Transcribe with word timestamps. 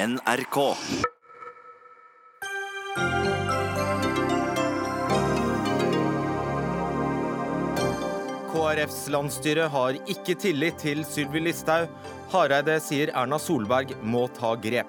NRK. 0.00 0.58
KrFs 8.52 9.08
landsstyre 9.12 9.66
har 9.68 9.98
ikke 10.08 10.38
tillit 10.40 10.78
til 10.80 11.02
Sylvi 11.04 11.42
Listhaug. 11.44 11.90
Hareide 12.32 12.78
sier 12.80 13.12
Erna 13.12 13.36
Solberg 13.36 13.92
må 14.00 14.24
ta 14.38 14.54
grep. 14.62 14.88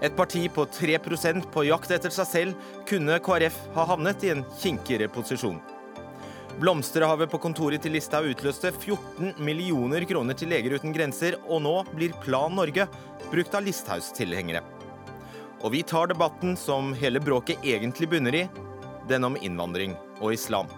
Et 0.00 0.16
parti 0.16 0.46
på 0.48 0.64
3% 0.78 1.50
på 1.52 1.66
jakt 1.68 1.92
etter 1.92 2.14
seg 2.14 2.30
selv 2.30 2.72
kunne 2.88 3.20
KrF 3.20 3.60
ha 3.76 3.84
havnet 3.92 4.24
i 4.24 4.32
en 4.32 4.46
kinkigere 4.62 5.10
posisjon. 5.12 5.60
Blomsterhavet 6.58 7.30
på 7.30 7.38
kontoret 7.38 7.82
til 7.84 7.94
Listhaug 7.94 8.26
utløste 8.32 8.72
14 8.72 9.36
millioner 9.44 10.04
kroner 10.08 10.34
til 10.36 10.50
Leger 10.50 10.74
uten 10.80 10.92
grenser, 10.92 11.36
og 11.46 11.62
nå 11.62 11.76
blir 11.94 12.16
Plan 12.24 12.52
Norge 12.56 12.88
brukt 13.30 13.54
av 13.54 13.64
Listhaugs 13.64 14.10
tilhengere. 14.16 14.64
Og 15.62 15.70
vi 15.76 15.84
tar 15.86 16.10
debatten 16.10 16.56
som 16.58 16.94
hele 16.98 17.22
bråket 17.22 17.62
egentlig 17.62 18.10
bunner 18.10 18.36
i, 18.42 18.44
den 19.08 19.26
om 19.28 19.38
innvandring 19.38 19.94
og 20.18 20.34
islam. 20.34 20.70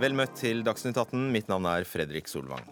Vel 0.00 0.16
møtt 0.16 0.36
til 0.40 0.62
Dagsnytt 0.64 0.96
18. 0.96 1.26
Mitt 1.32 1.48
navn 1.52 1.66
er 1.68 1.84
Fredrik 1.88 2.28
Solvang. 2.30 2.64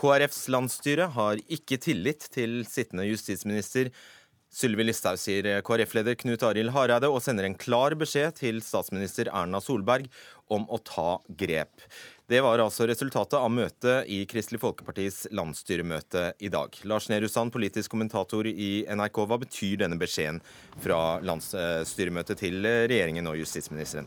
KrFs 0.00 0.46
landsstyre 0.50 1.10
har 1.12 1.40
ikke 1.52 1.76
tillit 1.78 2.24
til 2.34 2.62
sittende 2.66 3.04
justisminister 3.06 3.90
Sylvi 4.54 4.84
Listhaug, 4.86 5.18
sier 5.18 5.48
KrF-leder 5.66 6.14
Knut 6.20 6.44
Arild 6.46 6.70
Hareide, 6.76 7.08
og 7.10 7.18
sender 7.24 7.48
en 7.48 7.56
klar 7.58 7.96
beskjed 7.98 8.36
til 8.38 8.60
statsminister 8.62 9.26
Erna 9.34 9.58
Solberg 9.58 10.06
om 10.54 10.68
å 10.70 10.78
ta 10.78 11.16
grep. 11.40 11.82
Det 12.30 12.38
var 12.40 12.62
altså 12.62 12.86
resultatet 12.86 13.34
av 13.36 13.50
møtet 13.50 14.06
i 14.14 14.20
Kristelig 14.30 14.62
Folkepartis 14.62 15.24
landsstyremøte 15.34 16.28
i 16.38 16.52
dag. 16.54 16.78
Lars 16.86 17.10
Nehru 17.10 17.26
Sand, 17.28 17.52
politisk 17.52 17.96
kommentator 17.96 18.46
i 18.46 18.86
NRK, 18.86 19.24
hva 19.26 19.42
betyr 19.42 19.82
denne 19.82 19.98
beskjeden 20.00 20.38
fra 20.78 21.18
landsstyremøtet 21.26 22.46
til 22.46 22.62
regjeringen 22.62 23.28
og 23.28 23.42
justisministeren? 23.42 24.06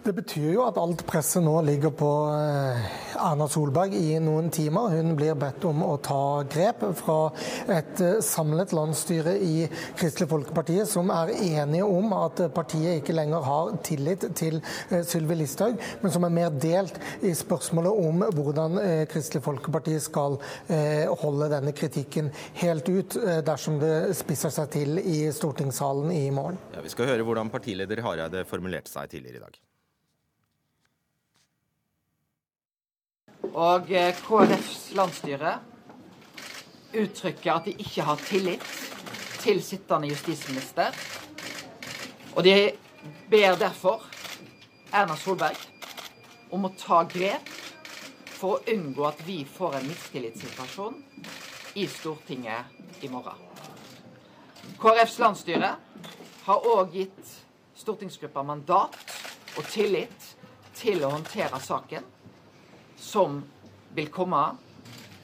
Det 0.00 0.14
betyr 0.16 0.54
jo 0.54 0.62
at 0.64 0.78
alt 0.80 1.02
presset 1.04 1.42
nå 1.44 1.58
ligger 1.66 1.90
på 1.92 2.08
eh, 2.32 2.84
Erna 3.20 3.44
Solberg 3.52 3.92
i 3.98 4.14
noen 4.22 4.48
timer. 4.48 4.94
Hun 4.96 5.12
blir 5.18 5.36
bedt 5.36 5.66
om 5.68 5.82
å 5.84 5.98
ta 6.00 6.40
grep 6.48 6.86
fra 6.96 7.16
et 7.68 8.00
eh, 8.00 8.16
samlet 8.24 8.72
landsstyre 8.72 9.34
i 9.44 9.66
Kristelig 10.00 10.30
Folkeparti, 10.30 10.78
som 10.88 11.12
er 11.12 11.34
enige 11.36 11.84
om 11.84 12.14
at 12.16 12.40
partiet 12.56 13.02
ikke 13.02 13.18
lenger 13.18 13.44
har 13.44 13.74
tillit 13.84 14.24
til 14.40 14.62
eh, 14.88 15.04
Sylvi 15.04 15.36
Listhaug, 15.42 15.76
men 16.00 16.16
som 16.16 16.24
er 16.24 16.36
mer 16.38 16.56
delt 16.56 16.96
i 17.20 17.36
spørsmålet 17.36 18.00
om 18.08 18.24
hvordan 18.38 18.80
Kristelig 19.10 19.44
Folkeparti 19.44 19.98
skal 20.00 20.38
holde 21.20 21.50
denne 21.52 21.74
kritikken 21.76 22.30
helt 22.62 22.88
ut 22.88 23.18
dersom 23.44 23.76
det 23.82 24.14
spisser 24.16 24.52
seg 24.54 24.72
til 24.72 25.02
i 25.02 25.26
stortingssalen 25.34 26.08
i 26.16 26.28
morgen. 26.32 26.56
Ja, 26.72 26.84
vi 26.84 26.92
skal 26.92 27.12
høre 27.12 27.26
hvordan 27.26 27.52
partileder 27.52 28.00
Hareide 28.06 28.48
formulerte 28.48 28.92
seg 28.92 29.12
tidligere 29.12 29.42
i 29.42 29.44
dag. 29.44 29.66
Og 33.50 33.90
eh, 33.90 34.14
KrFs 34.26 34.92
landsstyre 34.94 35.56
uttrykker 37.00 37.52
at 37.52 37.66
de 37.66 37.74
ikke 37.78 38.04
har 38.06 38.20
tillit 38.28 38.66
til 39.40 39.62
sittende 39.64 40.10
justisminister. 40.10 40.94
Og 42.36 42.44
de 42.44 42.72
ber 43.30 43.56
derfor 43.58 44.04
Erna 44.92 45.16
Solberg 45.16 45.58
om 46.50 46.66
å 46.66 46.72
ta 46.78 47.02
grep 47.08 47.48
for 48.40 48.56
å 48.58 48.74
unngå 48.74 49.06
at 49.06 49.20
vi 49.26 49.42
får 49.44 49.78
en 49.78 49.88
mistillitssituasjon 49.88 50.98
i 51.78 51.86
Stortinget 51.86 53.04
i 53.04 53.10
morgen. 53.12 53.38
KrFs 54.80 55.18
landsstyre 55.20 55.74
har 56.46 56.66
òg 56.74 56.94
gitt 56.96 57.34
stortingsgruppa 57.76 58.42
mandat 58.44 58.96
og 59.56 59.66
tillit 59.70 60.32
til 60.76 61.04
å 61.04 61.12
håndtere 61.14 61.60
saken 61.62 62.06
som 63.00 63.40
vil 63.96 64.10
komme 64.12 64.42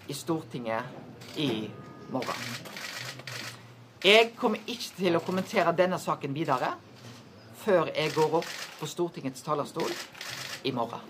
i 0.08 0.14
Stortinget 0.16 1.36
i 1.36 1.68
morgen. 2.10 2.42
Jeg 4.04 4.32
kommer 4.38 4.62
ikke 4.64 4.92
til 4.98 5.18
å 5.18 5.22
kommentere 5.24 5.74
denne 5.76 5.98
saken 6.00 6.34
videre 6.36 6.72
før 7.62 7.90
jeg 7.90 8.14
går 8.14 8.38
opp 8.40 8.52
på 8.80 8.88
Stortingets 8.88 9.42
talerstol 9.44 9.90
i 10.66 10.72
morgen. 10.74 11.02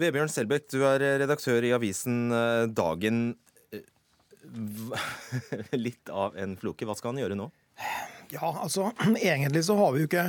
Vebjørn 0.00 0.32
Selbekk, 0.32 0.68
du 0.72 0.84
er 0.88 1.02
redaktør 1.20 1.64
i 1.66 1.74
avisen 1.76 2.32
eh, 2.32 2.66
Dagen. 2.72 3.34
Litt 5.86 6.08
av 6.08 6.36
en 6.40 6.56
floke. 6.60 6.86
Hva 6.88 6.96
skal 6.96 7.12
han 7.12 7.20
gjøre 7.24 7.36
nå? 7.36 7.50
Ja, 8.30 8.52
altså 8.62 8.92
egentlig 9.18 9.64
så 9.66 9.74
har 9.78 9.92
vi 9.92 10.04
jo 10.04 10.08
ikke 10.08 10.26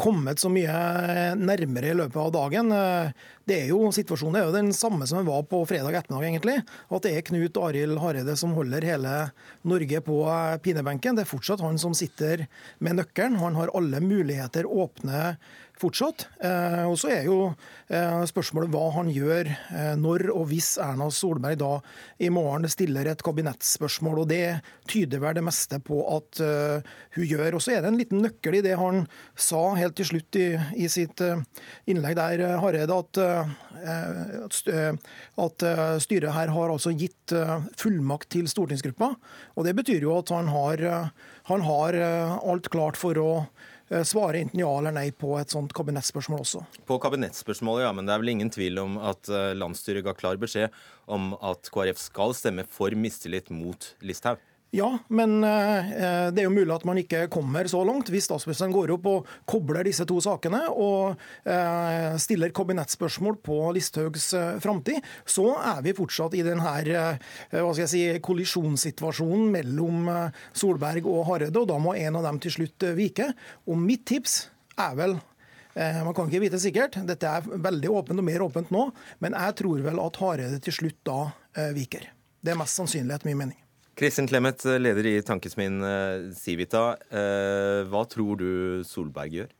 kommet 0.00 0.40
så 0.40 0.48
mye 0.50 1.34
nærmere 1.36 1.90
i 1.92 1.96
løpet 1.96 2.16
av 2.18 2.30
dagen. 2.34 2.72
Det 3.46 3.58
er 3.60 3.68
jo, 3.68 3.90
Situasjonen 3.94 4.40
er 4.40 4.46
jo 4.48 4.54
den 4.54 4.72
samme 4.74 5.06
som 5.06 5.20
den 5.20 5.28
var 5.28 5.44
på 5.46 5.60
fredag 5.68 5.98
ettermiddag, 6.00 6.30
egentlig. 6.30 6.56
At 6.88 7.04
det 7.04 7.12
er 7.14 7.26
Knut 7.28 7.60
Arild 7.60 8.00
Hareide 8.02 8.34
som 8.40 8.56
holder 8.56 8.86
hele 8.88 9.12
Norge 9.62 10.00
på 10.06 10.18
pinebenken. 10.64 11.18
Det 11.18 11.26
er 11.26 11.30
fortsatt 11.30 11.62
han 11.62 11.78
som 11.80 11.94
sitter 11.94 12.46
med 12.82 12.98
nøkkelen. 12.98 13.38
Han 13.42 13.60
har 13.60 13.74
alle 13.76 14.00
muligheter 14.02 14.66
åpne 14.66 15.36
fortsatt. 15.80 16.26
Eh, 16.44 16.84
og 16.86 16.96
så 17.00 17.10
er 17.12 17.26
jo 17.26 17.38
eh, 17.88 18.22
spørsmålet 18.28 18.70
hva 18.72 18.84
han 18.94 19.10
gjør 19.12 19.50
eh, 19.50 19.94
når 19.98 20.28
og 20.34 20.46
hvis 20.50 20.74
Erna 20.82 21.08
Solberg 21.12 21.58
da 21.60 21.72
i 22.22 22.30
morgen 22.32 22.68
stiller 22.70 23.10
et 23.10 23.24
kabinettspørsmål. 23.24 24.22
og 24.22 24.30
Det 24.30 24.60
tyder 24.90 25.22
vel 25.22 25.36
det 25.38 25.44
meste 25.46 25.80
på 25.82 26.00
at 26.14 26.40
hun 27.16 27.26
gjør. 27.26 27.56
Og 27.56 27.62
så 27.62 27.74
er 27.74 27.82
det 27.82 27.90
en 27.90 27.98
liten 27.98 28.22
nøkkel 28.24 28.58
i 28.58 28.64
det 28.64 28.76
han 28.78 29.04
sa 29.34 29.62
helt 29.78 29.96
til 29.98 30.08
slutt 30.12 30.38
i, 30.38 30.48
i 30.78 30.88
sitt 30.90 31.20
innlegg 31.90 32.16
der, 32.18 32.42
Hareide, 32.62 32.94
at, 32.94 33.20
at 35.44 35.66
styret 36.04 36.34
her 36.36 36.52
har 36.54 36.72
altså 36.72 36.94
gitt 36.94 37.34
fullmakt 37.80 38.30
til 38.34 38.48
stortingsgruppa. 38.50 39.14
Og 39.56 39.66
Det 39.66 39.76
betyr 39.78 40.06
jo 40.06 40.16
at 40.18 40.32
han 40.34 40.50
har, 40.52 40.84
han 41.50 41.66
har 41.68 42.00
alt 42.38 42.70
klart 42.72 43.00
for 43.00 43.20
å 43.20 43.30
svare 44.08 44.40
enten 44.40 44.60
ja 44.60 44.70
eller 44.78 44.94
nei 44.96 45.08
på 45.12 45.34
et 45.40 45.52
sånt 45.52 45.74
kabinettspørsmål 45.76 46.44
også. 46.44 46.62
På 46.88 46.98
kabinettspørsmålet, 47.02 47.84
ja, 47.86 47.92
men 47.96 48.08
det 48.08 48.14
er 48.14 48.22
vel 48.22 48.32
ingen 48.32 48.52
tvil 48.54 48.80
om 48.82 48.96
at 49.02 49.28
eh, 49.28 49.52
landsstyret 49.58 50.06
ga 50.06 50.16
klar 50.16 50.40
beskjed 50.40 50.74
om 51.10 51.34
at 51.44 51.68
KrF 51.74 52.00
skal 52.00 52.34
stemme 52.36 52.64
for 52.68 52.94
mistillit 52.96 53.52
mot 53.52 53.92
Listhaug? 54.04 54.40
Ja, 54.74 54.88
men 55.06 55.36
eh, 55.44 55.92
det 56.34 56.42
er 56.42 56.48
jo 56.48 56.54
mulig 56.54 56.72
at 56.74 56.84
man 56.88 56.98
ikke 56.98 57.28
kommer 57.30 57.68
så 57.70 57.84
langt. 57.86 58.08
Hvis 58.10 58.26
statsministeren 58.26 58.72
går 58.74 58.90
opp 58.96 59.04
og 59.06 59.28
kobler 59.46 59.86
disse 59.86 60.02
to 60.10 60.16
sakene 60.24 60.64
og 60.72 61.14
eh, 61.46 62.16
stiller 62.18 62.50
kabinettspørsmål 62.54 63.38
på 63.46 63.58
Listhaugs 63.76 64.32
eh, 64.34 64.56
framtid, 64.64 64.98
så 65.30 65.46
er 65.60 65.84
vi 65.86 65.94
fortsatt 65.94 66.34
i 66.34 66.42
denne 66.42 66.74
si, 67.86 68.02
kollisjonssituasjonen 68.18 69.54
mellom 69.54 70.10
Solberg 70.50 71.06
og 71.06 71.22
Hareide, 71.30 71.62
og 71.62 71.70
da 71.70 71.78
må 71.78 71.94
en 71.94 72.18
av 72.18 72.26
dem 72.26 72.42
til 72.42 72.58
slutt 72.58 72.90
vike. 72.98 73.30
Og 73.70 73.78
mitt 73.78 74.02
tips 74.10 74.40
er 74.74 74.98
vel 74.98 75.18
man 75.74 76.14
kan 76.14 76.28
ikke 76.30 76.44
vite 76.44 76.58
sikkert, 76.62 77.00
dette 77.02 77.26
er 77.26 77.46
veldig 77.50 77.88
åpent 77.90 78.22
og 78.22 78.26
mer 78.26 78.44
åpent 78.44 78.70
nå, 78.70 78.84
men 79.26 79.34
jeg 79.34 79.56
tror 79.58 79.82
vel 79.82 79.98
at 80.04 80.22
Hareide 80.22 80.62
til 80.62 80.78
slutt 80.82 81.00
da 81.06 81.18
viker. 81.74 82.06
Det 82.38 82.54
er 82.54 82.62
mest 82.62 82.78
sannsynlig 82.78 83.16
etter 83.16 83.32
min 83.32 83.42
mening. 83.42 83.63
Kristin 83.94 84.26
Clemet, 84.26 84.64
leder 84.80 85.06
i 85.06 85.18
Tankesmien 85.22 85.82
eh, 85.86 86.30
Civita. 86.34 86.96
Eh, 87.10 87.84
hva 87.90 88.02
tror 88.10 88.40
du 88.40 88.48
Solberg 88.86 89.36
gjør? 89.38 89.52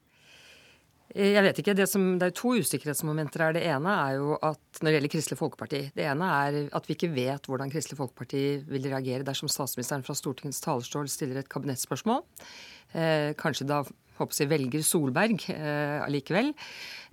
Jeg 1.15 1.43
vet 1.47 1.58
ikke. 1.62 1.76
Det, 1.79 1.87
som, 1.87 2.06
det 2.19 2.26
er 2.26 2.35
to 2.35 2.56
usikkerhetsmomenter 2.58 3.44
her. 3.44 3.55
Det 3.55 3.62
ene 3.70 3.93
er 4.03 4.17
jo 4.19 4.35
at 4.35 4.81
når 4.81 4.88
det 4.88 4.94
gjelder 4.97 5.12
Kristelig 5.12 5.38
Folkeparti 5.38 5.82
Det 5.94 6.06
ene 6.11 6.31
er 6.41 6.56
at 6.75 6.88
vi 6.88 6.97
ikke 6.97 7.12
vet 7.14 7.47
hvordan 7.47 7.70
Kristelig 7.70 8.00
Folkeparti 8.00 8.43
vil 8.67 8.88
reagere 8.91 9.26
dersom 9.26 9.50
statsministeren 9.53 10.03
fra 10.03 10.17
Stortingets 10.19 10.62
talerstol 10.64 11.06
stiller 11.12 11.38
et 11.38 11.50
kabinettspørsmål. 11.53 12.25
Eh, 12.99 13.31
kanskje 13.38 13.69
da 13.70 13.85
håper 14.19 14.43
jeg, 14.43 14.50
velger 14.50 14.84
Solberg 14.87 15.49
eh, 15.55 16.02
allikevel. 16.05 16.52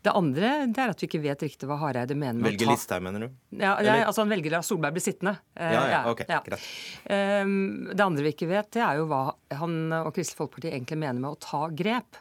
Det 0.01 0.13
andre 0.17 0.51
det 0.65 0.81
er 0.81 0.91
at 0.93 1.03
vi 1.03 1.07
ikke 1.09 1.21
vet 1.21 1.43
riktig 1.45 1.67
hva 1.69 1.77
Hareide 1.83 2.15
mener 2.17 2.39
med 2.39 2.47
velger 2.49 2.55
å 2.55 2.57
ta 2.57 2.71
Velger 2.71 2.73
Listhaug, 2.73 3.03
mener 3.05 3.25
du? 3.25 3.35
Ja, 3.61 3.75
ja, 3.85 3.99
altså 4.07 4.23
Han 4.23 4.33
velger 4.33 4.57
at 4.57 4.65
Solberg 4.65 4.97
blir 4.97 5.05
sittende. 5.05 5.35
Uh, 5.53 5.67
ja, 5.75 5.83
ja, 5.91 6.01
ok, 6.09 6.23
ja. 6.25 6.39
greit. 6.47 6.65
Um, 7.05 7.91
det 7.91 8.07
andre 8.07 8.25
vi 8.25 8.33
ikke 8.33 8.49
vet, 8.49 8.71
det 8.73 8.81
er 8.85 8.97
jo 9.01 9.05
hva 9.11 9.23
han 9.61 9.77
og 10.01 10.09
Kristelig 10.15 10.41
Folkeparti 10.41 10.73
egentlig 10.73 10.97
mener 11.03 11.21
med 11.21 11.35
å 11.35 11.41
ta 11.41 11.67
grep. 11.69 12.17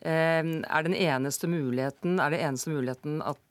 Er 0.00 0.84
den 0.86 0.94
eneste 0.94 1.48
muligheten, 1.50 2.20
er 2.22 2.30
det 2.30 2.38
eneste 2.46 2.70
muligheten 2.70 3.18
at 3.26 3.42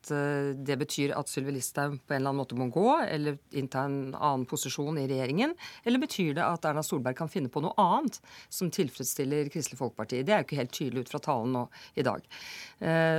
det 0.63 0.77
betyr 0.79 1.11
at 1.17 1.27
Sylvi 1.27 1.51
Listhaug 1.57 1.97
på 2.07 2.13
en 2.15 2.21
eller 2.21 2.31
annen 2.31 2.39
måte 2.39 2.55
må 2.55 2.69
gå, 2.71 2.85
eller 3.03 3.35
innta 3.51 3.83
en 3.83 4.15
annen 4.15 4.45
posisjon 4.47 4.95
i 5.01 5.03
regjeringen? 5.09 5.51
Eller 5.83 5.99
betyr 5.99 6.37
det 6.37 6.45
at 6.45 6.63
Erna 6.69 6.83
Solberg 6.85 7.17
kan 7.19 7.31
finne 7.31 7.51
på 7.51 7.59
noe 7.65 7.75
annet 7.75 8.21
som 8.47 8.71
tilfredsstiller 8.71 9.51
Kristelig 9.51 9.81
Folkeparti? 9.81 10.21
Det 10.23 10.31
er 10.31 10.39
jo 10.39 10.47
ikke 10.47 10.61
helt 10.61 10.75
tydelig 10.77 11.03
ut 11.03 11.11
fra 11.11 11.23
talen 11.27 11.51
nå 11.57 11.65
i 11.99 12.07
dag. 12.07 12.23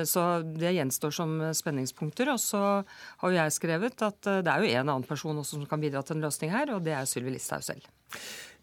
Så 0.08 0.26
det 0.48 0.72
gjenstår 0.78 1.12
som 1.20 1.36
spenningspunkter. 1.60 2.32
Og 2.32 2.40
så 2.40 2.64
har 2.80 3.28
jo 3.28 3.40
jeg 3.42 3.56
skrevet 3.60 4.08
at 4.08 4.22
det 4.24 4.48
er 4.48 4.64
jo 4.64 4.72
en 4.72 4.86
annen 4.86 5.08
person 5.08 5.36
også 5.36 5.58
som 5.58 5.68
kan 5.68 5.84
bidra 5.84 6.00
til 6.00 6.16
en 6.16 6.24
løsning 6.24 6.54
her, 6.54 6.72
og 6.72 6.86
det 6.88 6.96
er 6.96 7.08
Sylvi 7.10 7.36
Listhaug 7.36 7.68
selv. 7.68 7.84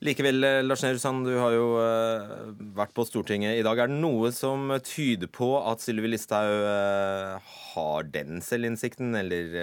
Likevel, 0.03 0.43
eh, 0.43 0.61
Lars 0.63 0.83
Nehru 0.83 0.99
Sand, 0.99 1.23
du 1.23 1.37
har 1.39 1.53
jo 1.55 1.67
uh, 1.79 2.49
vært 2.75 2.91
på 2.97 3.05
Stortinget 3.07 3.55
i 3.55 3.63
dag. 3.63 3.79
Er 3.79 3.87
det 3.87 3.95
noe 4.01 4.31
som 4.35 4.73
tyder 4.83 5.31
på 5.31 5.53
at 5.61 5.83
Sylvi 5.83 6.11
Listhaug 6.11 6.65
uh, 6.67 7.53
har 7.71 8.09
den 8.11 8.43
selvinnsikten, 8.43 9.15
eller 9.15 9.55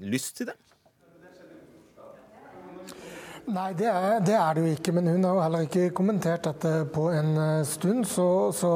lyst 0.00 0.38
til 0.40 0.48
det? 0.50 0.56
Nei, 3.46 3.68
det 3.78 3.86
er, 3.86 4.16
det 4.26 4.34
er, 4.34 4.54
det 4.56 4.62
jo 4.64 4.70
ikke. 4.74 4.92
Men 4.96 5.06
hun 5.06 5.24
har 5.24 5.36
jo 5.36 5.42
heller 5.44 5.66
ikke 5.68 5.90
kommentert 5.94 6.48
dette 6.48 6.70
på 6.90 7.04
en 7.14 7.28
eh, 7.38 7.66
stund. 7.68 8.02
Så, 8.10 8.24
så 8.50 8.70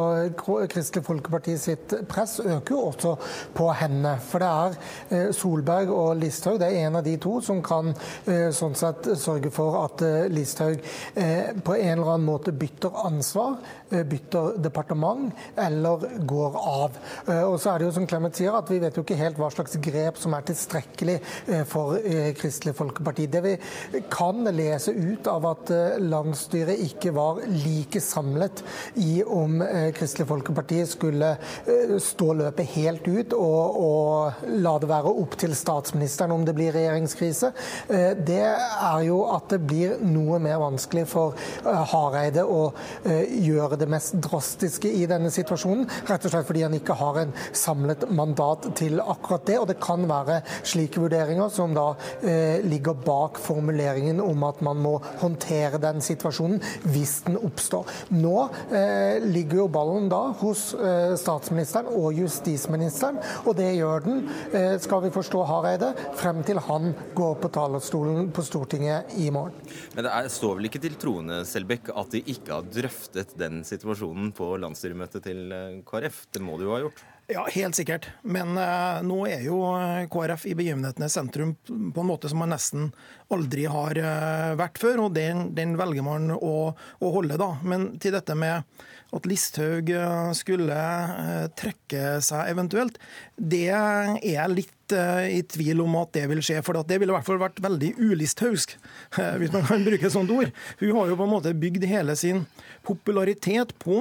Kristelig 0.70 1.02
Folkeparti 1.08 1.56
sitt 1.58 1.94
press 2.10 2.36
øker 2.38 2.76
jo 2.76 2.84
også 2.92 3.16
på 3.56 3.66
henne. 3.74 4.12
For 4.22 4.38
det 4.38 4.50
er 4.50 4.76
eh, 5.16 5.32
Solberg 5.34 5.90
og 5.90 6.20
Listhaug, 6.20 6.60
det 6.62 6.68
er 6.68 6.86
en 6.86 7.00
av 7.00 7.02
de 7.06 7.16
to 7.18 7.32
som 7.42 7.58
kan 7.66 7.90
eh, 8.30 8.52
sånn 8.54 8.78
sett 8.78 9.08
sørge 9.18 9.50
for 9.54 9.80
at 9.80 10.04
Listhaug 10.30 10.78
på 11.66 11.74
en 11.74 11.90
eller 11.96 12.12
annen 12.12 12.26
måte 12.26 12.52
bytter 12.54 12.94
ansvar, 13.02 13.56
bytter 13.90 14.60
departement 14.62 15.34
eller 15.58 16.04
går 16.28 16.56
av. 16.60 16.98
Og 17.48 17.56
så 17.60 17.72
er 17.72 17.80
det 17.80 17.88
jo 17.88 17.94
som 17.96 18.06
Clemet 18.10 18.38
sier, 18.38 18.54
at 18.54 18.70
vi 18.70 18.78
vet 18.82 18.96
jo 18.96 19.02
ikke 19.04 19.18
helt 19.18 19.38
hva 19.40 19.50
slags 19.52 19.76
grep 19.82 20.18
som 20.20 20.34
er 20.36 20.46
tilstrekkelig 20.48 21.16
for 21.70 21.98
Kristelig 22.38 22.76
Folkeparti. 22.78 23.26
Det 23.32 23.42
vi 23.44 23.56
kan 24.12 24.46
lese 24.60 24.92
ut 24.92 25.26
av 25.26 25.46
at 25.50 25.70
eh, 25.74 25.98
landsstyret 26.02 26.80
ikke 26.84 27.12
var 27.16 27.40
like 27.50 28.00
samlet 28.02 28.62
i 29.00 29.20
om 29.24 29.60
eh, 29.64 29.90
Kristelig 29.96 30.28
Folkeparti 30.30 30.82
skulle 30.88 31.32
eh, 31.64 31.96
stå 32.02 32.32
løpet 32.40 32.72
helt 32.74 33.08
ut 33.08 33.34
og, 33.36 33.80
og 33.80 34.46
la 34.62 34.74
det 34.80 34.90
være 34.90 35.14
opp 35.22 35.36
til 35.40 35.54
statsministeren 35.56 36.34
om 36.34 36.44
det 36.46 36.54
blir 36.56 36.72
regjeringskrise, 36.74 37.50
det 37.90 38.42
er 38.42 39.00
jo 39.04 39.20
at 39.32 39.50
det 39.52 39.58
blir 39.66 40.00
noe 40.04 40.38
mer 40.42 40.58
vanskelig 40.62 41.04
for 41.10 41.36
Hareide 41.64 42.42
å 42.44 42.70
gjøre 43.04 43.78
det 43.80 43.88
mest 43.90 44.16
drastiske 44.22 44.90
i 44.90 45.06
denne 45.10 45.30
situasjonen. 45.32 45.86
Rett 46.08 46.26
og 46.26 46.32
slett 46.32 46.48
fordi 46.48 46.64
han 46.64 46.76
ikke 46.76 46.96
har 46.98 47.20
en 47.22 47.34
samlet 47.56 48.06
mandat 48.14 48.68
til 48.78 49.00
akkurat 49.02 49.46
det. 49.48 49.58
Og 49.60 49.68
det 49.70 49.78
kan 49.82 50.06
være 50.10 50.40
slike 50.58 51.02
vurderinger 51.02 51.52
som 51.52 51.74
da 51.76 51.88
ligger 52.66 52.98
bak 53.06 53.40
formuleringen 53.42 54.22
om 54.24 54.44
at 54.48 54.49
man 54.64 54.80
må 54.82 54.96
håndtere 55.20 55.78
den 55.82 56.02
situasjonen 56.04 56.60
hvis 56.90 57.20
den 57.28 57.38
oppstår. 57.40 57.88
Nå 58.14 58.34
eh, 58.74 59.22
ligger 59.22 59.62
jo 59.62 59.68
ballen 59.72 60.08
da 60.10 60.22
hos 60.40 60.70
eh, 60.74 61.14
statsministeren 61.20 61.90
og 61.94 62.18
justisministeren, 62.18 63.20
og 63.44 63.56
det 63.60 63.70
gjør 63.76 64.06
den, 64.06 64.24
eh, 64.56 64.74
skal 64.82 65.04
vi 65.06 65.12
forstå 65.14 65.44
Hareide, 65.48 65.92
frem 66.18 66.42
til 66.46 66.60
han 66.66 66.92
går 67.16 67.38
på 67.42 67.52
talerstolen 67.54 68.30
på 68.34 68.44
Stortinget 68.46 69.14
i 69.20 69.30
morgen. 69.34 69.56
Men 69.94 70.06
det 70.06 70.12
er, 70.14 70.30
står 70.32 70.58
vel 70.58 70.70
ikke 70.70 70.82
til 70.82 70.98
troende, 71.00 71.42
Selbekk, 71.48 71.92
at 71.96 72.12
de 72.14 72.24
ikke 72.34 72.54
har 72.56 72.66
drøftet 72.66 73.36
den 73.40 73.62
situasjonen 73.66 74.34
på 74.36 74.52
landsstyremøtet 74.62 75.26
til 75.26 75.46
eh, 75.54 75.80
KrF? 75.86 76.26
Det 76.34 76.44
må 76.44 76.58
de 76.58 76.68
jo 76.68 76.76
ha 76.76 76.84
gjort? 76.84 77.02
Ja, 77.30 77.46
helt 77.52 77.76
sikkert. 77.78 78.08
Men 78.22 78.56
uh, 78.58 78.98
nå 79.06 79.20
er 79.30 79.44
jo 79.44 79.60
eh, 79.78 80.06
KrF 80.10 80.48
i 80.50 80.54
begivenhetenes 80.58 81.14
sentrum 81.14 81.52
på 81.68 82.02
en 82.02 82.08
måte 82.08 82.30
som 82.30 82.40
man 82.42 82.50
nesten 82.50 82.88
aldri 83.30 83.68
har 83.70 84.00
uh, 84.02 84.56
vært 84.58 84.80
før, 84.82 85.04
og 85.04 85.14
den, 85.14 85.52
den 85.54 85.76
velger 85.78 86.02
man 86.02 86.32
å, 86.34 86.54
å, 86.74 87.12
holde, 87.14 87.38
da. 87.38 87.52
Men 87.62 87.92
til 88.02 88.16
dette 88.16 88.34
med 88.34 88.66
at 89.14 89.28
Listhaug 89.30 89.92
skulle 90.38 90.74
uh, 90.74 91.46
trekke 91.58 92.18
seg 92.26 92.50
eventuelt, 92.50 92.98
det 93.40 93.66
er 93.72 94.18
jeg 94.20 94.54
litt 94.58 94.76
i 94.90 95.38
tvil 95.46 95.84
om 95.84 95.92
at 96.00 96.10
det 96.16 96.24
vil 96.26 96.40
skje. 96.42 96.56
For 96.66 96.74
det 96.82 96.96
ville 96.98 97.12
i 97.12 97.14
hvert 97.14 97.26
fall 97.28 97.38
vært 97.38 97.60
veldig 97.62 97.92
ulisthaugsk, 98.02 98.72
hvis 99.38 99.52
man 99.54 99.62
kan 99.68 99.84
bruke 99.86 100.08
et 100.08 100.14
sånt 100.16 100.32
ord. 100.34 100.50
Hun 100.80 100.96
har 100.96 101.12
jo 101.12 101.18
på 101.20 101.28
en 101.28 101.32
måte 101.36 101.52
bygd 101.54 101.86
hele 101.86 102.16
sin 102.18 102.42
popularitet 102.82 103.74
på 103.78 103.98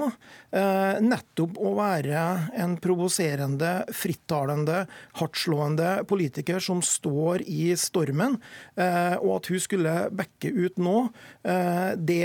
eh, 0.51 0.99
nettopp 1.03 1.57
å 1.59 1.73
være 1.77 2.21
en 2.59 2.75
provoserende, 2.81 3.71
frittalende, 3.95 4.83
hardtslående 5.19 5.89
politiker 6.09 6.61
som 6.63 6.81
står 6.85 7.43
i 7.45 7.73
stormen. 7.79 8.37
Eh, 8.79 9.15
og 9.19 9.39
at 9.39 9.51
hun 9.51 9.63
skulle 9.63 9.95
backe 10.15 10.51
ut 10.51 10.79
nå, 10.79 10.95
eh, 11.43 11.91
det, 11.97 12.23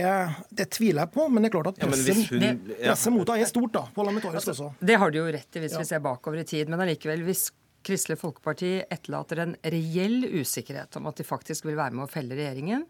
det, 0.51 0.69
tviler 0.79 1.05
jeg 1.05 1.15
på. 1.17 1.29
Men 1.29 1.45
det 1.45 1.51
er 1.51 1.57
klart 1.57 1.73
at 1.73 1.83
presset, 1.83 2.23
ja, 2.31 2.39
hun, 2.55 2.63
presset 2.79 3.17
mot 3.17 3.35
henne 3.35 3.49
er 3.49 3.51
stort, 3.51 3.75
da, 3.75 3.87
parlamentarisk 3.97 4.41
altså, 4.43 4.71
også. 4.71 4.87
Det 4.93 4.99
har 5.03 5.15
du 5.15 5.21
jo 5.21 5.27
rett 5.39 5.59
i 5.59 5.65
hvis 5.65 5.77
ja. 5.77 5.83
vi 5.83 5.91
ser 5.91 6.05
bakover 6.05 6.45
i 6.45 6.49
tid. 6.49 6.71
Men 6.71 6.87
allikevel, 6.87 7.04
hvis 7.05 7.51
Kristelig 7.85 8.17
Folkeparti 8.17 8.79
etterlater 8.89 9.43
en 9.43 9.53
reell 9.61 10.25
usikkerhet 10.41 10.97
om 10.97 11.11
at 11.11 11.19
de 11.21 11.27
faktisk 11.27 11.67
vil 11.69 11.77
være 11.77 11.93
med 11.97 12.07
å 12.07 12.11
felle 12.11 12.37
regjeringen, 12.39 12.87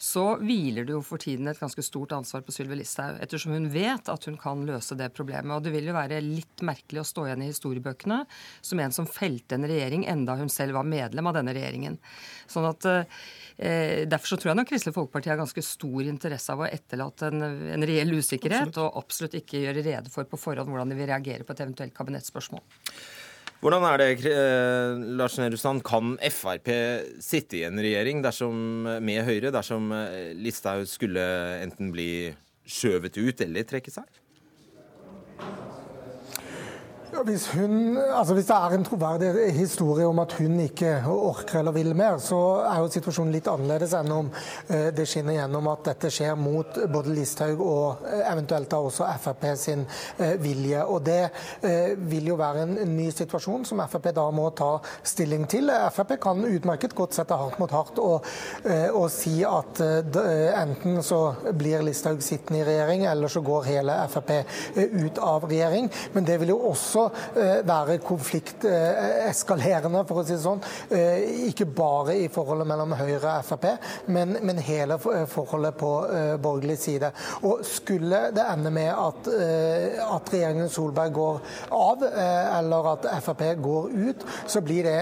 så 0.00 0.38
hviler 0.38 0.86
det 0.86 0.94
jo 0.94 1.02
for 1.04 1.20
tiden 1.20 1.50
et 1.50 1.58
ganske 1.58 1.82
stort 1.84 2.14
ansvar 2.16 2.44
på 2.46 2.54
Sylvi 2.54 2.78
Listhaug, 2.78 3.18
ettersom 3.20 3.52
hun 3.56 3.66
vet 3.72 4.08
at 4.08 4.28
hun 4.30 4.38
kan 4.40 4.62
løse 4.64 4.96
det 4.96 5.10
problemet. 5.16 5.50
Og 5.52 5.66
det 5.66 5.72
vil 5.74 5.90
jo 5.90 5.96
være 5.96 6.22
litt 6.24 6.62
merkelig 6.64 7.02
å 7.02 7.08
stå 7.10 7.26
igjen 7.26 7.44
i 7.44 7.50
historiebøkene 7.50 8.22
som 8.70 8.80
en 8.84 8.94
som 8.94 9.10
felte 9.10 9.58
en 9.58 9.68
regjering 9.68 10.06
enda 10.08 10.38
hun 10.38 10.52
selv 10.52 10.78
var 10.78 10.88
medlem 10.88 11.28
av 11.28 11.36
denne 11.36 11.56
regjeringen. 11.56 11.98
Sånn 12.48 12.70
at 12.70 12.88
eh, 12.88 14.06
Derfor 14.06 14.30
så 14.30 14.36
tror 14.38 14.52
jeg 14.52 14.60
nok 14.60 14.68
Kristelig 14.70 14.94
Folkeparti 14.94 15.32
har 15.32 15.40
ganske 15.40 15.64
stor 15.66 16.06
interesse 16.06 16.54
av 16.54 16.62
å 16.62 16.70
etterlate 16.70 17.32
en, 17.32 17.48
en 17.74 17.88
reell 17.90 18.14
usikkerhet, 18.14 18.70
absolutt. 18.70 18.84
og 18.84 19.00
absolutt 19.02 19.40
ikke 19.42 19.64
gjøre 19.66 19.82
rede 19.82 20.14
for 20.14 20.30
på 20.30 20.38
forhånd 20.38 20.70
hvordan 20.70 20.94
de 20.94 21.00
vil 21.00 21.10
reagere 21.10 21.44
på 21.44 21.56
et 21.56 21.64
eventuelt 21.66 21.96
kabinettspørsmål. 21.96 22.62
Hvordan 23.58 23.82
er 23.82 23.96
det, 23.98 24.26
eh, 24.30 25.00
Lars 25.18 25.34
Nehru 25.38 25.56
Sand, 25.58 25.82
kan 25.82 26.14
Frp 26.30 26.68
sitte 27.18 27.58
i 27.58 27.64
en 27.66 27.80
regjering 27.82 28.22
dersom, 28.22 28.86
med 29.02 29.24
Høyre 29.26 29.50
dersom 29.50 29.90
eh, 29.90 30.30
Listhaug 30.38 30.86
skulle 30.86 31.24
enten 31.64 31.90
bli 31.90 32.30
skjøvet 32.62 33.18
ut 33.18 33.42
eller 33.42 33.66
trekke 33.66 33.90
seg? 33.90 34.06
Hvis, 37.24 37.48
hun, 37.50 37.98
altså 37.98 38.34
hvis, 38.34 38.46
det 38.46 38.54
er 38.54 38.74
en 38.74 38.84
troverdig 38.86 39.52
historie 39.56 40.06
om 40.06 40.20
at 40.22 40.32
hun 40.38 40.60
ikke 40.62 41.00
orker 41.10 41.58
eller 41.58 41.74
vil 41.74 41.90
mer, 41.96 42.20
så 42.22 42.38
er 42.62 42.78
jo 42.78 42.90
situasjonen 42.92 43.32
litt 43.34 43.48
annerledes 43.50 43.94
enn 43.98 44.12
om 44.14 44.28
eh, 44.70 44.90
det 44.94 45.06
skinner 45.08 45.34
gjennom 45.34 45.66
at 45.72 45.82
dette 45.88 46.12
skjer 46.14 46.36
mot 46.38 46.78
både 46.92 47.14
Listhaug 47.16 47.62
og 47.64 48.04
eh, 48.06 48.22
eventuelt 48.30 48.70
da 48.70 48.78
også 48.86 49.08
Frp 49.24 49.46
sin 49.58 49.82
eh, 50.18 50.36
vilje. 50.38 50.84
Og 50.86 51.02
Det 51.08 51.30
vil 52.10 52.28
jo 52.30 52.36
være 52.38 52.62
en 52.66 52.92
ny 52.92 53.08
situasjon 53.14 53.64
som 53.66 53.80
Frp 53.90 54.10
da 54.14 54.28
må 54.34 54.48
ta 54.56 54.70
stilling 55.02 55.48
til. 55.50 55.72
Frp 55.94 56.14
kan 56.22 56.44
utmerket 56.46 56.94
godt 56.96 57.16
sette 57.16 57.36
hardt 57.38 57.58
mot 57.58 57.72
hardt 57.72 57.98
og, 58.02 58.26
og 58.92 59.06
si 59.12 59.40
at 59.46 59.80
enten 59.80 61.00
så 61.06 61.20
blir 61.56 61.82
Listhaug 61.86 62.22
sittende 62.24 62.62
i 62.62 62.66
regjering, 62.68 63.06
eller 63.10 63.32
så 63.32 63.42
går 63.44 63.68
hele 63.70 63.96
Frp 64.12 64.32
ut 64.76 65.22
av 65.24 65.48
regjering. 65.48 65.90
Men 66.14 66.28
det 66.28 66.38
vil 66.42 66.54
jo 66.54 66.60
også 66.70 67.07
være 67.68 67.98
konflikteskalerende, 68.04 70.04
for 70.08 70.20
å 70.20 70.24
si 70.26 70.34
det 70.34 70.42
sånn. 70.42 70.60
Eh, 70.94 71.46
ikke 71.48 71.66
bare 71.78 72.16
i 72.18 72.28
forholdet 72.32 72.68
mellom 72.68 72.94
Høyre 72.98 73.38
og 73.38 73.46
Frp, 73.46 73.66
men, 74.14 74.36
men 74.44 74.60
hele 74.64 74.98
forholdet 74.98 75.76
på 75.78 75.92
eh, 76.06 76.34
borgerlig 76.42 76.78
side. 76.82 77.12
Og 77.48 77.64
Skulle 77.68 78.28
det 78.34 78.44
ende 78.44 78.70
med 78.74 78.90
at, 78.92 79.28
at 79.28 80.30
regjeringen 80.32 80.70
Solberg 80.72 81.12
går 81.14 81.38
av, 81.74 82.02
eller 82.08 82.88
at 82.92 83.06
Frp 83.24 83.42
går 83.62 83.88
ut, 83.94 84.24
så 84.48 84.62
blir 84.64 84.88
det 84.88 84.96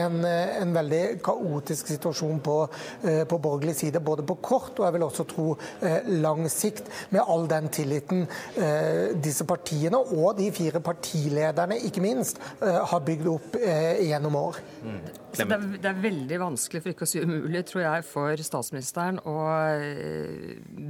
en, 0.00 0.24
en 0.24 0.74
veldig 0.74 1.02
kaotisk 1.24 1.90
situasjon 1.92 2.40
på, 2.44 2.56
på, 3.02 3.38
borgerlig 3.38 3.76
side. 3.78 4.02
Både 4.04 4.24
på 4.26 4.38
kort 4.44 4.78
og 4.78 4.86
jeg 4.86 4.96
vil 4.96 5.06
også 5.06 5.26
tro 5.30 5.48
lang 6.24 6.48
sikt, 6.52 6.90
med 7.14 7.26
all 7.26 7.48
den 7.50 7.70
tilliten 7.74 8.24
disse 9.24 9.46
partiene 9.48 9.98
og 9.98 10.38
de 10.38 10.50
fire 10.54 10.80
partilederne 10.84 11.43
partilederne, 11.44 11.78
ikke 11.88 12.02
minst, 12.02 12.40
har 12.60 13.04
bygd 13.04 13.28
opp 13.28 13.58
gjennom 13.58 14.36
år. 14.36 14.62
Mm. 14.84 15.24
Det 15.34 15.42
er, 15.50 15.62
det, 15.82 15.88
er, 15.88 15.98
veldig 15.98 16.36
vanskelig, 16.38 16.80
for 16.82 16.92
ikke 16.92 17.06
å 17.06 17.10
si 17.10 17.22
umulig, 17.24 17.64
tror 17.66 17.82
jeg, 17.82 18.04
for 18.06 18.42
statsministeren 18.46 19.18
å 19.26 19.34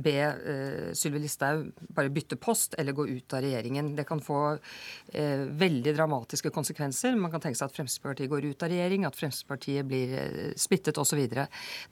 be 0.05 0.17
uh, 0.21 0.91
Sylvi 0.97 1.23
Listhaug 1.23 1.71
bare 1.97 2.13
bytte 2.13 2.37
post 2.41 2.77
eller 2.79 2.97
gå 2.97 3.07
ut 3.09 3.37
av 3.37 3.41
regjeringen. 3.45 3.95
Det 3.97 4.05
kan 4.09 4.21
få 4.25 4.41
uh, 4.57 5.45
veldig 5.65 5.95
dramatiske 5.97 6.53
konsekvenser. 6.53 7.17
Man 7.17 7.33
kan 7.33 7.41
tenke 7.45 7.57
seg 7.57 7.71
at 7.71 7.79
Fremskrittspartiet 7.79 8.33
går 8.33 8.51
ut 8.51 8.67
av 8.67 8.73
regjering, 8.75 9.07
at 9.09 9.17
Fremskrittspartiet 9.17 9.89
blir 9.89 10.13
uh, 10.19 10.53
splittet 10.61 11.01
osv. 11.01 11.25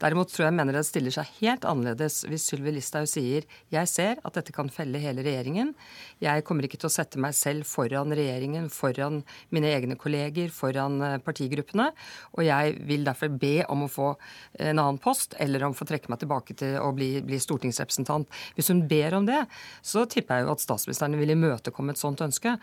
Derimot 0.03 0.33
tror 0.33 0.47
jeg 0.47 0.57
mener 0.59 0.77
det 0.77 0.85
stiller 0.85 1.15
seg 1.15 1.33
helt 1.39 1.65
annerledes 1.65 2.21
hvis 2.29 2.45
Sylvi 2.51 2.75
Listhaug 2.77 3.09
sier 3.09 3.49
jeg 3.73 3.89
ser 3.89 4.21
at 4.21 4.37
dette 4.37 4.53
kan 4.53 4.69
felle 4.73 5.01
hele 5.01 5.25
regjeringen. 5.25 5.73
Jeg 6.21 6.45
kommer 6.45 6.67
ikke 6.67 6.77
til 6.83 6.91
å 6.91 6.93
sette 6.93 7.21
meg 7.21 7.33
selv 7.37 7.65
foran 7.65 8.13
regjeringen, 8.13 8.42
foran 8.73 9.21
mine 9.53 9.71
egne 9.73 9.97
kolleger, 9.99 10.51
foran 10.53 10.99
partigruppene. 11.23 11.91
og 12.33 12.43
jeg 12.43 12.77
vil 12.87 13.03
derfor 13.05 13.29
be 13.29 13.63
om 13.69 13.83
å 13.83 13.91
få 13.91 14.15
en 14.59 14.79
annen 14.79 14.99
post, 15.01 15.35
eller 15.39 15.63
om 15.63 15.73
å 15.73 15.77
få 15.77 15.87
trekke 15.87 16.09
meg 16.09 16.19
tilbake 16.19 16.55
til 16.59 16.77
å 16.81 16.91
bli, 16.95 17.21
bli 17.21 17.39
stortingsrepresentant. 17.39 18.27
Hvis 18.55 18.71
hun 18.71 18.85
ber 18.87 19.15
om 19.17 19.25
det, 19.25 19.45
så 19.81 20.05
tipper 20.09 20.41
jeg 20.41 20.47
jo 20.47 20.53
at 20.55 20.63
statsministeren 20.63 21.17
vil 21.19 21.33
imøtekomme 21.35 21.93
et 21.93 22.01
sånt 22.01 22.21
ønske. 22.25 22.57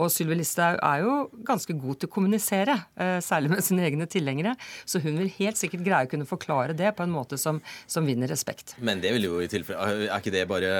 Og 0.00 0.10
Sylvi 0.10 0.38
Listhaug 0.40 0.80
er 0.82 1.04
jo 1.04 1.16
ganske 1.46 1.76
god 1.78 2.00
til 2.00 2.10
å 2.10 2.14
kommunisere, 2.14 2.78
eh, 2.96 3.18
særlig 3.22 3.50
med 3.50 3.64
sine 3.64 3.84
egne 3.86 4.08
tilhengere. 4.10 4.56
Så 4.84 5.00
hun 5.02 5.18
vil 5.18 5.30
helt 5.38 5.60
sikkert 5.60 5.84
greie 5.86 6.06
å 6.06 6.10
kunne 6.10 6.28
forklare 6.28 6.76
det 6.76 6.96
på 6.96 7.04
en 7.06 7.14
måte 7.14 7.38
som, 7.38 7.60
som 7.86 8.06
vinner 8.06 8.28
respekt. 8.28 8.74
Men 8.78 9.00
det 9.00 9.14
vil 9.14 9.28
jo 9.28 9.38
i 9.40 9.50
tilfelle 9.50 10.08
Er 10.08 10.18
ikke 10.18 10.32
det 10.34 10.48
bare 10.48 10.72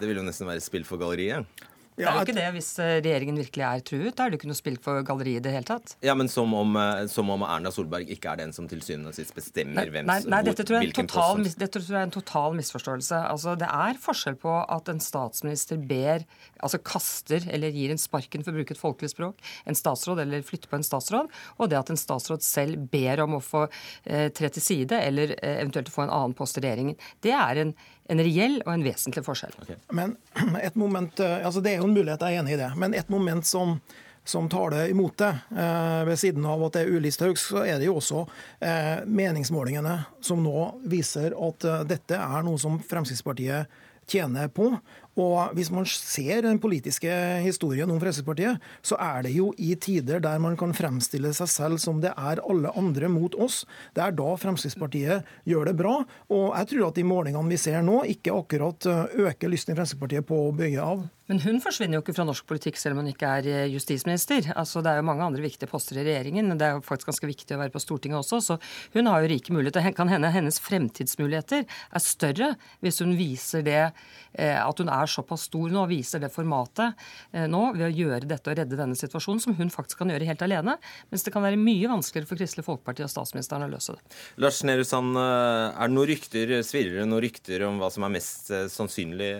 Det 0.00 0.08
vil 0.08 0.20
jo 0.20 0.26
nesten 0.26 0.48
være 0.48 0.64
spill 0.64 0.84
for 0.84 1.00
galleriet? 1.00 1.46
Det 1.96 2.04
er 2.04 2.18
jo 2.18 2.24
ikke 2.26 2.36
det 2.36 2.48
hvis 2.56 2.68
eh, 2.82 2.98
regjeringen 3.00 3.38
virkelig 3.40 3.64
er 3.64 3.82
truet. 3.88 4.14
Da 4.16 4.26
er 4.26 4.32
det 4.32 4.38
ikke 4.40 4.50
noe 4.50 4.58
spilt 4.58 4.82
for 4.84 5.00
galleriet 5.06 5.40
i 5.40 5.44
det 5.46 5.54
hele 5.54 5.68
tatt. 5.68 5.94
Ja, 6.04 6.14
Men 6.18 6.28
som 6.32 6.52
om, 6.56 6.76
eh, 6.76 7.06
som 7.12 7.30
om, 7.32 7.44
Erna 7.46 7.72
Solberg 7.72 8.10
ikke 8.12 8.34
er 8.34 8.42
den 8.42 8.52
som 8.56 8.68
til 8.68 8.82
syvende 8.84 9.12
og 9.12 9.16
sist 9.16 9.32
bestemmer 9.36 9.80
nei, 9.80 9.86
hvem 9.94 10.08
nei, 10.10 10.18
nei, 10.28 10.42
dette 10.46 10.66
tror, 10.68 10.84
total, 10.98 11.42
dette 11.46 11.72
tror 11.78 11.88
jeg 11.88 12.00
er 12.02 12.08
en 12.10 12.14
total 12.14 12.58
misforståelse. 12.58 13.22
Altså, 13.32 13.56
Det 13.56 13.70
er 13.72 14.00
forskjell 14.02 14.38
på 14.42 14.54
at 14.76 14.92
en 14.92 15.00
statsminister 15.02 15.80
ber, 15.80 16.26
altså 16.60 16.82
kaster 16.84 17.48
eller 17.48 17.72
gir 17.74 17.94
en 17.94 18.02
sparken, 18.02 18.44
for 18.44 18.52
å 18.52 18.60
bruke 18.60 18.76
et 18.76 18.82
folkelig 18.82 19.14
språk, 19.14 19.40
en 19.64 19.78
statsråd 19.78 20.20
eller 20.26 20.44
flytter 20.46 20.70
på 20.70 20.80
en 20.80 20.86
statsråd, 20.86 21.32
og 21.56 21.72
det 21.72 21.80
at 21.80 21.92
en 21.92 22.00
statsråd 22.00 22.44
selv 22.44 22.88
ber 22.92 23.24
om 23.24 23.38
å 23.38 23.44
få 23.44 23.66
eh, 24.04 24.28
tre 24.36 24.52
til 24.52 24.64
side 24.64 25.00
eller 25.00 25.36
eh, 25.40 25.60
eventuelt 25.62 25.92
få 25.92 26.04
en 26.04 26.12
annen 26.12 26.36
post 26.36 26.60
i 26.60 26.64
regjeringen. 26.66 26.98
Det 27.24 27.32
er 27.32 27.64
en 27.64 27.76
en 28.08 28.22
reell 28.22 28.58
og 28.64 28.72
en 28.72 28.84
vesentlig 28.86 29.24
forskjell. 29.26 29.54
Okay. 29.62 29.78
Men 29.94 30.16
et 30.62 30.76
moment, 30.78 31.20
eh, 31.20 31.46
altså 31.46 31.60
Det 31.60 31.74
er 31.74 31.80
jo 31.82 31.88
en 31.88 31.96
mulighet, 31.96 32.22
jeg 32.22 32.36
er 32.36 32.44
enig 32.44 32.56
i 32.56 32.60
det. 32.60 32.72
Men 32.78 32.94
et 32.94 33.08
moment 33.12 33.46
som, 33.46 33.76
som 34.24 34.48
taler 34.52 34.90
imot 34.92 35.16
det, 35.22 35.32
eh, 35.56 36.02
ved 36.08 36.20
siden 36.20 36.46
av 36.46 36.62
at 36.66 36.76
det 36.76 36.84
er 36.84 36.94
ulisthaug, 36.94 37.38
så 37.40 37.64
er 37.64 37.80
det 37.80 37.90
jo 37.90 37.98
også 38.00 38.26
eh, 38.60 39.02
meningsmålingene 39.06 39.98
som 40.24 40.44
nå 40.44 40.68
viser 40.86 41.34
at 41.34 41.66
eh, 41.66 41.84
dette 41.96 42.20
er 42.20 42.46
noe 42.46 42.60
som 42.62 42.78
Fremskrittspartiet 42.82 43.82
tjener 44.06 44.48
på. 44.54 44.70
Og 45.16 45.54
Hvis 45.56 45.70
man 45.72 45.86
ser 45.88 46.42
den 46.44 46.58
politiske 46.60 47.10
historien 47.40 47.88
om 47.90 48.00
Fremskrittspartiet, 48.00 48.60
så 48.84 48.98
er 49.00 49.24
det 49.24 49.32
jo 49.32 49.48
i 49.56 49.72
tider 49.80 50.20
der 50.20 50.38
man 50.42 50.56
kan 50.60 50.74
fremstille 50.76 51.32
seg 51.36 51.48
selv 51.48 51.80
som 51.80 52.02
det 52.04 52.12
er 52.12 52.42
alle 52.44 52.72
andre 52.76 53.08
mot 53.08 53.34
oss. 53.40 53.62
Det 53.96 54.04
er 54.04 54.16
da 54.16 54.28
Fremskrittspartiet 54.36 55.24
gjør 55.48 55.70
det 55.70 55.76
bra. 55.80 55.96
Og 56.28 56.46
jeg 56.52 56.70
tror 56.72 56.88
at 56.90 57.00
de 57.00 57.06
målingene 57.08 57.48
vi 57.48 57.60
ser 57.60 57.80
nå, 57.86 58.02
ikke 58.12 58.36
akkurat 58.36 58.88
øker 59.16 59.52
lysten 59.52 59.72
i 59.72 59.78
Fremskrittspartiet 59.78 60.28
på 60.28 60.46
å 60.48 60.54
bøye 60.56 60.84
av. 60.84 61.06
Men 61.26 61.40
hun 61.42 61.58
forsvinner 61.62 61.98
jo 61.98 62.04
ikke 62.04 62.14
fra 62.14 62.26
norsk 62.26 62.46
politikk 62.46 62.76
selv 62.78 62.94
om 62.94 63.02
hun 63.02 63.10
ikke 63.10 63.30
er 63.40 63.48
eh, 63.50 63.72
justisminister. 63.72 64.52
Altså, 64.54 64.82
Det 64.84 64.92
er 64.92 65.00
jo 65.00 65.06
mange 65.08 65.26
andre 65.26 65.42
viktige 65.42 65.70
poster 65.70 65.98
i 65.98 66.04
regjeringen. 66.06 66.52
Det 66.54 66.68
er 66.68 66.76
jo 66.76 66.84
faktisk 66.86 67.10
ganske 67.10 67.30
viktig 67.32 67.56
å 67.56 67.60
være 67.64 67.74
på 67.74 67.82
Stortinget 67.82 68.20
også. 68.20 68.38
Så 68.44 68.58
hun 68.94 69.10
har 69.10 69.24
jo 69.24 69.30
rike 69.32 69.54
muligheter. 69.54 69.82
Kan 69.96 70.10
hende 70.12 70.30
hennes 70.30 70.60
fremtidsmuligheter 70.62 71.64
er 71.66 72.04
større 72.04 72.52
hvis 72.84 73.00
hun 73.02 73.16
viser 73.18 73.64
det 73.66 73.80
eh, 73.82 74.54
at 74.60 74.82
hun 74.82 74.90
er 74.92 75.10
såpass 75.10 75.48
stor 75.50 75.72
nå, 75.72 75.82
viser 75.90 76.22
det 76.22 76.30
formatet 76.34 76.94
eh, 77.32 77.48
nå 77.50 77.62
ved 77.74 77.88
å 77.88 77.90
gjøre 77.90 78.28
dette 78.30 78.52
og 78.52 78.60
redde 78.60 78.78
denne 78.78 78.98
situasjonen, 78.98 79.42
som 79.42 79.56
hun 79.58 79.72
faktisk 79.74 80.04
kan 80.04 80.12
gjøre 80.14 80.28
helt 80.28 80.44
alene. 80.46 80.76
Mens 81.10 81.26
det 81.26 81.34
kan 81.34 81.42
være 81.42 81.58
mye 81.58 81.90
vanskeligere 81.90 82.30
for 82.30 82.38
Kristelig 82.38 82.66
Folkeparti 82.68 83.02
og 83.06 83.10
statsministeren 83.10 83.66
å 83.66 83.72
løse 83.72 83.96
det. 83.96 84.14
Lars 84.42 84.62
Nehru 84.66 84.86
Sand, 84.86 85.18
er 85.18 85.74
det 85.74 85.96
noen 85.96 86.10
rykter, 86.12 86.54
svirrer 86.66 87.02
det 87.02 87.08
noen 87.10 87.24
rykter 87.24 87.66
om 87.66 87.82
hva 87.82 87.90
som 87.90 88.06
er 88.06 88.14
mest 88.14 88.52
sannsynlig 88.70 89.32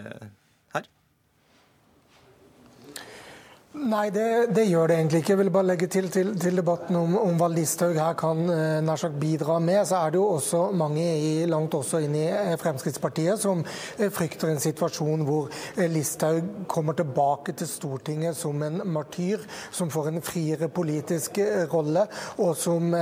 Nei, 3.76 4.06
det, 4.08 4.54
det, 4.56 4.62
gjør 4.70 4.88
det 4.88 4.94
egentlig 4.96 5.18
ikke. 5.20 5.32
Jeg 5.34 5.38
vil 5.42 5.50
bare 5.52 5.68
legge 5.68 5.86
til 5.92 6.06
til, 6.08 6.30
til 6.40 6.56
debatten 6.56 6.96
om, 6.96 7.12
om, 7.20 7.34
hva 7.36 7.50
Listhaug 7.52 7.98
her 8.00 8.14
kan 8.16 8.38
eh, 8.48 8.78
nær 8.80 8.96
sagt 8.96 9.18
bidra 9.20 9.58
med. 9.60 9.82
Så 9.84 9.98
er 9.98 10.14
det 10.14 10.16
jo 10.16 10.30
også 10.38 10.62
mange 10.72 11.04
i, 11.04 11.44
langt 11.50 11.76
også 11.76 12.00
inn 12.06 12.14
i 12.16 12.22
eh, 12.24 12.54
Fremskrittspartiet 12.56 13.42
som 13.42 13.60
eh, 13.60 14.08
frykter 14.08 14.48
en 14.48 14.62
situasjon 14.62 15.26
hvor 15.28 15.52
Listhaug 15.92 16.64
kommer 16.72 16.96
tilbake 16.96 17.52
til 17.60 17.68
Stortinget 17.68 18.38
som 18.38 18.64
en 18.64 18.80
martyr, 18.94 19.44
som 19.68 19.92
får 19.92 20.08
en 20.08 20.24
friere 20.24 20.70
politisk 20.72 21.42
rolle, 21.72 22.06
og 22.40 22.56
som 22.56 22.94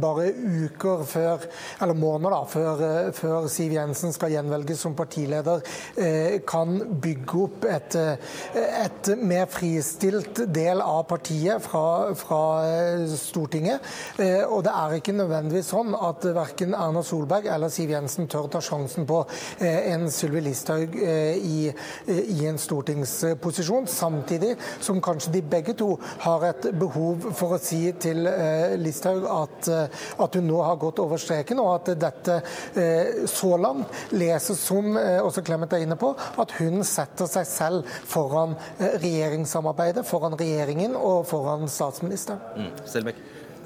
bare 0.00 0.30
uker 0.32 1.04
før, 1.08 1.44
eller 1.82 1.98
måneder 2.00 2.32
da, 2.32 2.40
før, 2.48 2.84
før 3.16 3.48
Siv 3.52 3.76
Jensen 3.76 4.14
skal 4.16 4.32
gjenvelges 4.32 4.80
som 4.86 4.96
partileder, 4.96 5.60
kan 6.48 6.78
bygge 7.02 7.44
opp 7.44 7.68
et, 7.68 7.98
et 8.54 9.12
mer 9.20 9.50
fristilt 9.52 10.13
skilt 10.14 10.54
del 10.54 10.80
av 10.80 11.02
partiet 11.08 11.62
fra, 11.62 12.14
fra 12.14 12.40
eh, 12.66 13.06
Stortinget. 13.18 13.80
Eh, 14.18 14.42
og 14.44 14.64
det 14.66 14.72
er 14.74 14.96
ikke 14.98 15.14
nødvendigvis 15.16 15.70
sånn 15.72 15.94
at 15.96 16.24
verken 16.34 16.74
Erna 16.76 17.02
Solberg 17.04 17.48
eller 17.50 17.72
Siv 17.72 17.90
Jensen 17.90 18.28
tør 18.30 18.48
ta 18.52 18.60
sjansen 18.64 19.06
på 19.08 19.22
eh, 19.58 19.90
en 19.92 20.06
Sylvi 20.12 20.44
Listhaug 20.44 20.94
i, 20.94 21.70
i 22.06 22.46
en 22.46 22.58
stortingsposisjon, 22.60 23.88
samtidig 23.90 24.54
som 24.82 25.02
kanskje 25.04 25.34
de 25.36 25.42
begge 25.54 25.74
to 25.78 25.94
har 26.24 26.46
et 26.50 26.68
behov 26.78 27.30
for 27.34 27.56
å 27.56 27.60
si 27.62 27.82
til 28.00 28.24
Listhaug 28.80 29.26
at, 29.30 29.68
at 30.22 30.38
hun 30.38 30.48
nå 30.48 30.60
har 30.64 30.78
gått 30.80 31.00
over 31.02 31.20
streken, 31.20 31.60
og 31.62 31.72
at 31.74 31.92
dette 32.00 32.38
så 33.30 33.54
langt 33.60 34.12
leses 34.14 34.60
som, 34.60 34.94
også 34.96 35.44
Clemet 35.46 35.74
er 35.76 35.84
inne 35.86 35.98
på, 36.00 36.12
at 36.40 36.54
hun 36.60 36.84
setter 36.86 37.28
seg 37.30 37.48
selv 37.48 37.94
foran 38.08 38.54
regjeringssamarbeidet 38.78 40.03
foran 40.08 40.36
regjeringen 40.38 40.96
og 40.98 41.24
foran 41.30 41.68
statsministeren. 41.70 42.42
Mm. 42.58 42.84
Selbekk. 42.88 43.22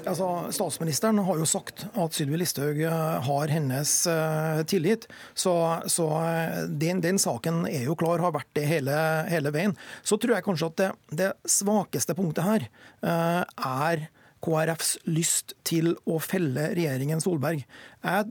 Altså, 0.07 0.27
statsministeren 0.55 1.19
har 1.27 1.39
jo 1.41 1.47
sagt 1.47 1.83
at 1.99 2.15
Sylvi 2.15 2.39
Listhaug 2.39 2.79
eh, 2.87 3.17
har 3.25 3.51
hennes 3.51 3.91
uh, 4.07 4.61
tillit. 4.69 5.07
Så, 5.33 5.53
så 5.91 6.07
uh, 6.07 6.61
den, 6.69 7.01
den, 7.03 7.19
saken 7.19 7.65
er 7.69 7.83
jo 7.89 7.97
klar, 7.99 8.23
har 8.23 8.33
vært 8.35 8.49
det 8.57 8.65
hele, 8.69 8.95
hele 9.29 9.51
veien. 9.55 9.75
Så 10.03 10.17
tror 10.17 10.37
jeg 10.37 10.47
kanskje 10.47 10.71
at 10.71 10.79
det, 10.79 10.89
det 11.21 11.29
svakeste 11.59 12.15
punktet 12.17 12.47
her 12.47 12.69
uh, 13.03 13.43
er 13.43 14.07
KrFs 14.39 14.95
lyst 15.09 15.53
til 15.67 15.93
å 16.07 16.19
felle 16.23 16.69
regjeringen 16.77 17.19
Solberg. 17.23 17.65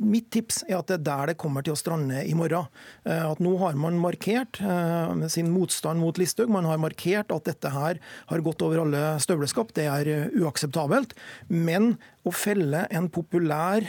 Mitt 0.00 0.30
tips 0.32 0.62
er 0.64 0.78
at 0.78 0.88
det 0.88 0.96
er 0.96 1.04
der 1.04 1.30
det 1.32 1.38
kommer 1.40 1.64
til 1.64 1.75
å 1.75 1.78
strande 1.78 2.22
i 2.25 2.32
morgen. 2.37 2.70
Eh, 3.04 3.20
at 3.20 3.40
Nå 3.44 3.52
har 3.60 3.76
man 3.76 3.98
markert 4.00 4.62
eh, 4.64 5.26
sin 5.28 5.50
motstand 5.52 6.00
mot 6.00 6.16
Listhaug. 6.16 6.48
Man 6.48 6.64
har 6.68 6.80
markert 6.80 7.34
at 7.34 7.44
dette 7.50 7.72
her 7.75 8.00
har 8.30 8.44
gått 8.46 8.64
over 8.64 8.87
alle 8.87 9.02
støvleskap. 9.20 9.75
Det 9.76 9.84
er 9.92 10.08
eh, 10.08 10.38
uakseptabelt. 10.40 11.12
Men 11.52 11.98
å 12.28 12.32
felle 12.34 12.82
en 12.92 13.06
populær 13.08 13.87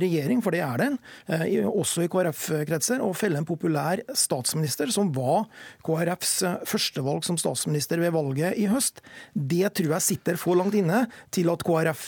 regjering, 0.00 0.38
for 0.40 0.54
det 0.54 0.62
er 0.64 0.80
den, 0.80 0.94
også 1.68 2.06
i 2.06 2.08
KrF-kretser, 2.08 3.02
å 3.04 3.10
felle 3.12 3.36
en 3.36 3.44
populær 3.44 4.00
statsminister, 4.16 4.88
som 4.94 5.10
var 5.12 5.42
KrFs 5.84 6.32
førstevalg 6.70 7.26
som 7.26 7.36
statsminister 7.36 8.00
ved 8.00 8.14
valget 8.14 8.56
i 8.56 8.64
høst, 8.70 9.02
det 9.34 9.74
tror 9.76 9.98
jeg 9.98 10.06
sitter 10.06 10.40
for 10.40 10.56
langt 10.56 10.78
inne 10.78 11.02
til 11.34 11.52
at 11.52 11.66
KrF 11.66 12.06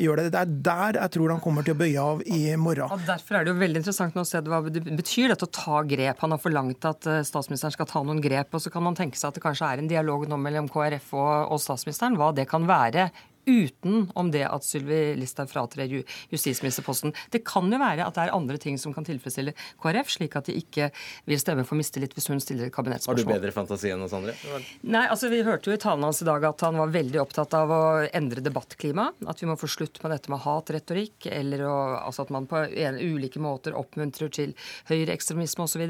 gjør 0.00 0.22
det. 0.22 0.30
Det 0.32 0.40
er 0.46 0.56
der 0.70 1.00
jeg 1.02 1.14
tror 1.18 1.34
han 1.34 1.44
kommer 1.44 1.66
til 1.66 1.76
å 1.76 1.80
bøye 1.82 2.08
av 2.14 2.24
i 2.32 2.56
morgen. 2.60 2.90
Og 2.92 3.04
derfor 3.06 3.38
er 3.38 3.46
det 3.46 3.52
jo 3.52 3.60
veldig 3.60 3.82
interessant 3.82 4.16
nå 4.16 4.24
å 4.24 4.28
se 4.28 4.42
hva 4.46 4.60
det 4.66 4.82
betyr 4.86 5.32
dette 5.32 5.46
å 5.46 5.52
ta 5.52 5.82
grep. 5.86 6.20
Han 6.24 6.34
har 6.34 6.42
forlangt 6.42 6.88
at 6.88 7.08
eh, 7.10 7.22
statsministeren 7.26 7.74
skal 7.74 7.88
ta 7.90 8.02
noen 8.02 8.22
grep, 8.24 8.54
og 8.54 8.62
så 8.62 8.72
kan 8.74 8.84
man 8.86 8.98
tenke 8.98 9.18
seg 9.20 9.30
at 9.30 9.38
det 9.38 9.44
kanskje 9.44 9.70
er 9.70 9.82
en 9.82 9.90
dialog 9.90 10.26
nå 10.30 10.38
mellom 10.40 10.70
KrF 10.72 11.12
og, 11.16 11.32
og 11.54 11.62
statsministeren. 11.62 12.18
Hva 12.20 12.32
det 12.36 12.48
kan 12.50 12.68
være 12.68 13.10
utenom 13.46 14.30
det 14.34 14.44
at 14.48 14.66
Sylvi 14.66 15.14
Listhaug 15.18 15.50
fratrer 15.50 15.90
justisministerposten. 16.32 17.14
Det 17.30 17.44
kan 17.46 17.70
jo 17.70 17.80
være 17.80 18.06
at 18.06 18.16
det 18.16 18.26
er 18.26 18.34
andre 18.36 18.58
ting 18.62 18.78
som 18.80 18.94
kan 18.94 19.06
tilfredsstille 19.06 19.54
KrF, 19.82 20.10
slik 20.18 20.36
at 20.38 20.50
de 20.50 20.56
ikke 20.58 20.90
vil 21.28 21.40
stemme 21.40 21.64
for 21.66 21.78
mistillit 21.78 22.14
hvis 22.16 22.28
hun 22.32 22.42
stiller 22.42 22.68
et 22.68 22.74
kabinettspørsmål. 22.74 23.22
Har 23.22 23.38
du 23.38 23.46
bedre 23.46 23.54
fantasi 23.54 23.92
enn 23.94 24.04
oss 24.06 24.16
andre? 24.16 24.34
Nei, 24.82 25.06
altså 25.06 25.30
Vi 25.32 25.42
hørte 25.46 25.70
jo 25.70 25.76
i 25.76 25.80
talen 25.82 26.06
hans 26.06 26.22
i 26.22 26.28
dag 26.28 26.44
at 26.48 26.66
han 26.66 26.78
var 26.80 26.92
veldig 26.94 27.20
opptatt 27.22 27.54
av 27.58 27.72
å 27.72 27.82
endre 28.06 28.44
debattklimaet. 28.44 29.22
At 29.30 29.42
vi 29.42 29.48
må 29.50 29.58
få 29.60 29.70
slutt 29.70 30.00
på 30.02 30.10
dette 30.10 30.32
med 30.32 30.42
hatretorikk, 30.44 31.28
eller 31.30 31.64
å, 31.68 31.76
altså 32.02 32.26
at 32.26 32.34
man 32.34 32.48
på 32.50 32.62
en, 32.66 33.00
ulike 33.00 33.42
måter 33.42 33.76
oppmuntrer 33.78 34.32
til 34.32 34.54
høyreekstremisme 34.90 35.66
osv. 35.66 35.84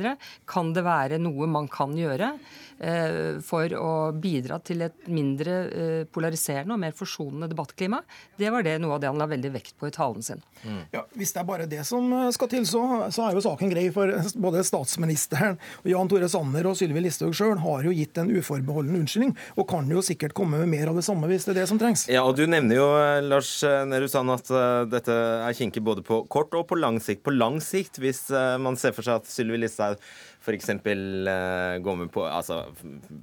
Kan 0.49 0.73
det 0.77 0.85
være 0.87 1.21
noe 1.23 1.49
man 1.51 1.69
kan 1.73 1.95
gjøre 1.97 2.33
eh, 2.79 3.39
for 3.45 3.73
å 3.79 3.93
bidra 4.13 4.59
til 4.65 4.85
et 4.87 5.09
mindre 5.13 5.57
eh, 5.67 6.03
polariserende 6.11 6.77
og 6.77 6.83
mer 6.83 6.97
forsonende 6.97 7.46
debattklima? 7.51 8.03
Det 8.37 8.51
var 8.53 8.65
det 8.67 8.77
noe 8.83 8.97
av 8.97 9.03
det 9.03 9.11
han 9.11 9.21
la 9.21 9.29
veldig 9.31 9.53
vekt 9.55 9.77
på 9.81 9.89
i 9.89 9.95
talen 9.95 10.25
sin. 10.25 10.43
Mm. 10.63 10.83
Ja, 10.95 11.05
Hvis 11.17 11.33
det 11.35 11.43
er 11.43 11.49
bare 11.49 11.69
det 11.71 11.83
som 11.89 12.13
skal 12.35 12.51
til, 12.53 12.67
så, 12.69 12.83
så 13.15 13.27
er 13.27 13.37
jo 13.37 13.45
saken 13.45 13.73
grei. 13.73 13.87
For 13.95 14.11
både 14.47 14.65
statsministeren, 14.67 15.59
og 15.83 15.91
Jan 15.91 16.11
Tore 16.11 16.29
Sanner 16.33 16.69
og 16.71 16.77
Sylvi 16.79 17.03
Listhaug 17.05 17.35
sjøl 17.37 17.61
har 17.63 17.87
jo 17.87 17.95
gitt 17.95 18.19
en 18.21 18.33
uforbeholden 18.35 19.01
unnskyldning, 19.01 19.35
og 19.57 19.69
kan 19.71 19.91
jo 19.91 20.05
sikkert 20.05 20.37
komme 20.37 20.61
med 20.63 20.73
mer 20.73 20.93
av 20.93 20.99
det 20.99 21.07
samme 21.07 21.31
hvis 21.31 21.47
det 21.49 21.55
er 21.55 21.63
det 21.63 21.69
som 21.71 21.81
trengs. 21.81 22.07
Ja, 22.13 22.25
og 22.27 22.37
Du 22.37 22.45
nevner 22.47 22.81
jo, 22.81 22.89
eh, 23.01 23.23
Lars 23.25 23.51
Nehru 23.63 24.09
Sand, 24.11 24.33
at 24.35 24.51
dette 24.93 25.15
er 25.17 25.57
kinkig 25.57 25.83
både 25.85 26.05
på 26.07 26.23
kort 26.33 26.55
og 26.59 26.67
på 26.71 26.79
lang 26.79 27.01
sikt. 27.03 27.25
På 27.27 27.35
lang 27.35 27.61
sikt, 27.65 28.01
hvis 28.03 28.27
man 28.61 28.77
ser 28.81 28.95
for 28.97 29.07
seg 29.07 29.23
at 29.23 29.31
Sylvi 29.31 29.59
Listhaug 29.63 30.01
f.eks. 30.47 30.71
Uh, 30.79 32.07
på 32.15 32.25
altså 32.25 32.63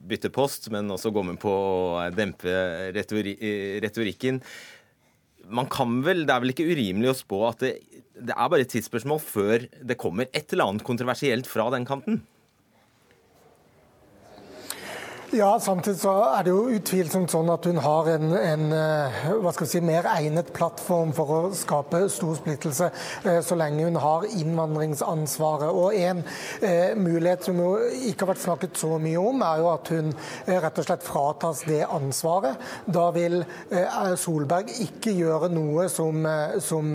bytte 0.09 0.31
post, 0.33 0.69
men 0.73 0.91
også 0.91 1.13
gå 1.15 1.23
med 1.25 1.39
på 1.41 1.51
å 1.51 2.03
dempe 2.15 2.51
retori 2.95 3.37
retorikken. 3.83 4.41
Man 5.53 5.67
kan 5.71 6.01
vel, 6.05 6.25
Det 6.27 6.35
er 6.35 6.43
vel 6.43 6.53
ikke 6.53 6.69
urimelig 6.69 7.11
å 7.11 7.19
spå 7.19 7.41
at 7.49 7.63
det, 7.63 7.73
det 8.13 8.35
er 8.35 8.51
bare 8.51 8.63
et 8.63 8.71
tidsspørsmål 8.71 9.19
før 9.23 9.65
det 9.83 9.99
kommer 9.99 10.29
et 10.31 10.53
eller 10.53 10.69
annet 10.69 10.85
kontroversielt 10.87 11.49
fra 11.49 11.69
den 11.73 11.87
kanten? 11.87 12.21
Ja, 15.33 15.59
samtidig 15.59 15.97
så 15.97 16.11
er 16.37 16.43
det 16.45 16.51
jo 16.51 16.75
utvilsomt 16.75 17.31
sånn 17.33 17.47
at 17.49 17.65
hun 17.65 17.79
har 17.81 18.05
en, 18.11 18.35
en 18.37 18.65
eh, 18.77 19.23
hva 19.41 19.49
skal 19.55 19.65
vi 19.65 19.71
si, 19.71 19.79
mer 19.81 20.05
egnet 20.11 20.51
plattform 20.53 21.09
for 21.17 21.31
å 21.33 21.37
skape 21.57 22.03
stor 22.13 22.35
splittelse, 22.37 22.91
eh, 23.25 23.39
så 23.41 23.57
lenge 23.57 23.87
hun 23.87 23.97
har 23.97 24.27
innvandringsansvaret. 24.29 25.73
Og 25.73 25.97
En 25.97 26.21
eh, 26.61 26.93
mulighet 26.93 27.47
som 27.47 27.57
jo 27.57 27.71
ikke 28.11 28.27
har 28.27 28.31
vært 28.35 28.43
snakket 28.43 28.77
så 28.77 28.99
mye 29.01 29.23
om, 29.23 29.41
er 29.47 29.63
jo 29.63 29.71
at 29.71 29.89
hun 29.95 30.11
eh, 30.11 30.59
rett 30.67 30.83
og 30.83 30.85
slett 30.85 31.07
fratas 31.07 31.63
det 31.65 31.81
ansvaret. 31.87 32.69
Da 32.85 33.07
vil 33.17 33.39
eh, 33.41 33.97
Solberg 34.21 34.69
ikke 34.85 35.15
gjøre 35.17 35.49
noe 35.55 35.87
som, 35.89 36.29
som 36.61 36.93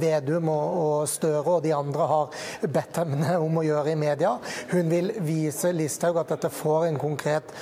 Vedum 0.00 0.48
og, 0.48 0.80
og, 0.80 0.96
Støre 1.12 1.58
og 1.58 1.60
de 1.68 1.76
andre 1.76 2.08
har 2.08 2.40
bedt 2.72 3.02
henne 3.02 3.36
om 3.36 3.60
å 3.60 3.68
gjøre 3.68 3.92
i 3.92 4.00
media. 4.00 4.32
Hun 4.72 4.88
vil 4.88 5.12
vise 5.28 5.76
Listhaug 5.76 6.24
at 6.24 6.32
dette 6.38 6.54
får 6.62 6.88
en 6.88 7.02
konkret 7.04 7.52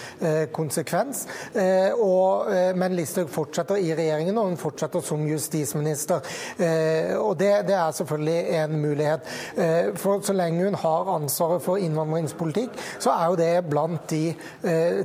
konsekvens. 0.52 1.26
Eh, 1.54 1.92
og, 1.94 2.52
eh, 2.52 2.72
men 2.76 2.94
Listhaug 2.96 3.30
fortsetter 3.30 3.80
i 3.80 3.92
regjeringen, 3.94 4.36
og 4.38 4.50
hun 4.50 4.58
fortsetter 4.60 5.02
som 5.04 5.22
justisminister. 5.28 6.24
Og 7.20 7.36
det, 7.38 7.50
det 7.68 7.76
er 7.76 7.94
selvfølgelig 7.94 8.38
en 8.58 8.74
mulighet. 8.80 9.28
For 10.00 10.22
så 10.24 10.34
lenge 10.36 10.64
hun 10.64 10.76
har 10.78 11.10
ansvaret 11.14 11.62
for 11.62 11.80
innvandringspolitikk, 11.80 12.76
så 13.02 13.14
er 13.14 13.30
jo 13.30 13.38
det 13.38 13.50
blant 13.70 14.10
de 14.10 14.34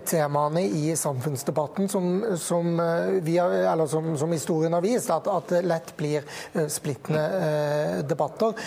temaene 0.05 0.63
i 0.65 0.95
samfunnsdebatten 0.97 1.89
som, 1.89 2.09
som, 2.39 2.81
vi 3.25 3.37
har, 3.37 3.85
som, 3.91 4.11
som 4.17 4.33
historien 4.33 4.73
har 4.73 4.83
vist, 4.85 5.09
at, 5.13 5.27
at, 5.27 5.49
det 5.49 5.63
lett 5.65 5.93
blir 5.97 6.25
splittende 6.69 8.03
debatter. 8.09 8.57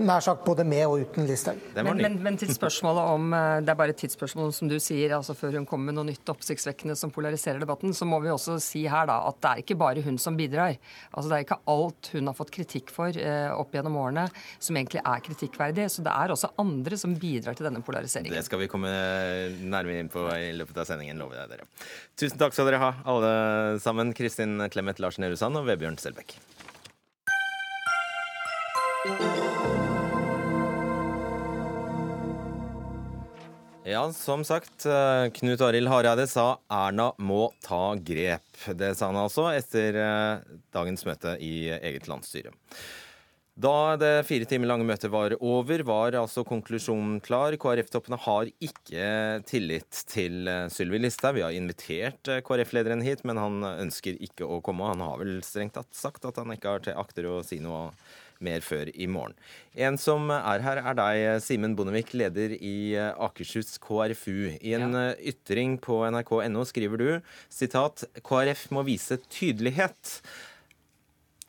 Nær 0.00 0.24
sagt 0.24 0.44
både 0.46 0.64
med 0.68 0.86
og 0.86 1.04
uten 1.04 1.28
Listhaug. 1.28 1.60
Men, 1.76 1.96
men, 1.96 2.18
men 2.22 2.38
til 2.40 2.52
spørsmålet 2.54 3.14
om 3.14 3.30
Det 3.64 3.72
er 3.72 3.78
bare 3.78 3.94
et 3.94 4.02
tidsspørsmål, 4.02 4.52
som 4.54 4.70
du 4.70 4.78
sier, 4.82 5.16
altså 5.16 5.34
før 5.38 5.58
hun 5.58 5.68
kommer 5.70 5.90
med 5.90 5.98
noe 5.98 6.08
nytt 6.10 6.32
oppsiktsvekkende 6.32 6.96
som 6.98 7.12
polariserer 7.14 7.62
debatten, 7.62 7.94
så 7.96 8.08
må 8.08 8.18
vi 8.24 8.32
også 8.32 8.58
si 8.62 8.84
her 8.90 9.08
da 9.10 9.20
at 9.28 9.38
det 9.40 9.50
er 9.50 9.62
ikke 9.62 9.78
bare 9.80 10.04
hun 10.04 10.18
som 10.20 10.36
bidrar. 10.38 10.76
Altså 11.12 11.30
Det 11.30 11.38
er 11.38 11.46
ikke 11.46 11.60
alt 11.70 12.10
hun 12.14 12.30
har 12.30 12.38
fått 12.38 12.52
kritikk 12.54 12.92
for 12.94 13.14
eh, 13.14 13.48
opp 13.54 13.74
gjennom 13.74 13.98
årene 14.00 14.26
som 14.58 14.76
egentlig 14.78 15.02
er 15.04 15.24
kritikkverdig. 15.26 15.88
Så 15.92 16.04
det 16.06 16.14
er 16.14 16.34
også 16.34 16.52
andre 16.60 16.98
som 17.00 17.14
bidrar 17.20 17.58
til 17.58 17.68
denne 17.68 17.82
polariseringen. 17.86 18.34
Det 18.34 18.46
skal 18.46 18.62
vi 18.62 18.70
komme 18.70 18.90
nærmere 19.60 20.02
inn 20.02 20.12
på 20.12 20.26
i 20.34 20.50
løpet 20.56 20.82
av 20.82 20.90
sendingen, 20.90 21.20
lover 21.20 21.42
jeg 21.42 21.54
dere. 21.54 21.68
Tusen 22.20 22.40
takk 22.40 22.56
skal 22.56 22.70
dere 22.70 22.82
ha, 22.82 22.92
alle 23.10 23.34
sammen. 23.82 24.14
Kristin 24.16 24.58
Clemet 24.72 25.00
Larsen 25.02 25.26
Erusand 25.28 25.60
og 25.60 25.68
Vebjørn 25.70 26.00
Selbekk. 26.00 26.36
Ja, 33.90 34.12
som 34.12 34.44
sagt, 34.44 34.86
eh, 34.86 35.30
Knut 35.34 35.60
Arild 35.60 35.88
Hareide 35.90 36.26
sa 36.30 36.60
Erna 36.70 37.08
må 37.18 37.48
ta 37.64 37.96
grep. 37.98 38.46
Det 38.78 38.92
sa 38.94 39.08
han 39.08 39.18
altså 39.18 39.48
etter 39.50 39.98
eh, 39.98 40.44
dagens 40.70 41.02
møte 41.08 41.32
i 41.42 41.72
eget 41.74 42.06
landsstyre. 42.06 42.52
Da 43.60 43.96
det 43.98 44.12
fire 44.28 44.46
timer 44.46 44.70
lange 44.70 44.86
møtet 44.86 45.10
var 45.10 45.34
over, 45.42 45.82
var 45.82 46.14
altså 46.20 46.46
konklusjonen 46.46 47.18
klar. 47.24 47.58
KrF-toppene 47.58 48.20
har 48.28 48.52
ikke 48.62 49.10
tillit 49.50 50.04
til 50.06 50.46
eh, 50.46 50.68
Sylvi 50.70 51.02
Listhaug. 51.02 51.40
Vi 51.40 51.46
har 51.48 51.58
invitert 51.58 52.30
KrF-lederen 52.46 53.02
hit, 53.02 53.26
men 53.26 53.42
han 53.42 53.58
ønsker 53.74 54.22
ikke 54.22 54.46
å 54.46 54.62
komme. 54.62 54.86
Han 54.94 55.02
har 55.02 55.18
vel 55.18 55.40
strengt 55.42 55.74
tatt 55.80 55.90
sagt 55.98 56.30
at 56.30 56.38
han 56.38 56.54
ikke 56.54 56.76
har 56.76 56.86
til 56.86 57.02
akter 57.02 57.26
å 57.26 57.40
si 57.42 57.58
noe 57.58 57.88
mer 58.44 58.64
før 58.64 58.90
i 58.94 59.06
morgen. 59.10 59.36
En 59.74 59.98
som 60.00 60.30
er 60.34 60.64
her, 60.64 60.80
er 60.82 60.98
deg, 60.98 61.24
Simen 61.44 61.76
Bondevik, 61.78 62.14
leder 62.16 62.56
i 62.56 62.92
eh, 62.98 63.12
Akershus 63.20 63.76
KrFU. 63.82 64.56
I 64.56 64.74
en 64.78 64.96
ja. 64.96 65.06
Eh, 65.10 65.32
ytring 65.34 65.76
på 65.82 66.00
nrk.no 66.08 66.64
skriver 66.68 67.00
du 67.00 67.08
sitat 67.52 68.04
KrF 68.26 68.68
må 68.74 68.84
vise 68.88 69.20
tydelighet. 69.28 70.20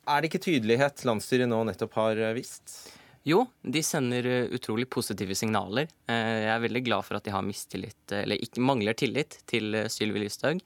Er 0.08 0.20
det 0.20 0.32
ikke 0.32 0.44
tydelighet 0.48 1.04
landsstyret 1.08 1.50
nå 1.50 1.62
nettopp 1.68 1.96
har 2.00 2.20
eh, 2.20 2.34
vist? 2.38 2.76
Jo, 3.26 3.44
de 3.62 3.84
sender 3.86 4.26
utrolig 4.50 4.88
positive 4.90 5.36
signaler. 5.38 5.86
Jeg 6.10 6.48
er 6.50 6.64
veldig 6.64 6.80
glad 6.88 7.06
for 7.06 7.14
at 7.14 7.22
de 7.22 7.30
har 7.30 7.44
mistillit, 7.46 8.00
eller 8.10 8.40
ikke 8.42 8.64
mangler 8.66 8.98
tillit 8.98 9.36
til 9.46 9.78
Sylvi 9.94 10.24
Listhaug. 10.24 10.58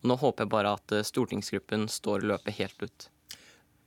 Og 0.00 0.10
nå 0.10 0.16
håper 0.18 0.42
jeg 0.42 0.50
bare 0.50 0.72
at 0.74 0.96
stortingsgruppen 1.06 1.86
står 1.86 2.26
løpet 2.26 2.58
helt 2.58 2.82
ut. 2.82 3.06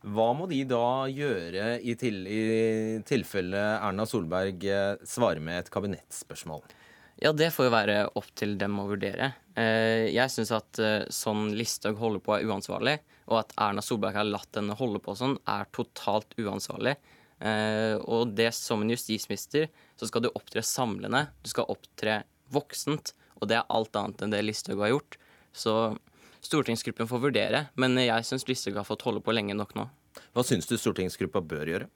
Hva 0.04 0.34
må 0.36 0.50
de 0.52 0.60
da 0.68 1.08
gjøre 1.08 1.78
i, 1.80 1.94
til, 1.96 2.26
i 2.28 2.40
tilfelle 3.08 3.60
Erna 3.78 4.04
Solberg 4.08 4.66
eh, 4.68 5.00
svarer 5.08 5.40
med 5.44 5.62
et 5.62 5.72
kabinettspørsmål? 5.72 6.60
Ja, 7.24 7.32
det 7.32 7.54
får 7.56 7.70
jo 7.70 7.72
være 7.72 7.98
opp 8.20 8.28
til 8.36 8.58
dem 8.60 8.76
å 8.82 8.88
vurdere. 8.90 9.32
Eh, 9.56 10.10
jeg 10.12 10.34
syns 10.34 10.52
at 10.56 10.82
eh, 10.84 11.08
sånn 11.08 11.54
Listhaug 11.56 12.02
holder 12.02 12.24
på 12.26 12.36
er 12.36 12.52
uansvarlig, 12.52 12.98
og 13.32 13.40
at 13.46 13.56
Erna 13.64 13.86
Solberg 13.86 14.20
har 14.20 14.28
latt 14.28 14.60
henne 14.60 14.76
holde 14.76 15.00
på 15.04 15.16
sånn, 15.16 15.38
er 15.48 15.72
totalt 15.72 16.36
uansvarlig. 16.36 16.98
Og 17.44 18.30
det 18.38 18.54
som 18.56 18.80
en 18.80 18.92
justisminister, 18.94 19.66
så 20.00 20.08
skal 20.08 20.24
du 20.24 20.30
opptre 20.30 20.62
samlende. 20.64 21.26
Du 21.44 21.50
skal 21.52 21.68
opptre 21.72 22.22
voksent, 22.56 23.12
og 23.42 23.50
det 23.52 23.58
er 23.58 23.74
alt 23.74 23.98
annet 24.00 24.24
enn 24.24 24.32
det 24.32 24.40
Listhaug 24.46 24.80
har 24.80 24.94
gjort. 24.94 25.18
Så 25.52 25.74
stortingsgruppen 26.44 27.10
får 27.10 27.22
vurdere, 27.24 27.66
men 27.80 27.98
jeg 28.02 28.28
syns 28.28 28.48
Listhaug 28.50 28.80
har 28.82 28.88
fått 28.88 29.06
holde 29.08 29.24
på 29.24 29.36
lenge 29.36 29.56
nok 29.58 29.76
nå. 29.78 29.88
Hva 30.34 30.46
syns 30.46 30.68
du 30.70 30.76
stortingsgruppa 30.78 31.42
bør 31.42 31.72
gjøre? 31.72 31.90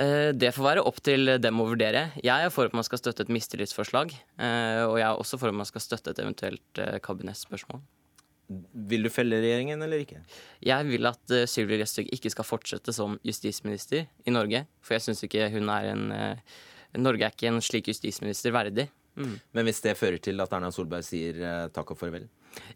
Eh, 0.00 0.30
det 0.32 0.54
får 0.56 0.64
være 0.64 0.84
opp 0.88 1.00
til 1.04 1.34
dem 1.42 1.60
å 1.60 1.66
vurdere. 1.68 2.06
Jeg 2.24 2.46
er 2.46 2.52
for 2.52 2.68
at 2.68 2.76
man 2.76 2.86
skal 2.86 3.00
støtte 3.00 3.26
et 3.26 3.32
mistillitsforslag. 3.32 4.14
Eh, 4.40 4.84
og 4.86 4.96
jeg 5.00 5.08
er 5.08 5.18
også 5.18 5.40
for 5.40 5.52
at 5.52 5.58
man 5.58 5.68
skal 5.68 5.84
støtte 5.84 6.14
et 6.14 6.22
eventuelt 6.22 6.80
eh, 6.80 6.96
kabinettspørsmål. 7.04 7.82
Vil 8.88 9.06
du 9.06 9.10
felle 9.12 9.38
regjeringen 9.40 9.84
eller 9.84 10.02
ikke? 10.04 10.20
Jeg 10.64 10.88
vil 10.88 11.08
at 11.08 11.34
Sylvi 11.48 11.78
Listhaug 11.80 12.10
ikke 12.12 12.32
skal 12.32 12.44
fortsette 12.44 12.92
som 12.92 13.14
justisminister 13.24 14.08
i 14.28 14.34
Norge. 14.34 14.66
For 14.84 14.96
jeg 14.96 15.06
syns 15.06 15.24
ikke 15.24 15.48
hun 15.54 15.70
er 15.72 15.92
en 15.94 16.04
Norge 17.00 17.24
er 17.24 17.32
ikke 17.32 17.48
en 17.48 17.62
slik 17.64 17.88
justisminister 17.88 18.52
verdig. 18.52 18.90
Mm. 19.16 19.38
Men 19.56 19.64
hvis 19.64 19.80
det 19.84 19.96
fører 19.96 20.20
til 20.20 20.40
at 20.44 20.52
Erna 20.52 20.68
Solberg 20.72 21.06
sier 21.06 21.38
takk 21.72 21.94
og 21.94 22.00
farvel? 22.00 22.26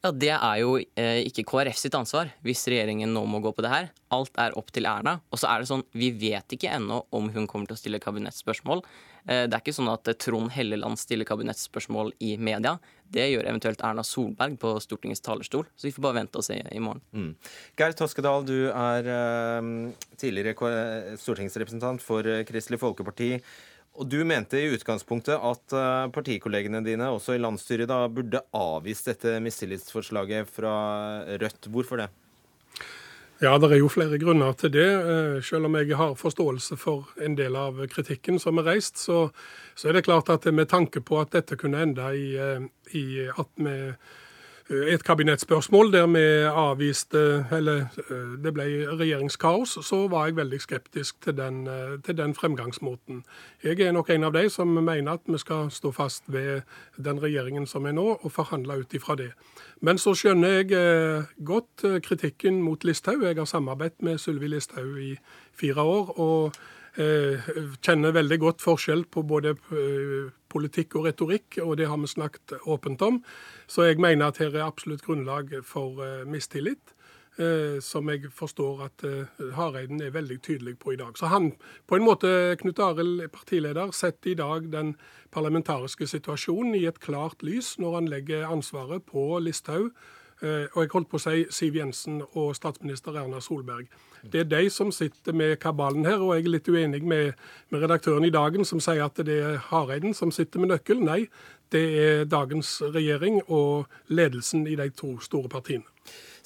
Ja, 0.02 0.10
Det 0.12 0.32
er 0.32 0.60
jo 0.62 0.76
eh, 0.78 1.22
ikke 1.26 1.44
KrF 1.50 1.78
sitt 1.80 1.96
ansvar 1.98 2.30
hvis 2.46 2.66
regjeringen 2.70 3.12
nå 3.14 3.24
må 3.28 3.40
gå 3.44 3.52
på 3.54 3.64
det 3.64 3.72
her. 3.72 3.90
Alt 4.14 4.36
er 4.40 4.56
opp 4.58 4.70
til 4.74 4.86
Erna. 4.88 5.18
Og 5.32 5.40
så 5.40 5.50
er 5.50 5.62
det 5.62 5.70
sånn, 5.70 5.84
vi 5.96 6.12
vet 6.14 6.56
ikke 6.56 6.72
ennå 6.76 7.02
om 7.16 7.30
hun 7.34 7.48
kommer 7.50 7.68
til 7.68 7.76
å 7.76 7.80
stille 7.80 8.02
kabinettspørsmål. 8.02 8.84
Eh, 9.26 9.44
det 9.46 9.56
er 9.56 9.62
ikke 9.62 9.76
sånn 9.76 9.92
at 9.92 10.08
eh, 10.10 10.18
Trond 10.22 10.52
Helleland 10.54 11.00
stiller 11.00 11.28
kabinettspørsmål 11.28 12.14
i 12.24 12.36
media. 12.38 12.76
Det 13.06 13.28
gjør 13.30 13.46
eventuelt 13.50 13.82
Erna 13.86 14.04
Solberg 14.06 14.58
på 14.62 14.74
Stortingets 14.82 15.24
talerstol. 15.26 15.66
Så 15.76 15.88
vi 15.88 15.94
får 15.94 16.06
bare 16.08 16.20
vente 16.22 16.40
og 16.40 16.46
se 16.46 16.58
i 16.58 16.82
morgen. 16.82 17.02
Mm. 17.14 17.32
Geir 17.78 17.94
Toskedal, 17.98 18.46
du 18.48 18.70
er 18.72 19.10
tidligere 20.18 21.16
stortingsrepresentant 21.20 22.02
for 22.02 22.26
Kristelig 22.48 22.80
Folkeparti. 22.82 23.36
Og 23.96 24.08
Du 24.12 24.18
mente 24.28 24.60
i 24.60 24.68
utgangspunktet 24.74 25.40
at 25.40 25.72
eh, 25.72 26.10
partikollegene 26.12 26.82
dine 26.84 27.08
også 27.14 27.36
i 27.36 27.40
landsstyret 27.40 27.88
da 27.88 28.02
burde 28.12 28.42
avvist 28.56 29.08
dette 29.08 29.38
mistillitsforslaget 29.40 30.50
fra 30.52 30.76
Rødt. 31.40 31.70
Hvorfor 31.72 32.04
det? 32.04 32.10
Ja, 33.40 33.58
det 33.60 33.68
er 33.68 33.82
jo 33.82 33.88
flere 33.92 34.16
grunner 34.16 34.54
til 34.56 34.72
det. 34.72 34.88
Eh, 34.88 35.38
selv 35.44 35.68
om 35.68 35.74
jeg 35.76 35.96
har 35.96 36.14
forståelse 36.16 36.76
for 36.80 37.10
en 37.20 37.34
del 37.36 37.56
av 37.56 37.82
kritikken 37.92 38.40
som 38.40 38.60
er 38.60 38.70
reist, 38.70 38.96
så, 38.96 39.26
så 39.76 39.90
er 39.90 39.98
det 39.98 40.06
klart 40.06 40.30
at 40.32 40.48
med 40.52 40.70
tanke 40.72 41.02
på 41.04 41.18
at 41.20 41.34
dette 41.36 41.58
kunne 41.60 41.82
ende 41.84 42.06
i, 42.16 42.30
eh, 42.40 42.64
i 42.96 43.26
at 43.28 43.50
vi 43.60 43.76
et 44.70 45.04
kabinettspørsmål 45.04 45.92
der 45.92 46.06
vi 46.06 46.24
avviste 46.50 47.46
Eller 47.52 47.86
eh, 48.10 48.42
det 48.42 48.52
ble 48.54 48.64
regjeringskaos, 48.98 49.76
så 49.86 50.08
var 50.10 50.26
jeg 50.26 50.36
veldig 50.36 50.60
skeptisk 50.60 51.20
til 51.22 51.36
den, 51.36 51.66
eh, 51.66 52.00
til 52.02 52.16
den, 52.18 52.34
fremgangsmåten. 52.34 53.24
Jeg 53.62 53.80
er 53.80 53.92
nok 53.92 54.10
en 54.10 54.24
av 54.24 54.32
de 54.32 54.50
som 54.50 54.68
mener 54.68 55.12
at 55.12 55.20
vi 55.26 55.38
skal 55.38 55.70
stå 55.70 55.90
fast 55.90 56.24
ved 56.26 56.62
den 56.98 57.22
regjeringen 57.22 57.66
som 57.66 57.86
er 57.86 57.92
nå, 57.92 58.18
og 58.22 58.32
forhandle 58.32 58.80
ut 58.80 58.94
ifra 58.94 59.14
det. 59.14 59.30
Men 59.80 59.98
så 59.98 60.14
skjønner 60.14 60.48
jeg 60.48 61.26
godt 61.44 62.02
kritikken 62.02 62.62
mot 62.62 62.84
Listhaug. 62.84 63.22
Jeg 63.22 63.36
har 63.36 63.44
samarbeidet 63.44 64.02
med 64.02 64.18
Sylvi 64.18 64.46
Listhaug 64.46 64.98
i 64.98 65.16
fire 65.54 65.82
år. 65.82 66.18
og 66.18 66.54
kjenner 67.82 68.10
veldig 68.10 68.38
godt 68.40 68.62
forskjell 68.62 69.04
på 69.04 69.22
både 69.22 69.52
politikk 70.56 70.98
og 70.98 71.06
retorikk, 71.10 71.60
og 71.62 71.76
det 71.78 71.86
har 71.90 72.00
vi 72.00 72.10
snakket 72.10 72.58
åpent 72.64 73.04
om. 73.04 73.22
Så 73.68 73.86
jeg 73.86 74.00
mener 74.02 74.26
at 74.30 74.40
her 74.42 74.54
er 74.54 74.66
absolutt 74.66 75.04
grunnlag 75.06 75.52
for 75.64 76.00
uh, 76.02 76.26
mistillit. 76.28 76.96
Uh, 77.36 77.82
som 77.84 78.08
jeg 78.08 78.30
forstår 78.32 78.78
at 78.86 79.02
uh, 79.04 79.52
Hareiden 79.52 80.00
er 80.00 80.14
veldig 80.14 80.38
tydelig 80.40 80.78
på 80.80 80.94
i 80.94 80.96
dag. 80.96 81.18
Så 81.20 81.28
han, 81.28 81.50
på 81.84 81.98
en 81.98 82.06
måte, 82.06 82.56
Knut 82.62 82.80
Arild, 82.80 83.26
partileder, 83.28 83.92
setter 83.92 84.32
i 84.32 84.38
dag 84.40 84.70
den 84.72 84.94
parlamentariske 85.36 86.08
situasjonen 86.08 86.78
i 86.78 86.86
et 86.88 87.02
klart 87.04 87.44
lys 87.44 87.74
når 87.76 87.98
han 87.98 88.08
legger 88.08 88.48
ansvaret 88.48 89.04
på 89.04 89.34
Listhaug 89.44 89.92
Eh, 89.92 90.15
og 90.42 90.76
jeg 90.82 90.90
holdt 90.92 91.08
på 91.08 91.16
å 91.16 91.22
si 91.22 91.46
Siv 91.54 91.78
Jensen 91.78 92.18
og 92.26 92.50
statsminister 92.58 93.16
Erna 93.16 93.40
Solberg. 93.40 93.86
Det 94.32 94.42
er 94.42 94.48
de 94.50 94.70
som 94.70 94.90
sitter 94.92 95.32
med 95.36 95.56
kabalen 95.62 96.04
her, 96.04 96.20
og 96.20 96.34
jeg 96.34 96.44
er 96.44 96.52
litt 96.52 96.68
uenig 96.68 97.02
med, 97.06 97.36
med 97.70 97.84
redaktøren 97.84 98.26
i 98.26 98.32
Dagen 98.34 98.66
som 98.68 98.82
sier 98.82 99.04
at 99.06 99.20
det 99.26 99.38
er 99.42 99.60
Hareiden 99.70 100.16
som 100.16 100.32
sitter 100.34 100.62
med 100.62 100.74
nøkkelen. 100.74 101.06
Nei, 101.06 101.20
det 101.74 101.84
er 102.02 102.24
dagens 102.30 102.78
regjering 102.94 103.40
og 103.46 103.86
ledelsen 104.12 104.66
i 104.70 104.76
de 104.78 104.90
to 104.94 105.16
store 105.24 105.50
partiene. 105.52 105.86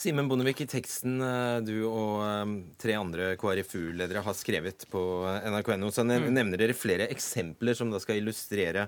Simen 0.00 0.30
Bondevik, 0.30 0.62
i 0.64 0.68
teksten 0.70 1.18
eh, 1.20 1.58
du 1.60 1.74
og 1.84 2.22
eh, 2.24 2.52
tre 2.80 2.94
andre 2.96 3.34
KrFU-ledere 3.40 4.22
har 4.24 4.36
skrevet 4.36 4.86
på 4.88 5.02
nrk.no, 5.44 5.90
så 5.92 6.06
mm. 6.08 6.30
nevner 6.32 6.62
dere 6.62 6.76
flere 6.76 7.10
eksempler 7.12 7.76
som 7.76 7.92
da 7.92 8.00
skal 8.00 8.16
illustrere 8.16 8.86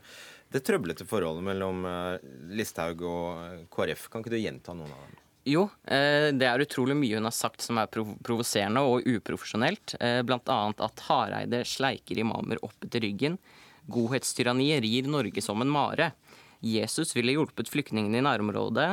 det 0.53 0.63
trøblete 0.67 1.07
forholdet 1.09 1.45
mellom 1.47 1.85
eh, 1.89 2.23
Listhaug 2.57 3.03
og 3.09 3.43
eh, 3.43 3.61
KrF. 3.73 4.09
Kan 4.13 4.25
ikke 4.25 4.35
du 4.35 4.41
gjenta 4.41 4.75
noen 4.77 4.93
av 4.93 5.05
dem? 5.07 5.21
Jo, 5.49 5.65
eh, 5.91 6.29
det 6.37 6.47
er 6.47 6.63
utrolig 6.63 6.97
mye 6.99 7.19
hun 7.19 7.27
har 7.27 7.35
sagt 7.35 7.65
som 7.65 7.81
er 7.83 7.91
provoserende 7.91 8.85
og 8.87 9.09
uprofesjonelt. 9.09 9.97
Bl.a. 10.29 10.59
at 10.87 11.05
Hareide 11.09 11.65
sleiker 11.67 12.21
imamer 12.23 12.61
opp 12.63 12.87
etter 12.87 13.03
ryggen. 13.03 13.41
Godhetstyranniet 13.91 14.85
rir 14.85 15.09
Norge 15.11 15.43
som 15.43 15.65
en 15.65 15.73
mare. 15.73 16.13
Jesus 16.63 17.17
ville 17.17 17.35
hjulpet 17.35 17.73
flyktningene 17.73 18.21
i 18.21 18.27
nærområdet. 18.29 18.93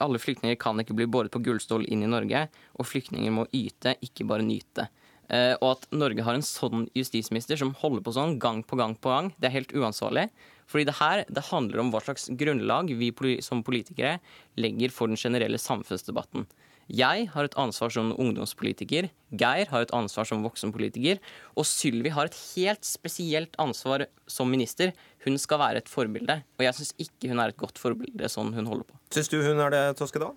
Alle 0.00 0.20
flyktninger 0.22 0.54
kan 0.62 0.78
ikke 0.78 0.94
bli 0.94 1.08
båret 1.10 1.34
på 1.34 1.42
gullstol 1.42 1.82
inn 1.90 2.04
i 2.06 2.10
Norge, 2.10 2.44
og 2.78 2.86
flyktninger 2.86 3.34
må 3.34 3.48
yte, 3.50 3.96
ikke 4.06 4.28
bare 4.30 4.46
nyte. 4.46 4.86
Eh, 5.30 5.54
og 5.60 5.76
at 5.76 5.84
Norge 5.94 6.24
har 6.26 6.36
en 6.36 6.44
sånn 6.46 6.88
justisminister 6.96 7.58
som 7.60 7.74
holder 7.78 8.02
på 8.02 8.14
sånn 8.16 8.38
gang 8.42 8.64
på 8.66 8.78
gang 8.80 8.96
på 8.98 9.12
gang, 9.12 9.30
det 9.38 9.50
er 9.50 9.58
helt 9.60 9.74
uansvarlig. 9.76 10.28
Fordi 10.70 10.86
det 10.86 10.96
her 11.00 11.24
det 11.30 11.48
handler 11.50 11.82
om 11.82 11.92
hva 11.94 12.02
slags 12.02 12.28
grunnlag 12.38 12.90
vi 12.98 13.12
som 13.42 13.62
politikere 13.66 14.18
legger 14.58 14.90
for 14.94 15.10
den 15.10 15.18
generelle 15.18 15.58
samfunnsdebatten. 15.58 16.46
Jeg 16.90 17.28
har 17.30 17.46
et 17.46 17.54
ansvar 17.54 17.92
som 17.94 18.10
ungdomspolitiker, 18.18 19.10
Geir 19.30 19.68
har 19.70 19.84
et 19.84 19.92
ansvar 19.94 20.26
som 20.26 20.42
voksenpolitiker, 20.42 21.20
og 21.54 21.66
Sylvi 21.68 22.10
har 22.10 22.26
et 22.26 22.38
helt 22.56 22.82
spesielt 22.86 23.54
ansvar 23.62 24.08
som 24.26 24.50
minister. 24.50 24.90
Hun 25.22 25.38
skal 25.38 25.60
være 25.62 25.84
et 25.84 25.90
forbilde, 25.90 26.40
og 26.58 26.66
jeg 26.66 26.74
syns 26.80 26.90
ikke 26.98 27.30
hun 27.30 27.38
er 27.38 27.52
et 27.52 27.60
godt 27.60 27.78
forbilde 27.78 28.32
sånn 28.32 28.50
hun 28.56 28.66
holder 28.66 28.88
på. 28.88 28.98
Syns 29.14 29.30
du 29.30 29.38
hun 29.38 29.62
er 29.62 29.70
det, 29.70 29.84
Toskedal? 30.00 30.34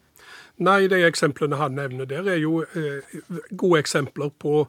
Nei, 0.64 0.88
de 0.88 1.00
eksemplene 1.06 1.58
han 1.58 1.74
nevner 1.78 2.06
der, 2.06 2.28
er 2.30 2.38
jo 2.42 2.62
eh, 2.62 3.16
gode 3.58 3.80
eksempler 3.80 4.30
på 4.40 4.68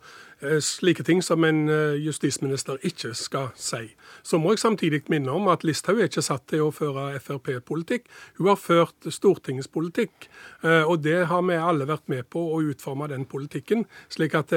slike 0.60 1.04
ting 1.04 1.22
som 1.22 1.44
en 1.44 1.68
eh, 1.68 1.96
justisminister 2.04 2.78
ikke 2.82 3.14
skal 3.14 3.50
si. 3.56 3.94
Så 4.22 4.38
må 4.38 4.54
jeg 4.54 4.62
samtidig 4.62 5.02
minne 5.12 5.32
om 5.32 5.48
at 5.52 5.64
Listhaug 5.64 6.00
er 6.00 6.08
ikke 6.08 6.24
satt 6.24 6.46
til 6.50 6.64
å 6.66 6.72
føre 6.74 7.18
Frp-politikk. 7.22 8.08
Hun 8.38 8.50
har 8.52 8.60
ført 8.60 9.08
Stortingets 9.12 9.68
politikk, 9.68 10.28
eh, 10.62 10.82
og 10.82 11.02
det 11.04 11.26
har 11.30 11.42
vi 11.46 11.58
alle 11.58 11.88
vært 11.88 12.08
med 12.12 12.28
på 12.32 12.42
å 12.54 12.62
utforme 12.64 13.08
den 13.10 13.26
politikken. 13.26 13.86
slik 14.08 14.34
at 14.34 14.52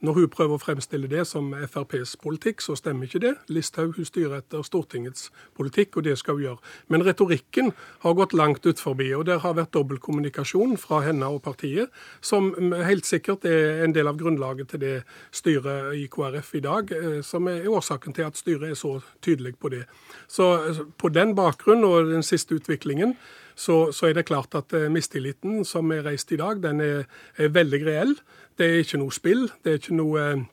når 0.00 0.12
hun 0.14 0.28
prøver 0.28 0.54
å 0.54 0.60
fremstille 0.62 1.08
det 1.08 1.26
som 1.26 1.52
FrPs 1.54 2.16
politikk, 2.16 2.60
så 2.60 2.76
stemmer 2.76 3.06
ikke 3.06 3.20
det. 3.20 3.34
Listhaug 3.48 3.96
hun 3.96 4.04
styrer 4.04 4.38
etter 4.38 4.62
Stortingets 4.62 5.30
politikk, 5.56 5.96
og 5.96 6.04
det 6.04 6.18
skal 6.18 6.34
hun 6.34 6.42
gjøre. 6.42 6.58
Men 6.88 7.04
retorikken 7.04 7.72
har 8.00 8.14
gått 8.14 8.32
langt 8.32 8.66
ut 8.66 8.80
forbi, 8.80 9.12
og 9.14 9.26
det 9.26 9.40
har 9.40 9.54
vært 9.54 9.72
dobbeltkommunikasjon 9.72 10.76
fra 10.78 11.00
henne 11.06 11.26
og 11.26 11.42
partiet, 11.42 11.90
som 12.20 12.52
helt 12.72 13.06
sikkert 13.08 13.44
er 13.44 13.84
en 13.84 13.94
del 13.94 14.08
av 14.10 14.18
grunnlaget 14.20 14.72
til 14.72 14.80
det 14.80 14.96
styret 15.32 15.94
i 15.94 16.06
KrF 16.10 16.54
i 16.54 16.60
dag, 16.64 16.92
eh, 16.92 17.20
som 17.22 17.48
er 17.48 17.68
årsaken 17.68 18.14
til 18.14 18.26
at 18.26 18.38
styret 18.38 18.70
er 18.70 18.78
så 18.78 18.98
tydelig 19.22 19.56
på 19.58 19.68
det. 19.68 19.84
Så 20.28 20.52
eh, 20.68 20.82
På 20.98 21.08
den 21.08 21.34
bakgrunn 21.34 21.84
og 21.84 22.10
den 22.10 22.22
siste 22.22 22.54
utviklingen 22.54 23.16
så, 23.54 23.92
så 23.92 24.06
er 24.06 24.14
det 24.14 24.26
klart 24.26 24.54
at 24.54 24.72
eh, 24.72 24.90
mistilliten 24.90 25.64
som 25.64 25.90
er 25.92 26.06
reist 26.06 26.32
i 26.32 26.40
dag, 26.40 26.62
den 26.62 26.80
er, 26.80 27.04
er 27.36 27.48
veldig 27.48 27.84
reell. 27.86 28.16
Det 28.58 28.66
er 28.66 28.82
ikke 28.84 29.02
noe 29.02 29.14
spill. 29.14 29.50
Det 29.62 29.72
er 29.72 29.82
ikke 29.82 30.00
noe 30.00 30.46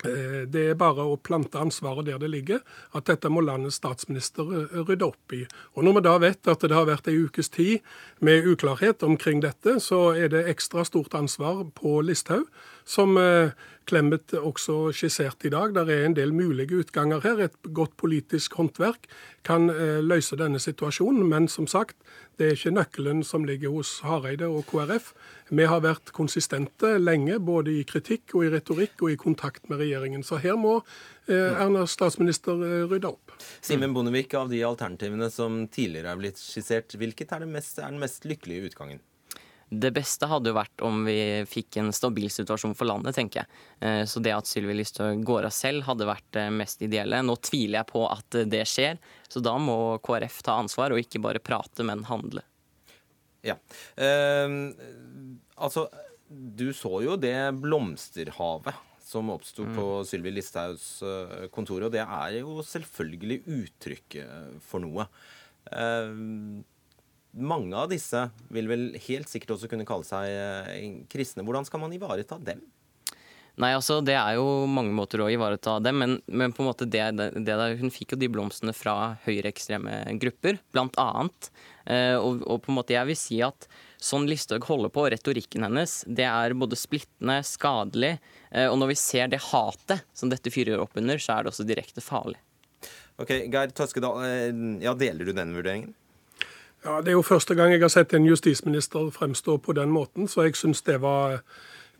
det 0.00 0.60
er 0.70 0.76
bare 0.78 1.02
å 1.02 1.16
plante 1.18 1.58
ansvaret 1.58 2.06
der 2.06 2.20
det 2.22 2.28
ligger, 2.30 2.60
at 2.96 3.08
dette 3.10 3.28
må 3.28 3.42
landets 3.42 3.80
statsminister 3.80 4.46
rydde 4.86 5.04
opp 5.04 5.34
i. 5.34 5.42
Og 5.74 5.84
Når 5.84 5.96
vi 5.96 6.02
da 6.06 6.14
vet 6.22 6.48
at 6.48 6.62
det 6.62 6.76
har 6.76 6.86
vært 6.88 7.10
ei 7.10 7.18
ukes 7.18 7.50
tid 7.50 7.82
med 8.20 8.46
uklarhet 8.46 9.02
omkring 9.02 9.42
dette, 9.42 9.80
så 9.82 10.14
er 10.14 10.30
det 10.32 10.46
ekstra 10.48 10.86
stort 10.86 11.12
ansvar 11.18 11.66
på 11.74 12.00
Listhaug, 12.06 12.46
som 12.90 13.18
eh, 13.20 13.52
Clemet 13.90 14.34
også 14.38 14.92
skisserte 14.94 15.48
i 15.48 15.50
dag. 15.54 15.72
Det 15.74 15.86
er 15.90 16.04
en 16.06 16.14
del 16.14 16.34
mulige 16.36 16.82
utganger 16.84 17.22
her. 17.24 17.40
Et 17.46 17.70
godt 17.74 17.96
politisk 17.98 18.54
håndverk 18.60 19.08
kan 19.46 19.66
løse 20.04 20.36
denne 20.38 20.60
situasjonen, 20.62 21.24
men 21.26 21.48
som 21.50 21.66
sagt, 21.66 21.96
det 22.40 22.46
er 22.46 22.54
ikke 22.56 22.70
nøkkelen 22.72 23.18
som 23.26 23.42
ligger 23.44 23.74
hos 23.74 23.98
Hareide 24.00 24.46
og 24.48 24.62
KrF. 24.70 25.10
Vi 25.52 25.66
har 25.68 25.82
vært 25.84 26.08
konsistente 26.16 26.94
lenge, 26.96 27.36
både 27.36 27.74
i 27.76 27.82
kritikk 27.84 28.32
og 28.38 28.46
i 28.46 28.52
retorikk 28.54 29.02
og 29.04 29.12
i 29.12 29.18
kontakt 29.20 29.68
med 29.68 29.82
regjeringen. 29.82 30.24
Så 30.24 30.38
her 30.40 30.56
må 30.56 30.78
eh, 30.78 31.50
Erna 31.50 31.82
statsminister 31.84 32.62
eh, 32.64 32.86
rydde 32.88 33.10
opp. 33.10 33.34
Simen 33.60 33.92
Bondevik, 33.92 34.32
av 34.40 34.48
de 34.48 34.62
alternativene 34.64 35.28
som 35.34 35.66
tidligere 35.68 36.14
er 36.14 36.22
blitt 36.22 36.40
skissert, 36.40 36.96
hvilket 36.96 37.36
er, 37.36 37.44
mest, 37.50 37.76
er 37.76 37.92
den 37.92 38.00
mest 38.00 38.24
lykkelige 38.24 38.70
utgangen? 38.70 39.04
Det 39.70 39.92
beste 39.94 40.26
hadde 40.26 40.50
jo 40.50 40.56
vært 40.56 40.82
om 40.82 41.04
vi 41.06 41.44
fikk 41.46 41.78
en 41.78 41.92
stabil 41.94 42.26
situasjon 42.32 42.74
for 42.74 42.90
landet, 42.90 43.14
tenker 43.14 43.44
jeg. 43.44 43.60
Eh, 43.86 44.02
så 44.10 44.18
det 44.22 44.32
at 44.34 44.48
Sylvi 44.50 44.74
Listhaug 44.74 45.22
går 45.26 45.46
av 45.46 45.54
selv, 45.54 45.84
hadde 45.86 46.08
vært 46.08 46.26
det 46.34 46.48
mest 46.54 46.82
ideelle. 46.82 47.20
Nå 47.22 47.36
tviler 47.38 47.78
jeg 47.78 47.90
på 47.92 48.02
at 48.10 48.40
det 48.50 48.64
skjer, 48.66 48.98
så 49.30 49.42
da 49.44 49.54
må 49.62 49.76
KrF 50.02 50.40
ta 50.46 50.58
ansvar 50.58 50.90
og 50.90 50.98
ikke 51.02 51.22
bare 51.22 51.42
prate, 51.42 51.86
men 51.86 52.02
handle. 52.10 52.42
Ja. 53.46 53.54
Uh, 53.94 54.74
altså, 55.54 55.86
du 56.28 56.72
så 56.76 56.98
jo 57.06 57.14
det 57.16 57.36
blomsterhavet 57.62 58.86
som 59.06 59.30
oppsto 59.32 59.64
mm. 59.66 59.70
på 59.78 59.86
Sylvi 60.06 60.34
Listhaugs 60.34 60.90
kontor, 61.54 61.86
og 61.86 61.94
det 61.94 62.02
er 62.02 62.40
jo 62.40 62.58
selvfølgelig 62.66 63.40
uttrykket 63.46 64.60
for 64.66 64.82
noe. 64.82 65.06
Uh, 65.70 66.62
mange 67.32 67.76
av 67.78 67.90
disse 67.92 68.26
vil 68.50 68.68
vel 68.70 68.84
helt 69.06 69.30
sikkert 69.30 69.56
også 69.56 69.70
kunne 69.70 69.86
kalle 69.88 70.06
seg 70.06 70.34
uh, 70.34 71.00
kristne. 71.10 71.44
Hvordan 71.46 71.66
skal 71.68 71.82
man 71.82 71.94
ivareta 71.94 72.38
dem? 72.42 72.62
Nei, 73.60 73.72
altså 73.76 73.98
Det 74.04 74.14
er 74.16 74.38
jo 74.38 74.64
mange 74.70 74.94
måter 74.96 75.20
å 75.20 75.28
ivareta 75.32 75.76
dem, 75.82 75.98
men, 76.00 76.16
men 76.26 76.54
på 76.54 76.62
en 76.62 76.70
måte 76.70 76.86
det, 76.88 77.02
det, 77.18 77.26
det 77.36 77.56
der, 77.58 77.76
hun 77.80 77.92
fikk 77.92 78.14
jo 78.14 78.20
de 78.20 78.30
blomstene 78.32 78.72
fra 78.76 79.16
høyreekstreme 79.26 80.16
grupper, 80.22 80.60
blant 80.72 80.96
annet. 81.00 81.50
Eh, 81.84 82.16
og, 82.16 82.40
og, 82.46 82.62
på 82.64 82.72
en 82.72 82.78
måte 82.78 82.94
jeg 82.96 83.10
vil 83.10 83.18
si 83.18 83.40
at 83.44 83.66
sånn 84.00 84.28
Listhaug 84.30 84.64
holder 84.68 84.92
på, 84.94 85.04
retorikken 85.12 85.66
hennes, 85.66 86.00
det 86.08 86.28
er 86.28 86.56
både 86.56 86.78
splittende, 86.78 87.40
skadelig. 87.44 88.14
Eh, 88.48 88.70
og 88.70 88.78
når 88.80 88.94
vi 88.94 89.00
ser 89.02 89.32
det 89.32 89.42
hatet 89.50 90.06
som 90.16 90.32
dette 90.32 90.52
fyrer 90.54 90.80
opp 90.80 90.96
under, 91.00 91.20
så 91.20 91.36
er 91.36 91.44
det 91.44 91.52
også 91.52 91.68
direkte 91.68 92.04
farlig. 92.04 92.40
Ok, 93.20 93.34
Geir 93.52 93.74
Toskedal, 93.76 94.22
eh, 94.24 94.62
ja, 94.86 94.96
deler 94.96 95.28
du 95.28 95.36
den 95.36 95.52
vurderingen? 95.52 95.92
Ja, 96.84 97.00
Det 97.00 97.08
er 97.08 97.12
jo 97.12 97.22
første 97.22 97.54
gang 97.54 97.72
jeg 97.72 97.80
har 97.80 97.92
sett 97.92 98.14
en 98.14 98.26
justisminister 98.26 99.10
fremstå 99.10 99.56
på 99.56 99.72
den 99.72 99.90
måten, 99.90 100.28
så 100.28 100.42
jeg 100.42 100.56
syns 100.56 100.82
det 100.82 101.00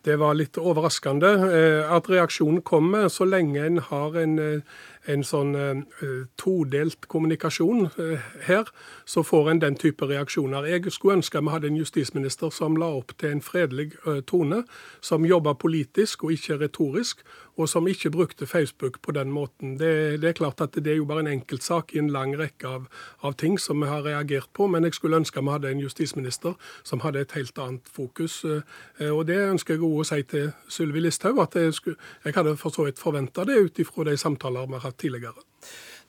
det 0.05 0.17
var 0.19 0.33
litt 0.35 0.57
overraskende 0.57 1.31
eh, 1.53 1.93
at 1.93 2.09
reaksjonen 2.09 2.63
kommer 2.63 3.09
så 3.13 3.27
lenge 3.29 3.61
en 3.67 3.79
har 3.91 4.17
en, 4.17 4.39
eh, 4.39 4.61
en 5.09 5.23
sånn 5.25 5.55
uh, 5.57 6.09
todelt 6.41 7.07
kommunikasjon 7.09 7.87
uh, 7.97 8.31
her, 8.47 8.69
så 9.09 9.25
får 9.25 9.51
en 9.51 9.63
den 9.63 9.77
type 9.81 10.07
reaksjoner. 10.07 10.69
Jeg 10.69 10.93
skulle 10.93 11.21
ønske 11.21 11.41
vi 11.41 11.55
hadde 11.55 11.71
en 11.71 11.79
justisminister 11.81 12.53
som 12.53 12.77
la 12.77 12.91
opp 13.01 13.15
til 13.19 13.37
en 13.37 13.45
fredelig 13.45 13.95
uh, 14.07 14.21
tone, 14.21 14.65
som 15.01 15.25
jobba 15.25 15.55
politisk 15.57 16.25
og 16.25 16.35
ikke 16.37 16.59
retorisk, 16.61 17.25
og 17.61 17.69
som 17.69 17.89
ikke 17.89 18.11
brukte 18.13 18.47
Facebook 18.49 19.01
på 19.03 19.13
den 19.13 19.33
måten. 19.33 19.75
Det, 19.79 20.21
det 20.21 20.29
er 20.29 20.37
klart 20.37 20.61
at 20.65 20.77
det 20.77 20.93
er 20.93 21.01
jo 21.01 21.09
bare 21.09 21.25
en 21.27 21.33
enkeltsak 21.35 21.95
i 21.95 22.01
en 22.01 22.09
lang 22.13 22.33
rekke 22.39 22.69
av, 22.69 22.87
av, 23.21 23.35
ting 23.41 23.59
som 23.61 23.83
vi 23.83 23.89
har 23.89 24.05
reagert 24.05 24.49
på, 24.57 24.67
men 24.67 24.85
jeg 24.85 24.97
skulle 24.97 25.21
ønske 25.21 25.41
vi 25.41 25.53
hadde 25.53 25.73
en 25.73 25.83
justisminister 25.83 26.57
som 26.85 27.03
hadde 27.05 27.21
et 27.21 27.35
helt 27.37 27.59
annet 27.59 27.89
fokus. 27.93 28.45
Og 28.45 29.21
det 29.29 29.37
ønsker 29.51 29.77
jeg 29.77 29.85
òg 29.85 30.01
å 30.01 30.07
si 30.09 30.23
til 30.31 30.51
Sylvi 30.69 31.05
Listhaug, 31.05 31.41
at 31.43 31.57
jeg, 31.57 31.75
skulle, 31.77 32.01
jeg 32.25 32.37
hadde 32.37 32.57
for 32.61 32.73
så 32.73 32.87
vidt 32.87 33.01
forventa 33.03 33.45
det 33.45 33.59
ut 33.61 33.83
ifra 33.83 34.09
de 34.09 34.17
samtaler 34.21 34.69
vi 34.71 34.81
har 34.81 34.90
hatt 34.91 35.01
tidligere. 35.01 35.47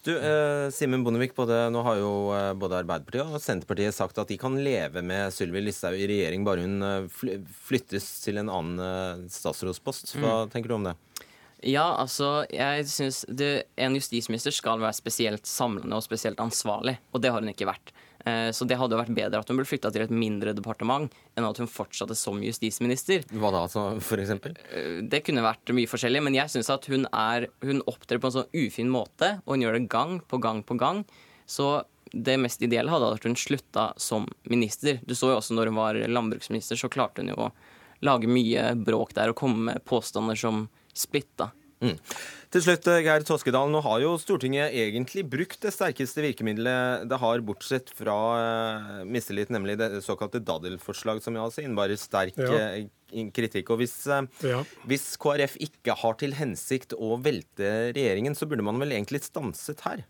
Du, 0.04 0.17
eh, 0.17 0.70
Simen 0.74 1.04
Bondevik, 1.04 1.36
både, 1.38 1.70
Nå 1.70 1.84
har 1.86 2.00
jo 2.00 2.12
eh, 2.34 2.52
både 2.58 2.80
Arbeiderpartiet 2.82 3.36
og 3.38 3.41
Senterpartiet 3.44 3.94
sagt 3.94 4.17
at 4.17 4.32
de 4.32 4.38
kan 4.41 4.56
leve 4.58 5.04
med 5.06 5.30
Sylvi 5.34 5.62
Listhaug 5.62 6.00
i 6.00 6.08
regjering, 6.10 6.46
bare 6.48 6.65
hun 6.65 6.82
eh, 6.82 7.44
flyttes 7.67 8.08
til 8.24 8.41
en 8.41 8.50
annen 8.50 8.82
eh, 8.82 9.28
statsrådspost. 9.30 10.15
Hva 10.17 10.48
mm. 10.48 10.54
tenker 10.56 10.74
du 10.74 10.80
om 10.80 10.89
det? 10.89 10.96
Ja, 11.62 11.91
altså, 12.02 12.48
jeg 12.50 12.88
synes 12.89 13.20
En 13.30 13.94
justisminister 13.94 14.50
skal 14.50 14.82
være 14.82 14.98
spesielt 14.98 15.46
samlende 15.46 16.00
og 16.00 16.02
spesielt 16.02 16.41
ansvarlig, 16.41 16.98
og 17.13 17.22
det 17.22 17.30
har 17.30 17.46
hun 17.46 17.54
ikke 17.54 17.70
vært. 17.70 17.94
Eh, 18.25 18.49
så 18.53 18.67
det 18.69 18.77
hadde 18.77 18.99
vært 18.99 19.13
bedre 19.15 19.41
at 19.41 19.49
hun 19.49 19.60
ble 19.60 19.65
flytta 19.67 19.91
til 19.93 20.05
et 20.05 20.13
mindre 20.13 20.53
departement 20.57 21.12
enn 21.38 21.47
at 21.47 21.62
hun 21.62 21.69
fortsatte 21.69 22.17
som 22.17 22.41
justisminister. 22.43 23.25
Hva 23.31 23.53
da, 23.53 23.63
altså, 23.65 23.86
for 24.03 24.21
eksempel? 24.21 24.55
Eh, 24.69 25.01
det 25.07 25.23
kunne 25.25 25.45
vært 25.45 25.73
mye 25.75 25.89
forskjellig, 25.89 26.23
men 26.27 26.38
jeg 26.38 26.53
syns 26.53 26.71
at 26.73 26.88
hun, 26.91 27.07
er, 27.10 27.49
hun 27.65 27.84
opptrer 27.89 28.21
på 28.21 28.29
en 28.29 28.38
sånn 28.39 28.51
ufin 28.53 28.91
måte, 28.93 29.38
og 29.45 29.55
hun 29.55 29.65
gjør 29.65 29.79
det 29.79 29.88
gang 29.91 30.19
på 30.29 30.41
gang 30.43 30.62
på 30.67 30.77
gang. 30.81 31.05
Så 31.49 31.73
det 32.12 32.38
mest 32.41 32.62
ideelle 32.63 32.91
hadde 32.91 33.07
vært 33.07 33.23
at 33.23 33.31
hun 33.31 33.39
slutta 33.39 33.86
som 34.01 34.27
minister. 34.51 34.99
Du 35.07 35.15
så 35.15 35.31
jo 35.31 35.39
også 35.39 35.55
når 35.55 35.71
hun 35.71 35.79
var 35.79 36.01
landbruksminister, 36.12 36.79
så 36.79 36.91
klarte 36.91 37.23
hun 37.23 37.31
jo 37.31 37.39
å 37.47 37.51
lage 38.05 38.29
mye 38.29 38.71
bråk 38.81 39.13
der 39.17 39.31
og 39.31 39.39
komme 39.39 39.67
med 39.69 39.84
påstander 39.88 40.38
som 40.38 40.65
splitta. 40.97 41.51
Mm. 41.82 41.98
Til 42.52 42.63
slutt, 42.65 42.88
eh, 42.91 43.02
Geir 43.06 43.24
Toskedal. 43.26 43.70
Nå 43.72 43.80
har 43.86 44.02
jo 44.04 44.12
Stortinget 44.20 44.76
egentlig 44.76 45.24
brukt 45.32 45.62
det 45.63 45.72
sterkeste 45.72 46.22
virkemidlet 46.26 47.08
det 47.10 47.20
har, 47.22 47.44
bortsett 47.48 47.89
fra 47.96 48.17
uh, 48.36 49.04
mistillit, 49.08 49.50
nemlig 49.54 49.78
det 49.80 50.04
såkalte 50.04 50.44
daddelforslag, 50.44 51.24
som 51.24 51.39
altså 51.39 51.63
innebærer 51.63 52.00
sterk 52.00 52.36
ja. 52.36 52.62
uh, 52.76 53.28
kritikk. 53.34 53.72
Og 53.72 53.82
hvis, 53.82 53.96
uh, 54.12 54.28
ja. 54.44 54.62
hvis, 54.84 55.13
KrF 55.22 55.56
ikke 55.63 55.96
har 56.04 56.20
til 56.20 56.36
hensikt 56.36 56.98
å 56.98 57.15
velte 57.24 57.94
regjeringen, 57.96 58.36
så 58.36 58.50
burde 58.52 58.67
man 58.67 58.84
vel 58.84 58.98
egentlig 58.98 59.24
stanset 59.24 59.88
her? 59.88 60.04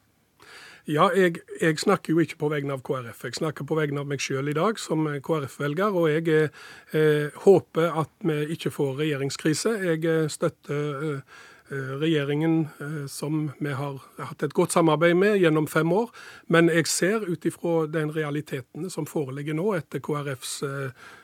Ja, 0.89 1.11
jeg, 1.13 1.43
jeg, 1.61 1.77
snakker 1.77 2.15
jo 2.15 2.23
ikke 2.23 2.39
på 2.41 2.49
vegne 2.49 2.73
av 2.73 2.81
KrF. 2.85 3.21
Jeg 3.27 3.37
snakker 3.37 3.67
på 3.69 3.77
vegne 3.77 4.01
av 4.01 4.09
meg 4.09 4.21
sjøl 4.23 4.49
i 4.49 4.57
dag 4.57 4.79
som 4.81 5.05
KrF-velger. 5.05 5.93
Og 5.93 6.09
jeg 6.09 6.49
eh, 6.49 7.41
håper 7.45 7.93
at 8.01 8.11
vi 8.25 8.39
ikke 8.55 8.73
får 8.73 8.95
regjeringskrise. 9.03 9.75
Jeg 9.85 10.01
eh, 10.09 10.25
støtter 10.33 11.05
eh, 11.11 11.39
regjeringen 11.71 12.65
som 13.07 13.45
vi 13.59 13.71
har 13.71 14.01
hatt 14.19 14.43
et 14.43 14.53
godt 14.53 14.75
samarbeid 14.75 15.15
med 15.15 15.37
gjennom 15.39 15.69
fem 15.71 15.91
år. 15.95 16.11
Men 16.51 16.67
jeg 16.69 16.89
ser 16.91 17.23
ut 17.29 17.45
ifra 17.47 17.85
den 17.87 18.11
realitetene 18.11 18.91
som 18.91 19.07
foreligger 19.07 19.55
nå 19.55 19.69
etter 19.77 20.03
KrFs 20.03 20.57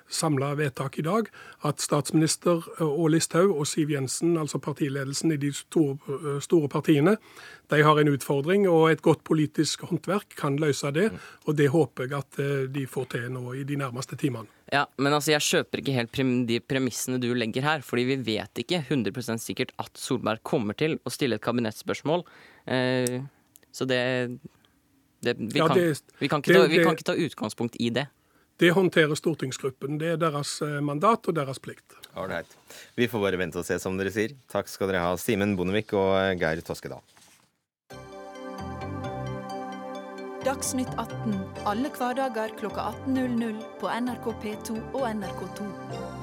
samla 0.09 0.53
vedtak 0.55 0.99
i 0.99 1.05
dag, 1.05 1.27
at 1.67 1.81
statsminister 1.83 2.63
og 2.83 3.09
Listhaug 3.11 3.53
og 3.55 3.67
Siv 3.67 3.91
Jensen, 3.91 4.37
altså 4.39 4.59
partiledelsen 4.63 5.33
i 5.35 5.39
de 5.41 5.51
store, 5.55 5.97
eh, 6.17 6.39
store, 6.43 6.69
partiene, 6.71 7.17
de 7.71 7.81
har 7.83 7.99
en 7.99 8.11
utfordring, 8.11 8.67
og 8.71 8.91
et 8.91 9.01
godt 9.01 9.23
politisk 9.27 9.83
håndverk 9.89 10.35
kan 10.39 10.57
løse 10.57 10.91
det. 10.95 11.09
Og 11.45 11.57
det 11.59 11.69
håper 11.73 12.07
jeg 12.07 12.17
at 12.17 12.39
eh, 12.39 12.67
de 12.71 12.85
får 12.87 13.09
til 13.15 13.29
nå 13.33 13.53
i 13.59 13.63
de 13.67 13.79
nærmeste 13.79 14.15
timene. 14.19 14.47
Ja, 14.71 14.85
men 14.97 15.13
altså, 15.13 15.31
jeg 15.31 15.45
kjøper 15.45 15.79
ikke 15.79 15.95
helt 15.95 16.47
de 16.47 16.59
premissene 16.59 17.19
du 17.23 17.29
legger 17.33 17.63
her, 17.63 17.81
fordi 17.81 18.03
vi 18.09 18.17
vet 18.35 18.63
ikke 18.63 18.83
100 18.87 19.39
sikkert 19.39 19.71
at 19.79 19.95
Solberg 19.95 20.43
kommer 20.43 20.75
til 20.75 20.99
å 21.03 21.11
stille 21.11 21.39
et 21.39 21.43
kabinettspørsmål. 21.43 22.25
Eh, 22.67 23.21
så 23.71 23.85
det, 23.85 24.01
det, 25.23 25.35
vi, 25.37 25.59
kan, 25.59 25.77
vi, 26.19 26.27
kan 26.27 26.41
ta, 26.41 26.65
vi 26.67 26.83
kan 26.83 26.95
ikke 26.95 27.11
ta 27.11 27.15
utgangspunkt 27.15 27.75
i 27.79 27.91
det. 27.93 28.07
Det 28.57 28.71
håndterer 28.73 29.13
stortingsgruppen. 29.17 29.99
Det 30.01 30.15
er 30.15 30.21
deres 30.21 30.55
eh, 30.65 30.79
mandat 30.81 31.29
og 31.29 31.35
deres 31.37 31.61
plikt. 31.61 31.93
Alright. 32.17 32.49
Vi 32.97 33.05
får 33.09 33.21
bare 33.21 33.37
vente 33.37 33.61
og 33.61 33.67
se, 33.67 33.77
som 33.81 33.99
dere 33.99 34.13
sier. 34.13 34.33
Takk 34.49 34.71
skal 34.71 34.89
dere 34.89 35.03
ha, 35.05 35.13
Simen 35.21 35.53
Bondevik 35.59 35.93
og 35.93 36.15
eh, 36.17 36.33
Geir 36.41 36.63
Toskedal. 36.65 37.03
Dagsnytt 40.47 40.93
18 40.95 41.35
alle 41.67 41.89
hverdager 41.91 42.53
kl 42.57 42.69
18.00 42.71 43.57
på 43.81 43.91
NRK 43.91 44.31
P2 44.41 44.77
og 44.95 45.03
NRK2. 45.11 46.16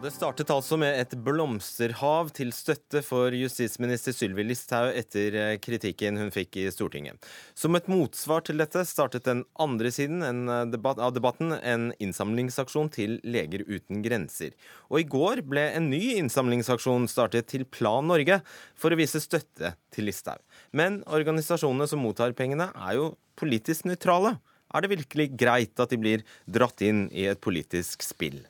Det 0.00 0.08
startet 0.14 0.48
altså 0.48 0.78
med 0.80 0.96
et 0.96 1.10
blomsterhav 1.20 2.30
til 2.32 2.54
støtte 2.56 3.02
for 3.04 3.34
justisminister 3.36 4.14
Sylvi 4.16 4.46
Listhaug 4.46 4.94
etter 4.96 5.34
eh, 5.36 5.56
kritikken 5.60 6.16
hun 6.16 6.30
fikk 6.32 6.56
i 6.56 6.62
Stortinget. 6.72 7.18
Som 7.52 7.76
et 7.76 7.88
motsvar 7.90 8.46
til 8.46 8.62
dette 8.62 8.80
startet 8.88 9.26
den 9.28 9.42
andre 9.60 9.90
siden 9.92 10.22
eh, 10.24 10.62
debatt, 10.72 11.02
av 11.04 11.12
debatten 11.12 11.52
en 11.52 11.90
innsamlingsaksjon 12.00 12.88
til 12.94 13.18
Leger 13.28 13.66
uten 13.68 14.00
grenser. 14.06 14.54
Og 14.88 15.02
i 15.02 15.08
går 15.16 15.42
ble 15.50 15.66
en 15.76 15.90
ny 15.92 16.00
innsamlingsaksjon 16.14 17.04
startet 17.12 17.50
til 17.52 17.66
Plan 17.68 18.08
Norge 18.08 18.38
for 18.80 18.88
å 18.88 18.98
vise 19.00 19.20
støtte 19.20 19.74
til 19.92 20.08
Listhaug. 20.08 20.40
Men 20.72 21.02
organisasjonene 21.12 21.90
som 21.90 22.00
mottar 22.00 22.32
pengene, 22.38 22.70
er 22.72 22.96
jo 22.96 23.10
politisk 23.36 23.84
nøytrale. 23.90 24.38
Er 24.72 24.80
det 24.80 24.94
virkelig 24.94 25.28
greit 25.36 25.84
at 25.84 25.92
de 25.92 26.00
blir 26.00 26.24
dratt 26.48 26.80
inn 26.88 27.04
i 27.12 27.28
et 27.28 27.44
politisk 27.44 28.06
spill? 28.06 28.40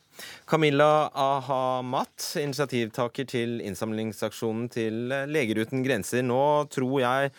Camilla 0.50 1.08
Ahamat, 1.14 2.32
initiativtaker 2.42 3.28
til 3.30 3.60
innsamlingsaksjonen 3.64 4.68
til 4.72 5.08
Leger 5.30 5.62
uten 5.64 5.84
grenser. 5.86 6.24
Nå 6.26 6.42
tror 6.72 7.00
jeg 7.02 7.32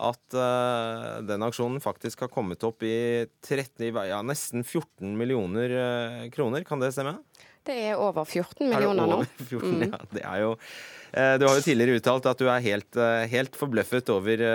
at 0.00 0.36
uh, 0.36 1.20
den 1.26 1.44
aksjonen 1.44 1.80
faktisk 1.82 2.24
har 2.24 2.32
kommet 2.32 2.64
opp 2.66 2.84
i 2.86 3.26
13, 3.44 3.90
ja, 4.08 4.20
nesten 4.24 4.64
14 4.64 5.12
millioner 5.18 5.74
uh, 5.76 6.22
kroner. 6.32 6.64
Kan 6.68 6.82
det 6.82 6.92
stemme? 6.96 7.18
Det 7.66 7.76
er 7.90 8.00
over 8.00 8.24
14 8.24 8.64
millioner 8.70 9.10
nå. 9.10 9.20
14, 9.42 9.60
mm. 9.68 9.84
ja, 9.90 10.00
det 10.16 10.24
er 10.24 10.40
jo 10.46 10.54
uh, 10.56 11.34
Du 11.36 11.44
har 11.44 11.58
jo 11.58 11.66
tidligere 11.66 12.00
uttalt 12.00 12.30
at 12.32 12.40
du 12.40 12.48
er 12.48 12.64
helt, 12.64 13.00
helt 13.34 13.60
forbløffet 13.60 14.12
over 14.14 14.46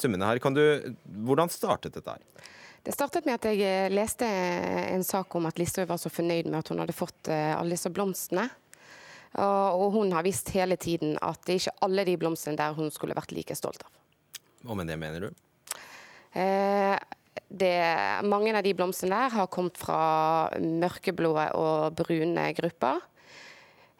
summene 0.00 0.30
her. 0.30 0.40
Du, 0.56 0.94
hvordan 1.28 1.52
startet 1.52 1.98
dette 1.98 2.16
her? 2.16 2.50
Det 2.82 2.94
startet 2.94 3.26
med 3.28 3.38
at 3.38 3.46
jeg 3.46 3.62
eh, 3.62 3.92
leste 3.94 4.26
en 4.26 5.04
sak 5.06 5.34
om 5.38 5.46
at 5.46 5.60
Listhaug 5.60 5.86
var 5.90 6.00
så 6.02 6.10
fornøyd 6.10 6.48
med 6.50 6.58
at 6.58 6.72
hun 6.72 6.82
hadde 6.82 6.96
fått 6.96 7.30
eh, 7.30 7.54
alle 7.54 7.76
disse 7.76 7.92
blomstene. 7.94 8.48
Og 9.32 9.94
hun 9.94 10.10
har 10.12 10.26
visst 10.26 10.50
hele 10.52 10.76
tiden 10.76 11.14
at 11.24 11.38
det 11.46 11.54
er 11.54 11.60
ikke 11.62 11.86
alle 11.86 12.02
de 12.04 12.18
blomstene 12.20 12.58
der 12.58 12.74
hun 12.76 12.90
skulle 12.92 13.14
vært 13.16 13.30
like 13.32 13.54
stolt 13.56 13.80
av. 13.80 13.88
Hva 14.66 14.76
med 14.76 14.90
det 14.92 14.98
mener 15.00 15.24
du? 15.24 15.30
Eh, 16.36 16.96
det, 17.48 17.72
mange 18.28 18.52
av 18.52 18.60
de 18.66 18.74
blomstene 18.76 19.22
der 19.24 19.38
har 19.38 19.48
kommet 19.52 19.80
fra 19.80 20.50
mørkeblå 20.60 21.32
og 21.32 21.96
brune 21.96 22.44
grupper 22.58 23.00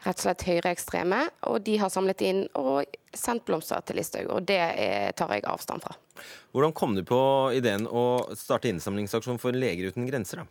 rett 0.03 0.19
og 0.19 0.25
slett 0.27 0.47
høyreekstreme. 0.49 1.21
Og 1.51 1.61
de 1.67 1.77
har 1.83 1.93
samlet 1.93 2.25
inn 2.27 2.43
og 2.59 2.97
sendt 3.15 3.45
blomster 3.49 3.83
til 3.87 4.01
Listhaug, 4.01 4.31
og 4.33 4.49
det 4.49 4.63
tar 5.19 5.35
jeg 5.35 5.47
avstand 5.49 5.85
fra. 5.85 5.95
Hvordan 6.53 6.75
kom 6.77 6.97
du 6.97 7.05
på 7.07 7.21
ideen 7.57 7.87
å 7.89 8.35
starte 8.39 8.71
innsamlingsaksjon 8.73 9.41
for 9.43 9.57
Leger 9.57 9.93
uten 9.93 10.09
grenser? 10.09 10.43
da? 10.43 10.49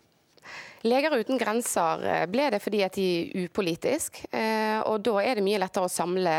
Leger 0.81 1.17
uten 1.19 1.37
grenser 1.37 2.05
eh, 2.05 2.23
ble 2.29 2.47
det 2.53 2.61
fordi 2.63 2.81
at 2.85 2.97
de 2.97 3.07
er 3.21 3.45
upolitiske. 3.45 4.25
Eh, 4.33 4.79
og 4.81 5.03
da 5.05 5.19
er 5.21 5.37
det 5.37 5.45
mye 5.45 5.59
lettere 5.61 5.85
å 5.85 5.91
samle 5.91 6.33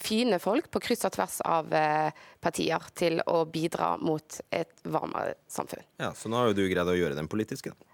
fine 0.00 0.38
folk 0.40 0.70
på 0.72 0.80
kryss 0.84 1.06
og 1.08 1.14
tvers 1.16 1.38
av 1.44 1.72
eh, 1.76 2.24
partier 2.40 2.88
til 2.96 3.20
å 3.28 3.44
bidra 3.48 3.94
mot 4.00 4.40
et 4.50 4.72
varmere 4.84 5.36
samfunn. 5.48 5.84
Ja, 6.00 6.12
Så 6.16 6.32
nå 6.32 6.40
har 6.40 6.50
jo 6.50 6.56
du 6.56 6.66
greid 6.68 6.88
å 6.88 6.96
gjøre 6.96 7.18
den 7.18 7.28
politiske, 7.32 7.72
da. 7.72 7.92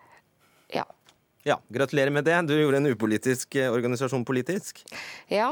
Ja. 1.42 1.58
Gratulerer 1.68 2.10
med 2.10 2.24
det. 2.24 2.38
Du 2.46 2.54
gjorde 2.54 2.82
en 2.82 2.86
upolitisk 2.92 3.54
eh, 3.58 3.72
organisasjon 3.72 4.24
politisk. 4.24 4.84
Ja. 5.28 5.50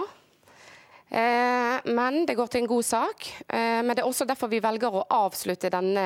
Eh, 1.11 1.81
men 1.91 2.21
det 2.27 2.37
går 2.39 2.47
til 2.47 2.63
en 2.63 2.71
god 2.71 2.87
sak. 2.87 3.27
Eh, 3.49 3.81
men 3.83 3.97
det 3.97 4.05
er 4.05 4.09
også 4.09 4.27
derfor 4.29 4.51
vi 4.53 4.63
velger 4.63 4.95
å 4.95 5.07
avslutte 5.11 5.73
denne 5.73 6.05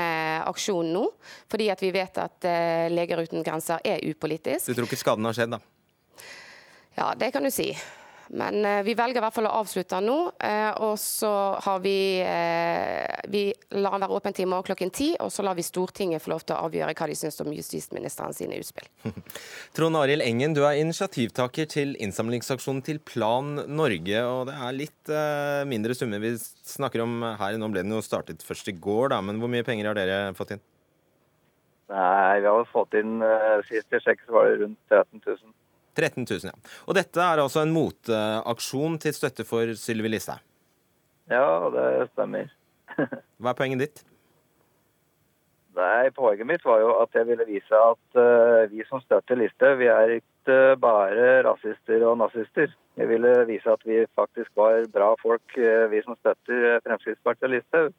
aksjonen 0.49 0.95
nå. 0.97 1.05
Fordi 1.53 1.69
at 1.75 1.85
vi 1.85 1.93
vet 1.93 2.23
at 2.23 2.49
eh, 2.49 2.87
Leger 2.93 3.21
uten 3.27 3.45
grenser 3.45 3.85
er 3.85 4.01
upolitisk. 4.09 4.71
Du 4.71 4.79
tror 4.79 4.89
ikke 4.89 5.03
skaden 5.03 5.29
har 5.29 5.37
skjedd, 5.37 5.59
da? 5.59 5.61
Ja, 6.97 7.13
det 7.19 7.33
kan 7.35 7.45
du 7.45 7.53
si. 7.53 7.75
Men 8.29 8.65
eh, 8.65 8.83
vi 8.87 8.95
velger 8.97 9.21
i 9.21 9.23
hvert 9.25 9.35
fall 9.37 9.49
å 9.49 9.55
avslutte 9.61 9.99
nå. 10.01 10.17
eh, 10.41 10.71
Og 10.85 10.97
så 11.01 11.31
har 11.61 11.81
vi 11.85 11.97
eh, 12.25 13.21
Vi 13.31 13.45
lar 13.77 13.97
den 13.97 14.05
være 14.07 14.17
åpen 14.17 14.37
til 14.37 14.47
i 14.47 14.49
morgen 14.51 14.67
klokken 14.69 14.93
ti, 14.95 15.11
og 15.21 15.33
så 15.33 15.45
lar 15.45 15.57
vi 15.59 15.65
Stortinget 15.67 16.25
få 16.25 16.33
lov 16.33 16.45
til 16.47 16.57
å 16.57 16.65
avgjøre 16.69 16.95
hva 16.97 17.09
de 17.11 17.17
syns 17.19 17.41
om 17.45 17.53
justisministeren 17.53 18.37
sine 18.37 18.59
utspill. 18.61 18.89
Trond 19.77 20.01
Arild 20.01 20.25
Engen, 20.25 20.57
du 20.57 20.63
er 20.65 20.81
initiativtaker 20.81 21.69
til 21.71 21.97
innsamlingsaksjonen 22.03 22.85
til 22.87 23.01
Plan 23.05 23.59
Norge. 23.69 24.23
Og 24.29 24.47
det 24.49 24.57
er 24.57 24.79
litt 24.79 25.15
mindre 25.69 25.97
summer 25.97 26.23
vi 26.23 26.35
snakker 26.39 27.05
om 27.05 27.19
her. 27.41 27.59
Nå 27.61 27.69
ble 27.73 27.85
den 27.85 27.97
jo 27.97 28.05
startet 28.05 28.45
først 28.47 28.71
i 28.73 28.77
går, 28.79 29.11
da. 29.13 29.21
Men 29.25 29.41
hvor 29.43 29.53
mye 29.53 29.67
penger 29.67 29.91
har 29.91 29.99
dere 29.99 30.21
fått 30.39 30.57
inn? 30.57 30.65
Nei, 31.93 32.41
vi 32.41 32.49
har 32.49 32.71
fått 32.73 32.97
inn 32.97 33.19
Sist 33.69 33.93
i 33.93 34.01
sjekk 34.01 34.23
så 34.25 34.39
var 34.39 34.49
det 34.49 34.63
rundt 34.63 34.81
13 34.89 35.21
000. 35.21 35.53
13 35.95 36.27
000, 36.27 36.51
ja. 36.51 36.75
Og 36.89 36.99
dette 36.99 37.23
er 37.23 37.43
altså 37.43 37.63
en 37.65 37.75
motaksjon 37.75 38.99
til 39.03 39.17
støtte 39.17 39.47
for 39.49 39.75
Sylvi 39.79 40.13
Listhaug. 40.13 40.43
Ja, 41.31 41.71
det 41.73 42.11
stemmer. 42.13 42.51
Hva 43.41 43.55
er 43.55 43.59
poenget 43.59 43.87
ditt? 43.87 44.05
Nei, 45.75 46.11
Poenget 46.15 46.47
mitt 46.47 46.65
var 46.67 46.79
jo 46.83 46.93
at 47.03 47.17
jeg 47.19 47.27
ville 47.27 47.47
vise 47.49 47.75
at 47.75 48.19
uh, 48.21 48.63
vi 48.71 48.85
som 48.87 49.03
støtter 49.03 49.41
Listhaug, 49.41 49.81
vi 49.81 49.89
er 49.91 50.19
ikke 50.21 50.77
bare 50.79 51.41
rasister 51.47 52.05
og 52.07 52.21
nazister. 52.21 52.71
Jeg 52.95 53.09
ville 53.11 53.33
vise 53.49 53.73
at 53.73 53.83
vi 53.89 54.05
faktisk 54.15 54.53
var 54.61 54.87
bra 54.95 55.11
folk, 55.23 55.57
uh, 55.59 55.91
vi 55.91 56.03
som 56.07 56.15
støtter 56.21 56.79
Fremskrittspartiet 56.87 57.49
og 57.49 57.55
Listhaug. 57.57 57.97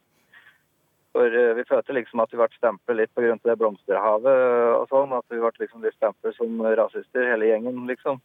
For 1.16 1.32
uh, 1.32 1.54
vi 1.56 1.64
følte 1.70 1.96
liksom 1.96 2.20
at 2.24 2.34
vi 2.34 2.40
ble 2.42 2.50
stemplet 2.58 3.00
litt 3.00 3.14
pga. 3.16 3.38
det 3.48 3.58
blomsterhavet 3.62 4.40
og 4.76 4.88
sånn. 4.92 5.16
At 5.16 5.26
vi 5.32 5.40
ble 5.40 5.52
liksom 5.64 5.86
litt 5.86 5.96
stemplet 5.96 6.36
som 6.36 6.64
rasister, 6.82 7.30
hele 7.32 7.54
gjengen, 7.54 7.86
liksom. 7.88 8.20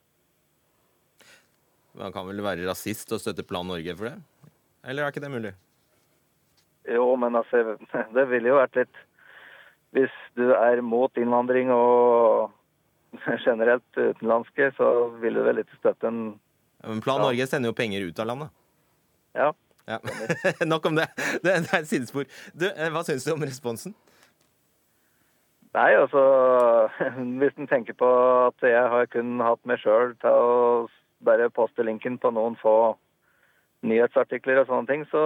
Man 1.99 2.15
kan 2.15 2.27
vel 2.29 2.43
være 2.43 2.67
rasist 2.69 3.11
og 3.15 3.23
støtte 3.23 3.47
Plan 3.47 3.67
Norge 3.67 3.95
for 3.99 4.11
det? 4.11 4.51
Eller 4.87 5.05
er 5.05 5.13
ikke 5.13 5.23
det 5.23 5.33
mulig? 5.33 5.55
Jo, 6.91 7.15
men 7.21 7.39
altså, 7.39 7.77
det 8.17 8.27
ville 8.31 8.53
jo 8.53 8.59
vært 8.61 8.79
litt 8.79 9.01
Hvis 9.95 10.15
du 10.39 10.53
er 10.55 10.81
mot 10.87 11.19
innvandring 11.19 11.73
og 11.75 12.51
generelt 13.47 13.99
utenlandske, 13.99 14.71
så 14.79 15.11
vil 15.23 15.35
du 15.35 15.43
vel 15.47 15.63
ikke 15.65 15.81
støtte 15.81 16.11
en 16.11 16.23
Men 16.87 17.03
Plan 17.05 17.21
Norge 17.21 17.47
sender 17.51 17.73
jo 17.73 17.77
penger 17.77 18.07
ut 18.07 18.23
av 18.23 18.31
landet. 18.31 18.55
Ja. 19.37 19.51
Ja. 19.91 19.99
Nok 20.73 20.87
om 20.91 20.97
det. 20.99 21.09
Det 21.45 21.53
er 21.57 21.67
et 21.81 21.91
sidespor. 21.91 22.29
Du, 22.55 22.69
eh, 22.71 22.89
hva 22.93 23.03
syns 23.07 23.27
du 23.27 23.35
om 23.35 23.45
responsen? 23.45 23.95
Nei, 25.75 25.91
altså 25.95 26.23
Hvis 27.41 27.59
en 27.59 27.71
tenker 27.71 27.95
på 27.99 28.09
at 28.49 28.67
jeg 28.67 28.89
har 28.95 29.07
kun 29.13 29.39
hatt 29.45 29.63
meg 29.69 29.83
sjøl 29.83 30.17
til 30.23 30.35
å 30.35 30.89
bare 31.27 31.51
poste 31.53 31.85
linken 31.85 32.17
på 32.19 32.33
noen 32.33 32.57
få 32.61 32.97
nyhetsartikler 33.87 34.61
og 34.61 34.69
sånne 34.69 34.89
ting, 34.91 35.03
så 35.09 35.21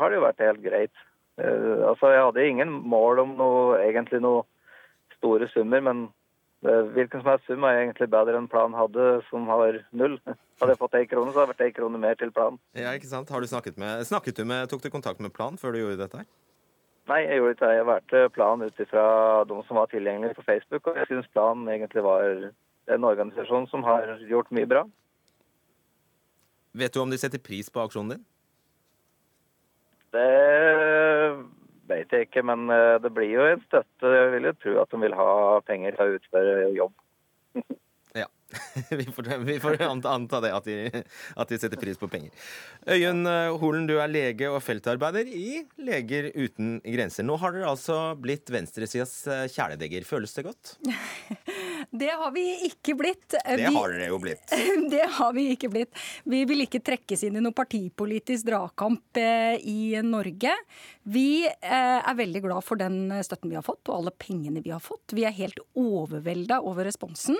har 0.00 0.10
det 0.10 0.18
jo 0.18 0.24
vært 0.24 0.42
helt 0.44 0.62
greit. 0.64 1.02
Uh, 1.40 1.84
altså, 1.90 2.12
Jeg 2.12 2.22
hadde 2.26 2.46
ingen 2.48 2.70
mål 2.88 3.20
om 3.24 3.34
noe, 3.36 3.80
egentlig 3.82 4.20
noe 4.24 4.44
store 5.18 5.48
summer, 5.52 5.82
men 5.84 6.06
hvilken 6.64 7.20
som 7.20 7.28
helst 7.28 7.48
sum 7.48 7.64
er 7.68 7.82
egentlig 7.82 8.08
bedre 8.12 8.38
enn 8.40 8.48
planen 8.48 8.76
hadde, 8.78 9.18
som 9.28 9.48
har 9.52 9.82
null. 9.92 10.16
Hadde 10.62 10.70
jeg 10.70 10.80
fått 10.80 10.94
ei 10.94 11.06
krone, 11.10 11.32
så 11.34 11.42
hadde 11.42 11.50
det 11.50 11.58
vært 11.58 11.64
ei 11.66 11.74
krone 11.74 11.98
mer 11.98 12.14
til 12.14 12.30
planen. 12.30 12.60
Ja, 12.78 12.92
ikke 12.94 13.08
sant? 13.10 13.30
Har 13.34 13.42
du 13.42 13.48
snakket 13.50 13.74
med, 13.80 14.04
snakket 14.06 14.38
du 14.38 14.44
med, 14.46 14.68
Tok 14.70 14.84
du 14.84 14.86
kontakt 14.92 15.18
med 15.20 15.34
Plan 15.34 15.58
før 15.58 15.74
du 15.74 15.80
gjorde 15.80 15.98
dette 15.98 16.20
her? 16.20 16.28
Nei, 17.10 17.18
jeg 17.26 17.40
gjorde 17.40 17.56
ikke 17.56 17.66
det. 17.66 17.78
Jeg 17.80 17.86
valgte 17.88 18.20
Plan 18.36 18.62
ut 18.62 18.84
ifra 18.84 19.06
de 19.50 19.58
som 19.66 19.80
var 19.80 19.90
tilgjengelige 19.90 20.38
på 20.38 20.46
Facebook, 20.46 20.86
og 20.86 21.00
jeg 21.00 21.10
syns 21.10 21.32
Plan 21.34 21.66
egentlig 21.68 22.04
var 22.06 22.28
en 22.94 23.08
organisasjon 23.10 23.66
som 23.72 23.82
har 23.84 24.14
gjort 24.30 24.54
mye 24.54 24.70
bra. 24.70 24.84
Vet 26.74 26.94
du 26.94 27.02
om 27.02 27.10
de 27.10 27.18
setter 27.20 27.42
pris 27.42 27.68
på 27.70 27.82
aksjonen 27.82 28.14
din? 28.14 28.24
Det 30.14 30.30
vet 31.94 32.12
jeg 32.14 32.28
ikke, 32.28 32.44
men 32.46 32.66
eh, 32.72 32.98
det 33.02 33.12
blir 33.14 33.30
jo 33.32 33.46
en 33.48 33.62
støtte. 33.64 34.12
Jeg 34.12 34.34
vil 34.34 34.50
jo 34.50 34.54
tro 34.60 34.76
at 34.82 34.92
de 34.92 35.00
vil 35.04 35.16
ha 35.18 35.30
penger 35.68 35.96
til 35.96 36.04
å 36.04 36.18
utføre 36.18 36.68
jobb. 36.76 36.94
Vi 38.90 39.04
får, 39.04 39.38
vi 39.44 39.60
får 39.60 39.82
anta 39.82 40.40
det, 40.40 40.50
at 40.54 40.66
de, 40.68 41.02
at 41.36 41.50
de, 41.50 41.58
setter 41.58 41.80
pris 41.80 41.98
på 41.98 42.08
penger. 42.10 42.30
Øyunn 42.90 43.26
eh, 43.28 43.52
Holen, 43.60 43.86
du 43.88 43.96
er 43.98 44.10
lege 44.10 44.50
og 44.50 44.60
feltarbeider 44.64 45.28
i 45.28 45.64
Leger 45.84 46.30
uten 46.34 46.78
grenser. 46.84 47.26
Nå 47.26 47.38
har 47.42 47.54
dere 47.54 47.70
altså 47.72 47.98
blitt 48.20 48.50
venstresidas 48.52 49.14
eh, 49.30 49.46
kjæledegger. 49.52 50.06
Føles 50.08 50.34
det 50.36 50.46
godt? 50.48 50.76
Det 51.94 52.08
har 52.16 52.30
vi 52.32 52.42
ikke 52.66 52.94
blitt. 52.96 53.34
Det 53.36 53.68
har 53.68 53.92
dere 53.92 54.08
jo 54.08 54.16
blitt. 54.18 54.50
Det 54.94 55.04
har 55.18 55.34
vi 55.36 55.50
ikke 55.52 55.68
blitt. 55.70 55.92
Vi 56.26 56.40
vil 56.48 56.64
ikke 56.64 56.80
trekkes 56.82 57.26
inn 57.26 57.36
i 57.38 57.42
noe 57.44 57.54
partipolitisk 57.54 58.48
dragkamp 58.48 59.20
eh, 59.20 59.60
i 59.60 60.00
Norge. 60.02 60.54
Vi 61.04 61.44
er 61.44 62.16
veldig 62.16 62.40
glad 62.46 62.64
for 62.64 62.80
den 62.80 63.12
støtten 63.26 63.52
vi 63.52 63.58
har 63.58 63.66
fått, 63.66 63.84
og 63.90 63.98
alle 63.98 64.14
pengene 64.16 64.62
vi 64.64 64.72
har 64.72 64.80
fått. 64.82 65.12
Vi 65.12 65.26
er 65.28 65.36
helt 65.36 65.60
overvelda 65.76 66.62
over 66.64 66.88
responsen. 66.88 67.36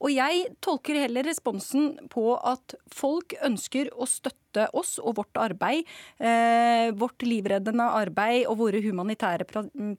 Og 0.00 0.14
jeg 0.14 0.41
tolker 0.64 0.98
heller 1.04 1.26
responsen 1.26 1.94
på 2.12 2.36
at 2.36 2.76
folk 2.92 3.34
ønsker 3.44 3.90
å 3.94 4.08
støtte 4.08 4.68
oss 4.76 4.98
og 5.00 5.16
vårt 5.20 5.40
arbeid, 5.40 5.88
eh, 6.18 6.90
vårt 6.92 7.24
livreddende 7.24 7.88
arbeid 7.88 8.46
og 8.50 8.58
våre 8.60 8.82
humanitære 8.84 9.46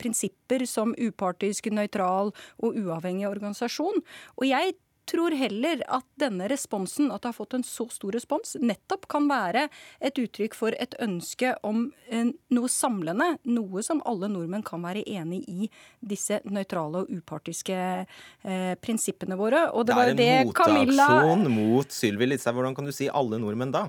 prinsipper 0.01 0.65
som 0.69 0.93
upartisk, 0.97 1.71
nøytral 1.73 2.33
og 2.59 2.79
uavhengig 2.79 3.29
organisasjon. 3.29 4.03
Og 4.37 4.47
jeg 4.49 4.75
tror 5.09 5.35
heller 5.37 5.83
at 5.91 6.05
denne 6.19 6.47
responsen, 6.51 7.11
at 7.11 7.23
det 7.23 7.31
har 7.31 7.37
fått 7.37 7.55
en 7.57 7.65
så 7.67 7.87
stor 7.91 8.15
respons, 8.15 8.55
nettopp 8.61 9.07
kan 9.11 9.27
være 9.29 9.67
et 10.03 10.19
uttrykk 10.19 10.57
for 10.57 10.75
et 10.79 10.95
ønske 11.03 11.53
om 11.65 11.85
eh, 12.09 12.31
noe 12.55 12.71
samlende. 12.71 13.33
Noe 13.49 13.83
som 13.85 14.03
alle 14.09 14.29
nordmenn 14.31 14.65
kan 14.65 14.83
være 14.85 15.05
enig 15.09 15.43
i 15.49 15.69
disse 15.99 16.39
nøytrale 16.45 17.03
og 17.03 17.11
upartiske 17.11 17.79
eh, 18.03 18.73
prinsippene 18.83 19.37
våre. 19.39 19.67
Og 19.73 19.87
det, 19.89 19.97
det 20.19 20.29
er 20.29 20.45
en 20.45 20.53
motaksjon 20.53 21.49
mot 21.53 21.93
Sylvi 21.93 22.29
Listhaug. 22.31 22.59
Hvordan 22.59 22.77
kan 22.77 22.87
du 22.87 22.95
si 22.95 23.09
alle 23.11 23.41
nordmenn 23.41 23.73
da? 23.73 23.87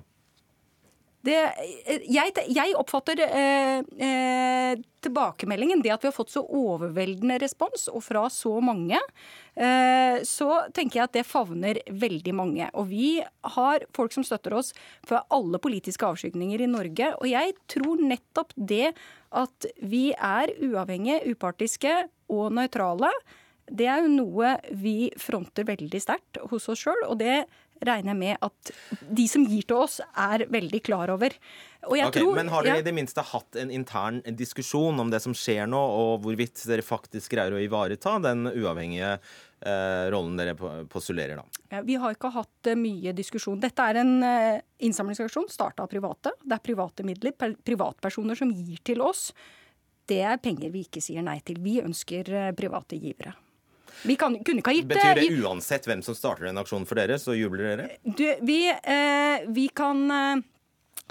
Det, 1.25 1.37
jeg, 2.13 2.33
jeg, 2.53 2.73
oppfatter 2.77 3.23
eh, 3.25 3.79
eh, 4.05 4.75
tilbakemeldingen, 5.05 5.81
det 5.85 5.95
at 5.95 6.03
vi 6.05 6.11
har 6.11 6.17
fått 6.17 6.35
så 6.35 6.43
overveldende 6.45 7.39
respons, 7.41 7.87
og 7.89 8.05
fra 8.05 8.27
så 8.33 8.53
mange, 8.65 8.99
eh, 9.57 10.21
så 10.29 10.49
tenker 10.77 11.01
jeg 11.01 11.07
at 11.07 11.17
det 11.17 11.25
favner 11.29 11.81
veldig 11.89 12.35
mange. 12.37 12.69
Og 12.77 12.91
vi 12.93 13.09
har 13.57 13.87
folk 13.97 14.13
som 14.17 14.27
støtter 14.27 14.57
oss 14.59 14.75
fra 15.07 15.23
alle 15.33 15.61
politiske 15.65 16.05
avskygninger 16.05 16.67
i 16.67 16.69
Norge. 16.69 17.15
Og 17.17 17.31
jeg 17.31 17.57
tror 17.73 18.05
nettopp 18.05 18.53
det 18.57 18.93
at 19.35 19.71
vi 19.81 20.11
er 20.13 20.53
uavhengige, 20.61 21.25
upartiske 21.33 21.97
og 22.33 22.53
nøytrale, 22.59 23.13
det 23.73 23.87
er 23.89 24.05
jo 24.05 24.13
noe 24.13 24.59
vi 24.77 25.09
fronter 25.17 25.65
veldig 25.65 26.01
sterkt 26.03 26.41
hos 26.51 26.69
oss 26.69 26.85
sjøl. 26.85 27.01
Og 27.09 27.17
det 27.23 27.47
regner 27.85 28.13
jeg 28.13 28.21
med 28.21 28.45
at 28.45 28.73
de 29.19 29.25
som 29.31 29.45
gir 29.49 29.65
til 29.67 29.81
oss, 29.85 30.01
er 30.01 30.47
veldig 30.53 30.81
klar 30.85 31.13
over. 31.15 31.35
Okay, 31.85 32.11
tror, 32.15 32.35
men 32.39 32.49
har 32.49 32.65
dere 32.65 32.79
ja. 32.79 32.83
i 32.83 32.87
det 32.87 32.95
minste 32.97 33.21
hatt 33.29 33.59
en 33.61 33.73
intern 33.75 34.23
diskusjon 34.39 35.01
om 35.03 35.11
det 35.13 35.21
som 35.21 35.35
skjer 35.37 35.67
nå, 35.69 35.81
og 35.81 36.23
hvorvidt 36.25 36.63
dere 36.69 36.85
faktisk 36.85 37.35
greier 37.35 37.53
å 37.53 37.61
ivareta 37.61 38.17
den 38.25 38.49
uavhengige 38.49 39.11
eh, 39.19 40.07
rollen 40.15 40.39
dere 40.41 40.55
postulerer 40.91 41.43
da? 41.43 41.45
Ja, 41.75 41.83
vi 41.85 41.99
har 42.01 42.17
ikke 42.17 42.33
hatt 42.35 42.71
uh, 42.71 42.79
mye 42.79 43.13
diskusjon. 43.17 43.61
Dette 43.61 43.91
er 43.91 44.01
en 44.01 44.15
eh, 44.25 44.63
innsamlingsaksjon 44.87 45.51
starta 45.53 45.85
av 45.85 45.93
private. 45.93 46.33
Det 46.41 46.57
er 46.57 46.65
private 46.65 47.07
midler, 47.07 47.37
privatpersoner 47.37 48.39
som 48.39 48.53
gir 48.55 48.81
til 48.87 49.05
oss. 49.05 49.29
Det 50.09 50.21
er 50.25 50.41
penger 50.43 50.73
vi 50.73 50.85
ikke 50.85 51.05
sier 51.05 51.25
nei 51.25 51.41
til. 51.45 51.61
Vi 51.65 51.81
ønsker 51.85 52.33
eh, 52.33 52.53
private 52.57 53.01
givere. 53.01 53.37
Vi 54.03 54.17
kan, 54.21 54.37
kunne 54.45 54.63
ikke 54.63 54.73
ha 54.73 54.79
gitt 54.79 54.91
Betyr 54.91 55.21
det 55.21 55.45
uansett 55.45 55.87
hvem 55.89 56.03
som 56.05 56.17
starter 56.19 56.51
en 56.51 56.61
aksjon 56.61 56.87
for 56.89 57.01
dere, 57.01 57.21
så 57.23 57.37
jubler 57.37 57.71
dere? 57.71 57.89
Du, 58.05 58.27
vi, 58.47 58.59
eh, 58.71 59.47
vi 59.55 59.69
kan 59.75 60.05
eh, 60.11 60.43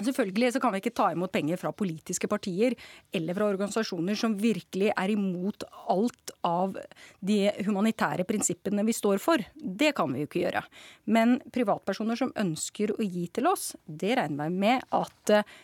Selvfølgelig 0.02 0.56
så 0.56 0.60
kan 0.62 0.74
vi 0.74 0.80
ikke 0.82 0.96
ta 0.98 1.12
imot 1.14 1.32
penger 1.32 1.60
fra 1.62 1.70
politiske 1.78 2.26
partier 2.26 2.74
eller 3.14 3.38
fra 3.38 3.46
organisasjoner 3.52 4.18
som 4.18 4.34
virkelig 4.42 4.90
er 4.90 5.12
imot 5.14 5.68
alt 5.94 6.34
av 6.50 6.80
de 7.22 7.38
humanitære 7.68 8.26
prinsippene 8.26 8.86
vi 8.88 8.96
står 8.98 9.22
for. 9.22 9.44
Det 9.54 9.92
kan 9.94 10.10
vi 10.10 10.24
jo 10.24 10.30
ikke 10.32 10.42
gjøre. 10.48 10.64
Men 11.06 11.38
privatpersoner 11.54 12.18
som 12.18 12.34
ønsker 12.42 12.96
å 12.96 13.06
gi 13.06 13.28
til 13.38 13.52
oss, 13.52 13.76
det 13.86 14.18
regner 14.18 14.50
vi 14.50 14.66
med 14.66 14.90
at 14.98 15.36
eh, 15.38 15.56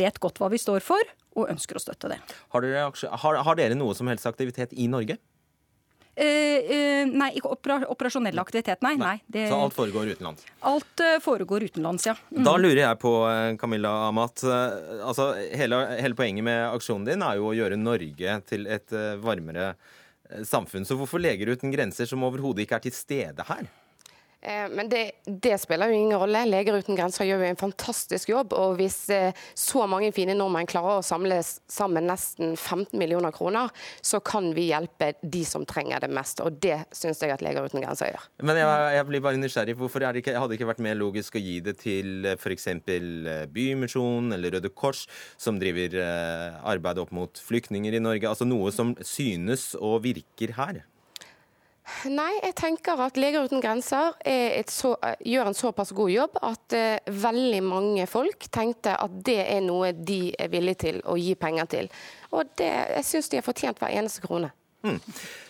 vet 0.00 0.24
godt 0.24 0.40
hva 0.40 0.48
vi 0.48 0.62
står 0.62 0.80
for, 0.80 1.14
og 1.36 1.50
ønsker 1.52 1.76
å 1.76 1.82
støtte 1.82 2.14
det. 2.14 2.20
Har 2.54 2.64
dere, 2.64 2.88
har, 2.88 3.40
har 3.44 3.58
dere 3.60 3.76
noe 3.76 3.92
som 3.98 4.08
helst 4.08 4.24
aktivitet 4.28 4.72
i 4.72 4.88
Norge? 4.88 5.18
Uh, 6.16 6.22
uh, 6.24 7.02
nei, 7.12 7.28
ikke 7.36 7.50
operasjonell 7.92 8.40
aktivitet, 8.40 8.80
nei. 8.80 8.94
nei. 8.96 9.18
det, 9.28 9.50
så 9.50 9.58
alt 9.66 9.74
foregår 9.76 10.14
utenlands? 10.14 10.46
Alt 10.64 11.02
uh, 11.04 11.18
foregår 11.20 11.66
utenlands, 11.68 12.06
ja. 12.08 12.14
Mm. 12.30 12.40
Da 12.46 12.54
lurer 12.56 12.80
jeg 12.80 13.00
på, 13.02 13.12
Camilla 13.60 13.92
Amat. 14.06 14.40
altså, 14.46 15.28
hele, 15.52 15.82
hele, 16.00 16.16
poenget 16.16 16.46
med 16.48 16.62
aksjonen 16.70 17.04
din 17.10 17.24
er 17.26 17.36
jo 17.36 17.50
å 17.50 17.56
gjøre 17.58 17.76
Norge 17.80 18.38
til 18.48 18.64
et 18.64 18.96
varmere 19.20 19.74
samfunn. 20.48 20.88
Så 20.88 20.96
hvorfor 20.96 21.20
Leger 21.20 21.52
uten 21.52 21.74
grenser, 21.74 22.08
som 22.08 22.24
overhodet 22.24 22.64
ikke 22.64 22.80
er 22.80 22.86
til 22.88 22.96
stede 22.96 23.46
her? 23.50 23.68
Eh, 24.46 24.68
men 24.70 24.88
det, 24.88 25.10
det, 25.26 25.56
spiller 25.58 25.90
jo 25.90 25.98
ingen 25.98 26.18
rolle. 26.18 26.44
Leger 26.46 26.78
uten 26.78 26.94
grenser 26.98 27.26
gjør 27.26 27.42
jo 27.42 27.48
en 27.50 27.58
fantastisk 27.58 28.30
jobb. 28.30 28.54
Og 28.54 28.76
hvis 28.78 28.98
eh, 29.10 29.34
så 29.58 29.86
mange 29.90 30.12
fine 30.14 30.36
nordmenn 30.38 30.68
klarer 30.70 31.00
å 31.00 31.06
samle 31.06 31.40
sammen 31.42 32.06
nesten 32.06 32.54
15 32.54 32.94
millioner 33.00 33.34
kroner, 33.34 33.72
så 33.98 34.20
kan 34.22 34.52
vi 34.56 34.68
hjelpe 34.70 35.12
de 35.22 35.42
som 35.48 35.66
trenger 35.66 36.06
det 36.06 36.12
mest. 36.14 36.44
Og 36.46 36.60
det 36.62 36.78
syns 36.94 37.24
jeg 37.24 37.34
at 37.34 37.42
Leger 37.42 37.66
uten 37.66 37.82
grenser 37.82 38.12
gjør. 38.12 38.30
Men 38.46 38.62
jeg, 38.62 38.70
jeg 38.98 39.10
blir 39.10 39.26
bare 39.26 39.42
nysgjerrig. 39.42 39.76
Hvorfor 39.80 40.06
det 40.06 40.22
ikke, 40.22 40.36
hadde 40.38 40.54
det 40.54 40.60
ikke 40.60 40.70
vært 40.70 40.84
mer 40.86 40.98
logisk 40.98 41.38
å 41.38 41.42
gi 41.42 41.58
det 41.66 41.78
til 41.82 42.30
f.eks. 42.36 42.70
Bymisjonen 43.52 44.36
eller 44.36 44.56
Røde 44.56 44.70
Kors, 44.70 45.06
som 45.40 45.58
driver 45.58 45.98
arbeid 46.66 47.02
opp 47.02 47.14
mot 47.16 47.46
flyktninger 47.48 47.98
i 47.98 48.02
Norge? 48.02 48.30
Altså 48.30 48.46
noe 48.46 48.70
som 48.74 48.94
synes 49.02 49.72
og 49.80 50.04
virker 50.06 50.54
her? 50.60 50.84
Nei, 52.10 52.32
jeg 52.42 52.54
tenker 52.58 52.98
at 53.04 53.18
Leger 53.20 53.46
uten 53.46 53.62
grenser 53.62 54.16
så, 54.72 54.92
gjør 55.22 55.50
en 55.50 55.56
såpass 55.56 55.92
god 55.94 56.10
jobb 56.10 56.38
at 56.42 56.76
uh, 56.76 57.14
veldig 57.26 57.62
mange 57.62 58.06
folk 58.10 58.48
tenkte 58.50 58.96
at 58.98 59.18
det 59.26 59.38
er 59.44 59.62
noe 59.64 59.92
de 59.94 60.32
er 60.34 60.50
villige 60.52 60.82
til 60.86 61.02
å 61.06 61.14
gi 61.20 61.34
penger 61.38 61.70
til. 61.76 61.90
Og 62.34 62.50
det, 62.58 62.72
jeg 62.98 63.06
syns 63.10 63.30
de 63.30 63.40
har 63.40 63.46
fortjent 63.46 63.82
hver 63.82 63.94
eneste 63.94 64.24
krone. 64.24 64.50
Mm. 64.86 64.98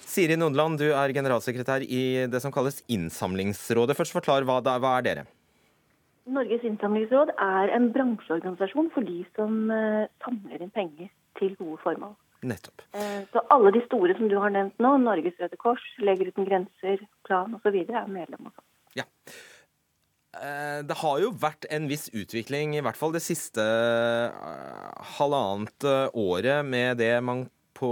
Siri 0.07 0.37
Nordland, 0.39 0.79
du 0.81 0.91
er 0.93 1.13
generalsekretær 1.13 1.83
i 1.83 2.03
det 2.31 2.41
som 2.45 2.53
kalles 2.55 2.83
Innsamlingsrådet. 2.93 3.97
Først 3.99 4.15
forklar, 4.17 4.47
hva, 4.49 4.61
hva 4.61 4.93
er 4.99 5.09
dere? 5.09 5.27
Norges 6.27 6.65
innsamlingsråd 6.67 7.31
er 7.39 7.71
en 7.77 7.93
bransjeorganisasjon 7.95 8.89
for 8.95 9.07
de 9.07 9.21
som 9.39 9.69
uh, 9.71 10.09
samler 10.25 10.65
inn 10.65 10.73
penger 10.75 11.11
til 11.39 11.53
gode 11.61 11.79
formål. 11.85 12.17
Nettopp. 12.45 12.83
Eh, 12.93 13.25
så 13.33 13.43
alle 13.53 13.73
de 13.75 13.83
store 13.87 14.17
som 14.19 14.29
du 14.31 14.37
har 14.41 14.53
nevnt 14.53 14.79
nå, 14.83 14.97
Norges 15.03 15.37
Røde 15.41 15.59
Kors, 15.61 15.85
Leger 16.03 16.33
uten 16.33 16.49
grenser, 16.49 17.03
Plan 17.27 17.55
osv., 17.57 17.77
er 17.87 18.11
medlem 18.13 18.51
også. 18.51 18.65
Ja. 18.99 19.07
Eh, 20.37 20.81
det 20.87 20.99
har 21.01 21.21
jo 21.23 21.33
vært 21.33 21.69
en 21.73 21.89
viss 21.91 22.09
utvikling, 22.13 22.77
i 22.77 22.85
hvert 22.85 22.99
fall 22.99 23.17
det 23.17 23.25
siste 23.25 23.65
eh, 23.65 25.07
halvannet 25.17 25.89
året, 26.13 26.61
med 26.67 27.01
det 27.03 27.15
man 27.25 27.47
på 27.77 27.89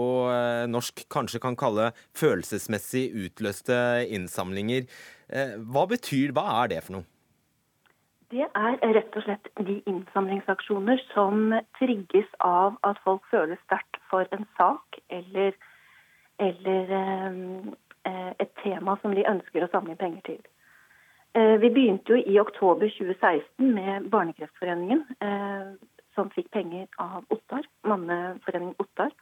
norsk 0.72 1.02
kanskje 1.12 1.42
kan 1.44 1.58
kalle 1.60 1.90
følelsesmessig 2.16 3.02
utløste 3.20 3.76
innsamlinger. 4.16 4.86
Hva 5.60 5.82
betyr, 5.90 6.32
hva 6.32 6.44
er 6.62 6.70
det 6.72 6.78
for 6.86 6.96
noe? 6.96 7.04
Det 8.32 8.46
er 8.48 8.78
rett 8.96 9.16
og 9.18 9.26
slett 9.26 9.50
de 9.60 9.76
innsamlingsaksjoner 9.90 11.02
som 11.12 11.52
trigges 11.76 12.30
av 12.40 12.78
at 12.88 12.98
folk 13.04 13.28
føler 13.28 13.60
sterkt 13.66 13.93
for 14.14 14.26
en 14.30 14.46
sak 14.56 14.98
eller, 15.08 15.52
eller 16.38 16.92
eh, 16.92 18.32
et 18.38 18.52
tema 18.62 18.96
som 19.02 19.14
de 19.14 19.26
ønsker 19.26 19.64
å 19.64 19.70
samle 19.72 19.96
penger 19.98 20.22
til. 20.28 20.40
Eh, 21.34 21.56
vi 21.62 21.72
begynte 21.74 22.14
jo 22.14 22.20
i 22.22 22.38
oktober 22.38 22.90
2016 22.94 23.72
med 23.74 24.08
Barnekreftforeningen, 24.12 25.02
eh, 25.18 25.72
som 26.14 26.30
fikk 26.30 26.52
penger 26.54 26.86
av 27.02 27.24
Ottar, 27.34 27.66
Manneforeningen 27.82 28.76
Ottar. 28.78 29.14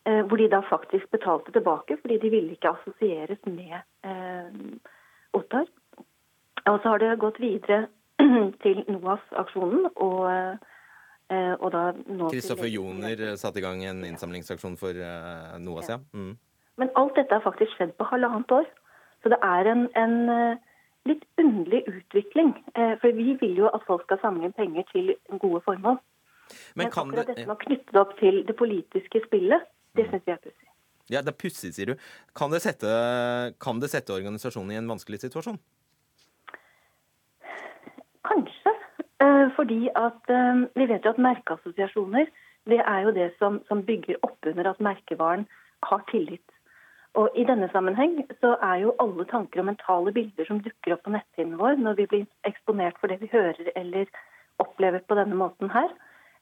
Hvor 0.00 0.40
de 0.40 0.46
da 0.48 0.62
faktisk 0.64 1.10
betalte 1.12 1.52
tilbake, 1.52 1.98
fordi 2.00 2.16
de 2.22 2.30
ville 2.32 2.54
ikke 2.54 2.70
assosieres 2.72 3.38
med 3.44 4.80
Ottar. 5.36 5.66
Og 6.72 6.78
så 6.80 6.88
har 6.88 7.02
det 7.02 7.18
gått 7.20 7.36
videre 7.38 7.82
til 8.64 8.80
NOAS-aksjonen. 8.88 9.90
og 10.00 10.56
Kristoffer 11.30 12.66
Joner 12.66 13.20
eh, 13.28 13.36
satte 13.38 13.60
i 13.60 13.64
gang 13.64 13.84
en 13.86 14.02
innsamlingsaksjon 14.08 14.76
for 14.80 14.96
uh, 14.96 15.56
NOAS, 15.62 15.90
ja. 15.92 16.00
Mm. 16.12 16.34
Men 16.80 16.92
alt 16.98 17.14
dette 17.18 17.36
har 17.36 17.44
faktisk 17.44 17.76
skjedd 17.76 17.94
på 17.98 18.08
halvannet 18.10 18.50
år. 18.56 18.66
Så 19.22 19.30
det 19.30 19.38
er 19.44 19.68
en, 19.68 19.84
en 20.00 20.14
litt 21.04 21.26
underlig 21.38 21.82
utvikling. 21.90 22.54
For 22.72 23.12
vi 23.12 23.34
vil 23.42 23.58
jo 23.58 23.68
at 23.68 23.84
folk 23.84 24.06
skal 24.06 24.16
samle 24.22 24.48
inn 24.48 24.56
penger 24.56 24.86
til 24.88 25.10
gode 25.42 25.60
formål. 25.66 25.98
Men, 26.74 26.86
Men 26.86 26.86
akkurat 26.88 27.28
det, 27.28 27.36
dette 27.42 27.56
knytte 27.66 27.92
det 27.92 28.00
opp 28.00 28.16
til 28.18 28.40
det 28.48 28.56
politiske 28.56 29.22
spillet, 29.26 29.68
det 29.98 30.06
mm. 30.06 30.10
syns 30.14 30.24
vi 30.26 30.34
er 30.34 30.40
pussig. 30.46 30.70
Ja, 31.10 31.22
det 31.26 31.32
er 31.32 31.38
pussig, 31.42 31.72
sier 31.74 31.92
du. 31.92 32.08
Kan 32.38 32.52
det, 32.54 32.62
sette, 32.62 32.90
kan 33.62 33.82
det 33.82 33.90
sette 33.90 34.14
organisasjonen 34.14 34.76
i 34.76 34.78
en 34.78 34.90
vanskelig 34.90 35.18
situasjon? 35.24 35.58
Kanskje. 38.30 38.59
Eh, 39.20 39.48
fordi 39.56 39.88
at 39.94 40.32
eh, 40.32 40.62
vi 40.76 40.86
vet 40.88 41.04
jo 41.04 41.12
at 41.14 41.24
merkeassosiasjoner 41.26 42.30
det 42.70 42.80
er 42.80 43.00
jo 43.04 43.10
det 43.16 43.30
som, 43.38 43.60
som 43.68 43.84
bygger 43.84 44.20
opp 44.22 44.46
under 44.46 44.70
at 44.70 44.80
merkevaren 44.80 45.46
har 45.88 46.02
tillit. 46.10 46.44
Og 47.18 47.30
I 47.34 47.44
denne 47.44 47.68
sammenheng 47.72 48.20
så 48.40 48.54
er 48.62 48.84
jo 48.84 48.94
alle 49.02 49.24
tanker 49.26 49.62
og 49.62 49.66
mentale 49.70 50.12
bilder 50.14 50.46
som 50.46 50.60
dukker 50.62 50.94
opp 50.94 51.02
på 51.06 51.14
netthinnen 51.14 51.58
vår 51.58 51.80
når 51.80 51.98
vi 51.98 52.06
blir 52.12 52.26
eksponert 52.46 53.00
for 53.00 53.10
det 53.10 53.18
vi 53.22 53.32
hører 53.32 53.72
eller 53.74 54.06
opplever 54.62 55.02
på 55.08 55.16
denne 55.18 55.34
måten 55.40 55.72
her, 55.72 55.90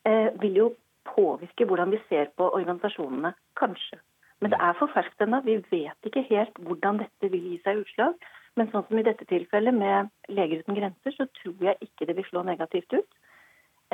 eh, 0.04 0.28
vil 0.42 0.60
jo 0.62 0.68
påvirke 1.08 1.64
hvordan 1.64 1.94
vi 1.94 2.02
ser 2.08 2.28
på 2.36 2.50
organisasjonene. 2.50 3.32
Kanskje. 3.56 4.02
Men 4.40 4.52
det 4.52 4.58
er 4.60 4.76
for 4.78 4.92
ferskt 4.92 5.22
ennå. 5.24 5.40
Vi 5.46 5.56
vet 5.70 6.10
ikke 6.10 6.26
helt 6.28 6.60
hvordan 6.66 7.00
dette 7.02 7.30
vil 7.32 7.46
gi 7.52 7.60
seg 7.64 7.82
utslag. 7.82 8.14
Men 8.58 8.70
sånn 8.72 8.86
som 8.88 8.98
i 8.98 9.06
dette 9.06 9.26
tilfellet 9.30 9.76
med 9.76 10.10
Leger 10.34 10.64
uten 10.64 10.78
grenser, 10.78 11.14
så 11.14 11.28
tror 11.40 11.68
jeg 11.70 11.78
ikke 11.84 12.08
det 12.08 12.16
vil 12.18 12.26
slå 12.26 12.42
negativt 12.46 12.94
ut. 12.96 13.18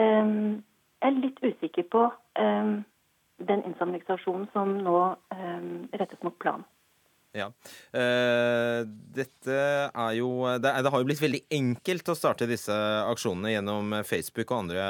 Um, 0.00 0.62
jeg 1.02 1.10
er 1.10 1.18
litt 1.20 1.42
usikker 1.44 1.88
på 1.92 2.04
um, 2.40 2.78
den 3.44 3.64
innsamlingsaksjonen 3.68 4.46
som 4.54 4.78
nå 4.86 5.00
um, 5.12 5.74
rettes 5.92 6.22
mot 6.24 6.36
planen. 6.40 6.64
Ja. 7.34 7.48
Uh, 7.90 8.86
dette 8.86 9.54
er 9.90 10.12
jo 10.20 10.28
det, 10.62 10.70
har 10.70 11.02
jo 11.02 11.08
blitt 11.08 11.22
veldig 11.22 11.42
enkelt 11.56 12.12
å 12.12 12.16
starte 12.16 12.46
disse 12.46 12.74
aksjonene 13.10 13.56
gjennom 13.56 13.96
Facebook 14.06 14.46
og 14.52 14.60
andre 14.62 14.86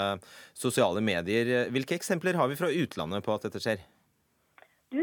sosiale 0.53 1.03
medier. 1.05 1.72
Hvilke 1.72 1.97
eksempler 1.97 2.37
har 2.39 2.53
vi 2.53 2.61
fra 2.61 2.70
utlandet 2.70 3.25
på 3.25 3.35
at 3.35 3.49
dette 3.49 3.64
skjer? 3.64 3.81
Du, 4.93 5.01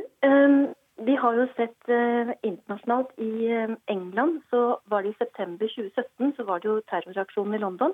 vi 1.05 1.15
har 1.15 1.33
jo 1.37 1.47
sett 1.55 1.89
eh, 1.89 2.31
internasjonalt 2.45 3.11
i 3.19 3.47
eh, 3.51 3.73
England, 3.85 4.41
så 4.49 4.79
var 4.85 5.03
det 5.03 5.09
i 5.09 5.19
september 5.19 5.67
2017 5.67 6.33
så 6.37 6.43
var 6.43 6.59
det 6.59 6.69
jo 6.69 6.81
terroraksjonen 6.91 7.57
i 7.57 7.61
London. 7.61 7.93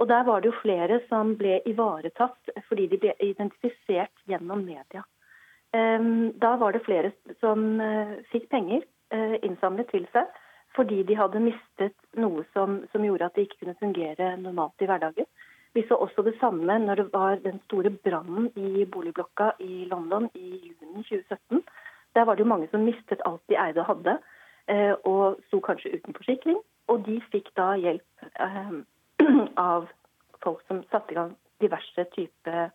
Og 0.00 0.08
der 0.08 0.24
var 0.24 0.40
det 0.40 0.50
jo 0.50 0.60
flere 0.62 1.00
som 1.08 1.34
ble 1.38 1.60
ivaretatt 1.68 2.54
fordi 2.68 2.88
de 2.90 2.98
ble 3.02 3.12
identifisert 3.20 4.14
gjennom 4.26 4.64
media. 4.64 5.04
Um, 5.72 6.32
da 6.36 6.56
var 6.60 6.72
det 6.72 6.82
flere 6.84 7.12
som 7.40 7.80
uh, 7.80 8.18
fikk 8.32 8.50
penger 8.52 8.82
innsamlet 9.44 9.88
til 9.92 10.06
seg 10.12 10.28
fordi 10.72 11.02
de 11.04 11.16
hadde 11.16 11.40
mistet 11.44 11.92
noe 12.16 12.46
som, 12.56 12.78
som, 12.92 13.04
gjorde 13.04 13.26
at 13.28 13.36
de 13.36 13.44
ikke 13.44 13.58
kunne 13.60 13.76
fungere 13.76 14.30
normalt 14.40 14.80
i 14.80 14.88
hverdagen. 14.88 15.28
Vi 15.76 15.82
så 15.84 15.98
også 16.00 16.24
det 16.24 16.38
samme 16.40 16.78
når 16.80 17.02
det 17.02 17.06
var 17.12 17.36
den 17.44 17.60
store 17.66 17.92
brannen 17.92 18.48
i 18.56 18.86
boligblokka 18.88 19.50
i 19.60 19.84
London 19.90 20.30
i 20.32 20.48
juni 20.70 21.04
2017 21.04 21.60
der 22.14 22.24
var 22.24 22.34
det 22.34 22.44
jo 22.44 22.48
mange 22.48 22.68
som 22.70 22.84
mistet 22.84 23.22
alt 23.24 23.42
de 23.48 23.56
eide 23.56 23.80
og 23.80 23.86
hadde, 23.86 24.16
eh, 24.68 24.94
og 25.04 25.38
sto 25.46 25.60
kanskje 25.60 25.94
uten 25.96 26.16
forsikring. 26.16 26.58
Og 26.90 27.04
de 27.06 27.20
fikk 27.32 27.48
da 27.56 27.72
hjelp 27.80 28.26
eh, 28.40 28.72
av 29.70 29.88
folk 30.44 30.60
som 30.68 30.82
satte 30.90 31.14
i 31.14 31.18
gang 31.18 31.36
diverse 31.62 32.04
typer 32.16 32.68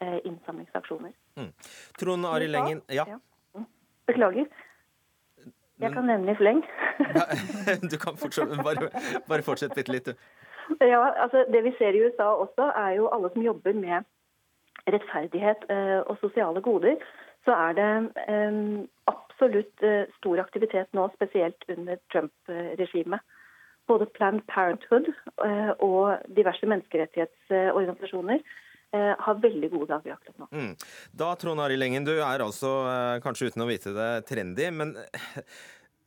eh, 0.00 0.18
innsamlingsaksjoner. 0.24 1.12
Mm. 1.36 1.52
Trond 2.00 2.26
Ari 2.26 2.48
Lengen 2.48 2.82
ja. 2.88 3.04
ja. 3.08 3.20
Mm. 3.54 3.66
Beklager. 4.06 4.46
Jeg 5.80 5.92
kan 5.94 6.04
nevne 6.04 6.32
i 6.32 6.36
fleng. 6.36 6.58
du 7.92 7.96
kan 7.96 8.16
fortsatt, 8.20 8.50
bare, 8.64 8.90
bare 9.28 9.44
fortsett 9.44 9.72
bitte 9.74 9.92
litt, 9.92 10.10
du. 10.10 10.26
Ja, 10.84 11.00
altså 11.24 11.46
Det 11.48 11.62
vi 11.64 11.72
ser 11.78 11.96
i 11.96 12.02
USA 12.04 12.26
også, 12.36 12.66
er 12.76 12.98
jo 12.98 13.08
alle 13.08 13.30
som 13.32 13.42
jobber 13.42 13.72
med 13.72 14.04
rettferdighet 14.92 15.64
og 16.06 16.18
sosiale 16.20 16.60
goder 16.64 17.00
så 17.46 17.56
er 17.56 17.76
det 17.78 17.90
um, 18.28 18.88
absolutt 19.10 19.84
uh, 19.86 20.04
stor 20.18 20.42
aktivitet 20.42 20.90
nå, 20.96 21.08
spesielt 21.16 21.64
under 21.72 22.00
Trump-regimet. 22.12 23.24
Både 23.88 24.06
Planned 24.14 24.44
Parenthood 24.50 25.08
uh, 25.42 25.72
og 25.82 26.20
diverse 26.36 26.68
menneskerettighetsorganisasjoner 26.68 28.42
uh, 28.44 29.14
har 29.24 29.42
veldig 29.42 29.72
gode 29.72 29.90
dager 29.94 30.14
akkurat 30.14 30.44
nå. 30.44 30.50
Mm. 30.52 30.72
Da, 31.22 31.32
Trond 31.40 31.64
Arild 31.64 31.88
Engen, 31.88 32.06
du 32.06 32.14
er 32.18 32.44
altså, 32.44 32.76
kanskje 33.24 33.50
uten 33.50 33.64
å 33.64 33.70
vite 33.70 33.96
det, 33.96 34.10
trendy, 34.30 34.70
men 34.76 34.94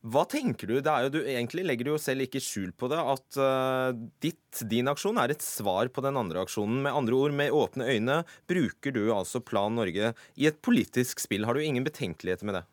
hva 0.04 0.26
tenker 0.28 0.68
du? 0.68 0.74
jo, 0.84 1.08
du 1.08 1.22
egentlig 1.22 1.62
legger 1.64 1.86
du 1.86 1.90
jo 1.94 2.00
selv 2.00 2.26
ikke 2.26 2.42
skjul 2.42 2.74
på 2.76 2.90
det, 2.92 2.98
at 3.00 3.38
uh, 3.40 3.96
ditt, 4.20 4.60
din 4.68 4.90
aksjon 4.90 5.16
er 5.20 5.32
et 5.32 5.44
svar 5.44 5.88
på 5.88 6.04
den 6.04 6.18
andre 6.20 6.42
aksjonen. 6.44 6.82
Med 6.84 6.92
andre 6.92 7.16
ord, 7.16 7.32
med 7.32 7.54
åpne 7.56 7.88
øyne 7.88 8.18
bruker 8.50 8.92
du 8.92 9.06
altså 9.14 9.40
Plan 9.40 9.72
Norge 9.72 10.12
i 10.36 10.48
et 10.50 10.58
politisk 10.60 11.24
spill. 11.24 11.46
Har 11.48 11.56
du 11.56 11.64
ingen 11.64 11.86
betenkeligheter 11.86 12.44
med 12.44 12.58
det? 12.58 12.64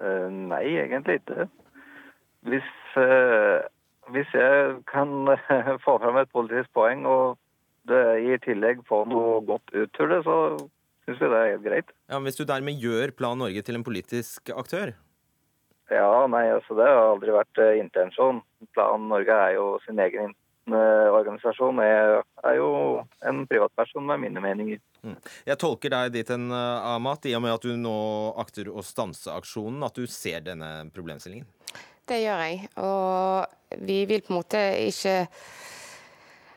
Uh, 0.00 0.32
nei, 0.32 0.62
egentlig 0.80 1.18
ikke. 1.20 1.44
Hvis, 2.48 2.72
uh, 2.96 3.60
hvis 4.16 4.32
jeg 4.32 4.80
kan 4.88 5.34
få 5.84 5.98
fram 6.00 6.22
et 6.22 6.32
politisk 6.32 6.72
poeng, 6.72 7.04
og 7.04 7.36
det 7.90 8.00
i 8.24 8.40
tillegg 8.46 8.80
får 8.88 9.12
noe 9.12 9.44
godt 9.44 9.76
ut 9.76 9.92
til 9.92 10.16
det, 10.16 10.22
så 10.24 10.40
syns 11.04 11.20
jeg 11.20 11.36
det 11.36 11.44
er 11.44 11.52
helt 11.52 11.68
greit. 11.68 11.94
Ja, 12.08 12.16
men 12.16 12.30
Hvis 12.30 12.40
du 12.40 12.46
dermed 12.48 12.80
gjør 12.80 13.12
Plan 13.12 13.36
Norge 13.44 13.60
til 13.66 13.76
en 13.76 13.84
politisk 13.84 14.56
aktør? 14.56 14.96
Ja, 15.90 16.26
nei, 16.30 16.44
altså 16.54 16.76
det 16.78 16.86
har 16.86 17.14
aldri 17.14 17.34
vært 17.34 17.60
uh, 17.62 17.72
intensjon. 17.80 18.42
Plan 18.76 19.08
Norge 19.10 19.34
er 19.34 19.56
jo 19.56 19.72
sin 19.84 19.98
egen 20.02 20.34
uh, 20.70 21.08
organisasjon. 21.16 21.80
Jeg 21.82 22.20
er 22.46 22.58
jo 22.58 22.70
en 23.26 23.42
privatperson 23.50 24.06
med 24.06 24.22
mine 24.22 24.42
meninger. 24.44 24.82
Mm. 25.02 25.16
Jeg 25.48 25.60
tolker 25.60 25.94
deg 25.94 26.12
dit 26.14 26.30
en 26.34 26.50
uh, 26.52 26.92
Amat, 26.94 27.26
i 27.26 27.34
og 27.34 27.42
med 27.44 27.56
at 27.56 27.66
du 27.66 27.74
nå 27.74 27.96
akter 28.42 28.70
å 28.70 28.84
stanse 28.86 29.32
aksjonen, 29.34 29.82
at 29.86 29.98
du 29.98 30.06
ser 30.10 30.44
denne 30.46 30.90
problemstillingen? 30.94 31.48
Det 32.10 32.22
gjør 32.22 32.44
jeg. 32.46 32.70
Og 32.82 33.82
vi 33.86 34.04
vil 34.10 34.22
på 34.24 34.32
en 34.32 34.40
måte 34.42 34.62
ikke 34.86 35.24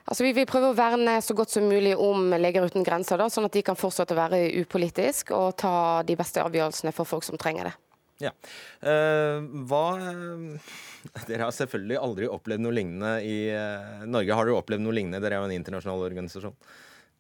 Altså, 0.04 0.26
Vi 0.26 0.34
vil 0.36 0.44
prøve 0.44 0.74
å 0.74 0.76
verne 0.76 1.14
så 1.24 1.32
godt 1.32 1.54
som 1.54 1.64
mulig 1.64 1.94
om 1.96 2.34
Leger 2.36 2.66
uten 2.68 2.84
grenser, 2.84 3.16
da, 3.22 3.30
sånn 3.32 3.48
at 3.48 3.56
de 3.56 3.62
kan 3.64 3.78
fortsette 3.80 4.12
å 4.12 4.20
være 4.20 4.42
upolitisk 4.60 5.32
og 5.32 5.56
ta 5.64 6.04
de 6.04 6.18
beste 6.20 6.44
avgjørelsene 6.44 6.92
for 6.92 7.08
folk 7.08 7.24
som 7.24 7.40
trenger 7.40 7.70
det. 7.70 7.74
Ja. 8.22 8.32
Uh, 8.84 9.42
hva 9.68 9.86
uh, 9.98 10.72
Dere 11.30 11.48
har 11.48 11.56
selvfølgelig 11.56 12.00
aldri 12.00 12.30
opplevd 12.30 12.64
noe 12.66 12.76
lignende 12.76 13.16
i 13.26 13.38
uh, 13.52 14.06
Norge. 14.08 14.36
Har 14.38 14.48
dere 14.48 14.62
opplevd 14.62 14.86
noe 14.86 14.96
lignende? 14.96 15.22
Dere 15.24 15.40
er 15.40 15.44
jo 15.44 15.50
en 15.50 15.58
internasjonal 15.58 16.06
organisasjon. 16.06 16.56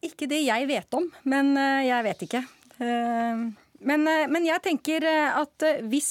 Ikke 0.04 0.28
det 0.30 0.44
jeg 0.44 0.68
vet 0.70 0.98
om, 0.98 1.06
men 1.32 1.54
jeg 1.56 2.04
vet 2.04 2.24
ikke. 2.26 2.40
Men, 2.84 4.02
men, 4.04 4.44
jeg 4.44 4.60
tenker 4.66 5.06
at 5.08 5.64
hvis 5.88 6.10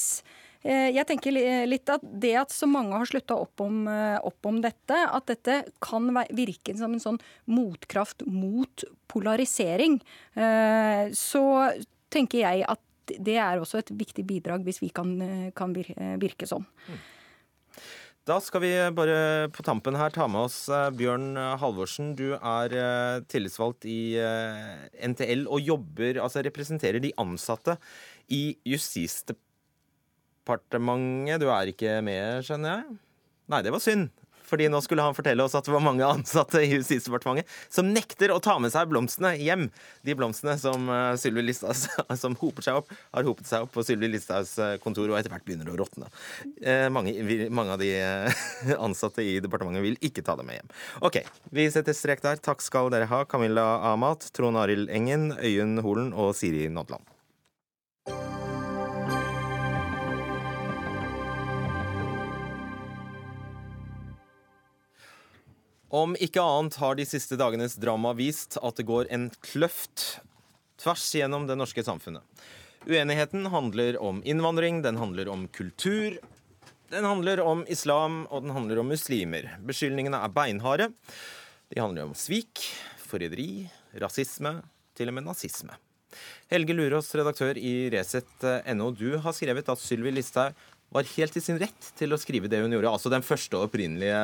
jeg 0.65 1.05
tenker 1.05 1.35
litt 1.69 1.91
at 1.93 2.01
det 2.01 2.31
at 2.41 2.55
så 2.55 2.65
mange 2.65 2.97
har 2.97 3.05
slutta 3.05 3.37
opp, 3.37 3.61
opp, 3.61 4.49
om 4.49 4.57
dette, 4.63 4.97
at 4.97 5.29
dette 5.29 5.59
kan 5.83 6.09
virke 6.33 6.73
som 6.79 6.95
en 6.97 7.03
sånn 7.03 7.21
motkraft 7.53 8.25
mot 8.25 8.87
polarisering, 9.13 9.99
så 10.33 11.45
tenker 12.09 12.41
jeg 12.47 12.65
at 12.65 12.81
det 13.11 13.35
er 13.41 13.59
også 13.59 13.77
et 13.81 13.91
viktig 13.99 14.23
bidrag 14.29 14.63
hvis 14.67 14.81
vi 14.83 14.89
kan, 14.95 15.09
kan 15.57 15.75
virke 15.75 16.47
sånn. 16.49 16.65
Da 18.23 18.37
skal 18.39 18.61
vi 18.63 18.71
bare 18.95 19.51
på 19.51 19.59
tampen 19.67 19.97
her 19.99 20.13
ta 20.15 20.29
med 20.31 20.47
oss 20.47 20.71
eh, 20.71 20.87
Bjørn 20.95 21.35
Halvorsen. 21.59 22.15
Du 22.15 22.31
er 22.37 22.71
eh, 22.71 23.19
tillitsvalgt 23.27 23.83
i 23.91 24.15
eh, 24.15 24.87
NTL 25.11 25.43
og 25.51 25.59
jobber, 25.59 26.15
altså 26.23 26.39
representerer 26.45 27.03
de 27.03 27.11
ansatte 27.19 27.75
i 28.31 28.55
Justisdepartementet. 28.63 31.43
Du 31.43 31.51
er 31.51 31.67
ikke 31.73 31.99
med, 32.07 32.39
skjønner 32.47 32.77
jeg? 32.77 32.95
Nei, 33.51 33.59
det 33.65 33.73
var 33.75 33.81
synd. 33.83 34.07
Fordi 34.47 34.69
nå 34.71 34.81
skulle 34.83 35.05
han 35.05 35.15
fortelle 35.15 35.43
oss 35.45 35.55
at 35.57 35.67
det 35.67 35.73
var 35.73 35.83
mange 35.83 36.05
ansatte 36.07 36.61
i 36.63 36.71
Justisdepartementet 36.71 37.49
som 37.71 37.89
nekter 37.93 38.33
å 38.33 38.39
ta 38.43 38.57
med 38.61 38.73
seg 38.73 38.89
blomstene 38.91 39.33
hjem. 39.39 39.69
De 40.05 40.15
blomstene 40.17 40.55
som 40.61 40.89
uh, 40.91 41.13
Sylvi 41.19 41.45
Listhaus 41.45 41.85
som 42.23 42.37
hoper 42.41 42.65
seg 42.65 42.81
opp, 42.81 42.91
har 43.15 43.27
hopet 43.27 43.49
seg 43.49 43.65
opp 43.65 43.73
på 43.75 43.85
Sylvi 43.85 44.09
Listhaus 44.11 44.55
eh, 44.61 44.75
kontor 44.83 45.11
og 45.11 45.17
etter 45.19 45.33
hvert 45.33 45.45
begynner 45.47 45.71
å 45.71 45.77
råtne. 45.79 46.09
Uh, 46.59 46.89
mange, 46.93 47.15
mange, 47.49 47.77
av 47.77 47.81
de 47.81 47.91
ansatte 48.87 49.25
i 49.25 49.39
departementet 49.43 49.85
vil 49.85 49.99
ikke 50.03 50.25
ta 50.25 50.37
dem 50.39 50.49
med 50.49 50.59
hjem. 50.59 50.75
OK, 51.07 51.21
vi 51.55 51.69
setter 51.73 51.97
strek 51.97 52.23
der. 52.25 52.41
Takk 52.43 52.63
skal 52.65 52.91
dere 52.93 53.09
ha, 53.11 53.23
Camilla 53.29 53.65
Amat, 53.93 54.29
Trond 54.35 54.59
Arild 54.59 54.91
Engen, 54.93 55.31
Øyunn 55.39 55.79
Holen 55.85 56.13
og 56.13 56.35
Siri 56.37 56.67
Nodland. 56.73 57.12
Om 65.93 66.15
ikke 66.17 66.41
annet 66.41 66.79
har 66.81 66.95
de 66.97 67.05
siste 67.05 67.37
dagenes 67.37 67.75
drama 67.77 68.15
vist 68.17 68.55
at 68.57 68.79
det 68.79 68.87
går 68.89 69.11
en 69.13 69.27
kløft 69.45 70.23
tvers 70.81 71.03
gjennom 71.13 71.45
det 71.45 71.57
norske 71.59 71.83
samfunnet. 71.85 72.25
Uenigheten 72.89 73.45
handler 73.53 73.99
om 74.01 74.23
innvandring, 74.25 74.81
den 74.81 74.97
handler 74.97 75.29
om 75.29 75.45
kultur, 75.53 76.17
den 76.89 77.05
handler 77.05 77.43
om 77.45 77.61
islam, 77.69 78.23
og 78.33 78.41
den 78.41 78.55
handler 78.57 78.81
om 78.81 78.89
muslimer. 78.89 79.51
Beskyldningene 79.61 80.17
er 80.17 80.33
beinharde. 80.33 80.89
De 81.69 81.77
handler 81.77 82.09
om 82.09 82.17
svik, 82.17 82.65
forræderi, 83.05 83.69
rasisme, 84.01 84.63
til 84.97 85.13
og 85.13 85.19
med 85.19 85.29
nazisme. 85.29 85.77
Helge 86.49 86.73
Lurås, 86.73 87.13
redaktør 87.17 87.57
i 87.57 87.89
Resett.no, 87.93 88.89
du 88.97 89.19
har 89.21 89.33
skrevet 89.37 89.69
at 89.69 89.81
Sylvi 89.81 90.13
Listhaug 90.13 90.57
var 90.93 91.09
helt 91.15 91.37
i 91.37 91.41
sin 91.43 91.59
rett 91.61 91.89
til 91.97 92.13
å 92.13 92.19
skrive 92.21 92.49
det 92.51 92.61
hun 92.63 92.73
gjorde. 92.75 92.93
Altså 92.93 93.11
den 93.13 93.25
første 93.25 93.59
opprinnelige 93.59 94.21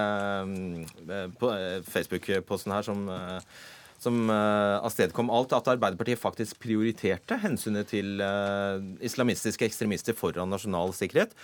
eh, 1.09 1.27
eh, 1.27 1.77
Facebook-posten 1.89 2.75
her 2.75 2.85
som, 2.85 3.05
eh, 3.13 3.61
som 3.99 4.29
avstedkom 4.31 5.31
alt, 5.33 5.55
at 5.57 5.71
Arbeiderpartiet 5.73 6.21
faktisk 6.21 6.61
prioriterte 6.63 7.39
hensynet 7.41 7.89
til 7.91 8.21
islamistiske 9.03 9.67
ekstremister 9.67 10.15
foran 10.15 10.53
nasjonal 10.53 10.93
sikkerhet. 10.95 11.35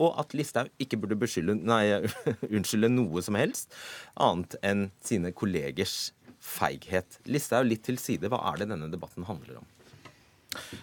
Og 0.00 0.16
at 0.20 0.32
Listhaug 0.36 0.72
ikke 0.80 0.98
burde 1.00 1.18
beskylde, 1.20 1.56
nei, 1.68 1.84
unnskylde 2.56 2.90
noe 2.92 3.22
som 3.24 3.36
helst 3.36 3.72
annet 4.20 4.56
enn 4.64 4.86
sine 5.04 5.32
kollegers 5.36 6.12
feighet. 6.42 7.20
Listhaug 7.28 7.68
litt 7.68 7.84
til 7.86 8.00
side. 8.00 8.28
Hva 8.32 8.42
er 8.50 8.62
det 8.62 8.72
denne 8.72 8.90
debatten 8.92 9.28
handler 9.28 9.62
om? 9.62 9.68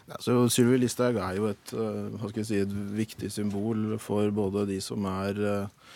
Ja, 0.09 0.17
så 0.19 0.35
Sylvi 0.51 0.79
Listhaug 0.81 1.19
er 1.21 1.37
jo 1.37 1.49
et, 1.51 1.73
eh, 1.73 2.43
si, 2.43 2.61
et, 2.63 2.73
viktig 2.97 3.31
symbol 3.31 3.97
for 4.01 4.31
både 4.33 4.65
de 4.69 4.79
som 4.81 5.05
er 5.05 5.39
eh, 5.39 5.95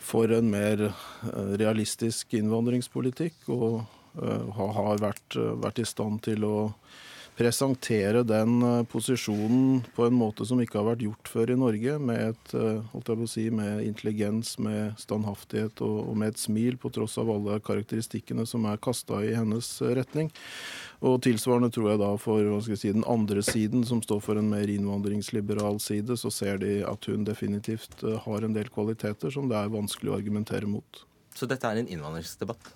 for 0.00 0.32
en 0.32 0.50
mer 0.50 0.86
eh, 0.88 1.54
realistisk 1.60 2.34
innvandringspolitikk, 2.38 3.48
og 3.48 3.82
har 4.10 4.98
vært, 4.98 5.36
vært 5.62 5.78
i 5.78 5.84
stand 5.86 6.16
til 6.26 6.42
å 6.42 6.54
presentere 7.40 8.20
den 8.26 8.60
posisjonen 8.92 9.80
på 9.96 10.04
en 10.04 10.16
måte 10.18 10.44
som 10.44 10.60
ikke 10.60 10.76
har 10.76 10.90
vært 10.90 11.04
gjort 11.06 11.30
før 11.32 11.52
i 11.54 11.56
Norge, 11.56 11.96
med, 12.10 12.34
et, 12.34 13.10
si, 13.32 13.46
med 13.54 13.80
intelligens, 13.86 14.58
med 14.60 14.98
standhaftighet 15.00 15.80
og, 15.86 15.96
og, 16.04 16.18
med 16.20 16.34
et 16.34 16.42
smil, 16.42 16.76
på 16.80 16.92
tross 16.92 17.16
av 17.20 17.32
alle 17.32 17.56
karakteristikkene 17.64 18.44
som 18.48 18.68
er 18.68 18.80
kasta 18.84 19.22
i 19.24 19.32
hennes 19.38 19.72
retning. 19.96 20.28
Og 21.00 21.16
tilsvarende 21.24 21.72
tror 21.72 21.94
jeg 21.94 22.02
da 22.02 22.10
for 22.20 22.66
si, 22.68 22.92
den 22.92 23.06
andre 23.08 23.44
siden, 23.46 23.86
som 23.88 24.04
står 24.04 24.20
for 24.26 24.40
en 24.40 24.50
mer 24.52 24.68
innvandringsliberal 24.68 25.80
side, 25.80 26.18
så 26.20 26.32
ser 26.34 26.60
de 26.60 26.82
at 26.84 27.08
hun 27.08 27.24
definitivt 27.24 28.04
eh, 28.04 28.20
har 28.26 28.44
en 28.44 28.56
del 28.56 28.68
kvaliteter 28.68 29.32
som 29.32 29.48
det 29.48 29.56
er 29.56 29.72
vanskelig 29.72 30.12
å 30.12 30.18
argumentere 30.20 30.68
mot. 30.68 31.06
Så 31.32 31.48
dette 31.48 31.64
er 31.64 31.80
en 31.80 31.88
innvandringsdebatt, 31.88 32.74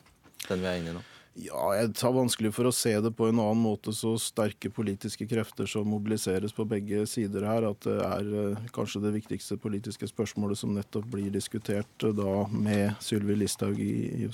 den 0.49 0.65
vi 0.65 0.73
er 0.73 0.81
inne 0.81 0.95
i 0.95 0.97
nå? 0.97 1.05
Ja, 1.35 1.73
jeg 1.75 1.91
tar 1.99 2.13
vanskelig 2.15 2.53
for 2.55 2.69
å 2.69 2.73
se 2.75 2.93
det 3.03 3.11
på 3.19 3.27
en 3.27 3.41
annen 3.43 3.63
måte. 3.65 3.91
Så 3.97 4.13
sterke 4.23 4.71
politiske 4.71 5.27
krefter 5.27 5.67
som 5.71 5.89
mobiliseres 5.91 6.55
på 6.55 6.67
begge 6.71 7.03
sider 7.11 7.47
her, 7.49 7.67
at 7.73 7.83
det 7.83 7.97
er 8.07 8.31
eh, 8.43 8.69
kanskje 8.75 9.03
det 9.03 9.17
viktigste 9.17 9.59
politiske 9.59 10.07
spørsmålet 10.11 10.61
som 10.61 10.77
nettopp 10.77 11.09
blir 11.11 11.35
diskutert 11.35 12.07
eh, 12.07 12.15
da 12.15 12.45
med 12.55 12.95
Sylvi 13.03 13.35
Listhaug 13.41 13.83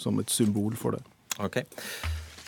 som 0.03 0.21
et 0.21 0.35
symbol 0.35 0.77
for 0.77 0.99
det. 0.99 1.03
Ok. 1.41 1.63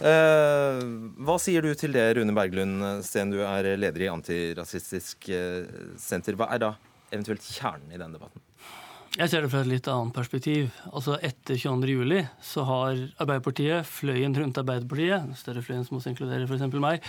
Eh, 0.04 0.84
hva 1.24 1.40
sier 1.40 1.64
du 1.64 1.72
til 1.78 1.96
det, 1.96 2.10
Rune 2.18 2.36
Berglund 2.36 3.06
Steen, 3.08 3.32
du 3.32 3.40
er 3.46 3.72
leder 3.80 4.04
i 4.04 4.12
Antirasistisk 4.12 5.32
senter. 5.96 6.36
Hva 6.36 6.52
er 6.52 6.66
da 6.66 6.74
eventuelt 7.08 7.54
kjernen 7.54 7.88
i 7.88 8.00
den 8.00 8.20
debatten? 8.20 8.41
Jeg 9.12 9.28
ser 9.28 9.44
det 9.44 9.50
fra 9.52 9.60
et 9.60 9.68
litt 9.68 9.88
annet 9.92 10.14
perspektiv. 10.16 10.70
Altså 10.88 11.18
Etter 11.20 11.58
22.07 11.60 12.30
så 12.48 12.62
har 12.64 12.94
Arbeiderpartiet, 13.20 13.84
fløyen 13.84 14.32
rundt 14.38 14.60
Arbeiderpartiet, 14.62 15.34
større 15.36 15.60
fløyen 15.64 15.84
som 15.84 15.98
også 15.98 16.14
inkluderer 16.14 16.46
f.eks. 16.48 16.64
meg, 16.80 17.04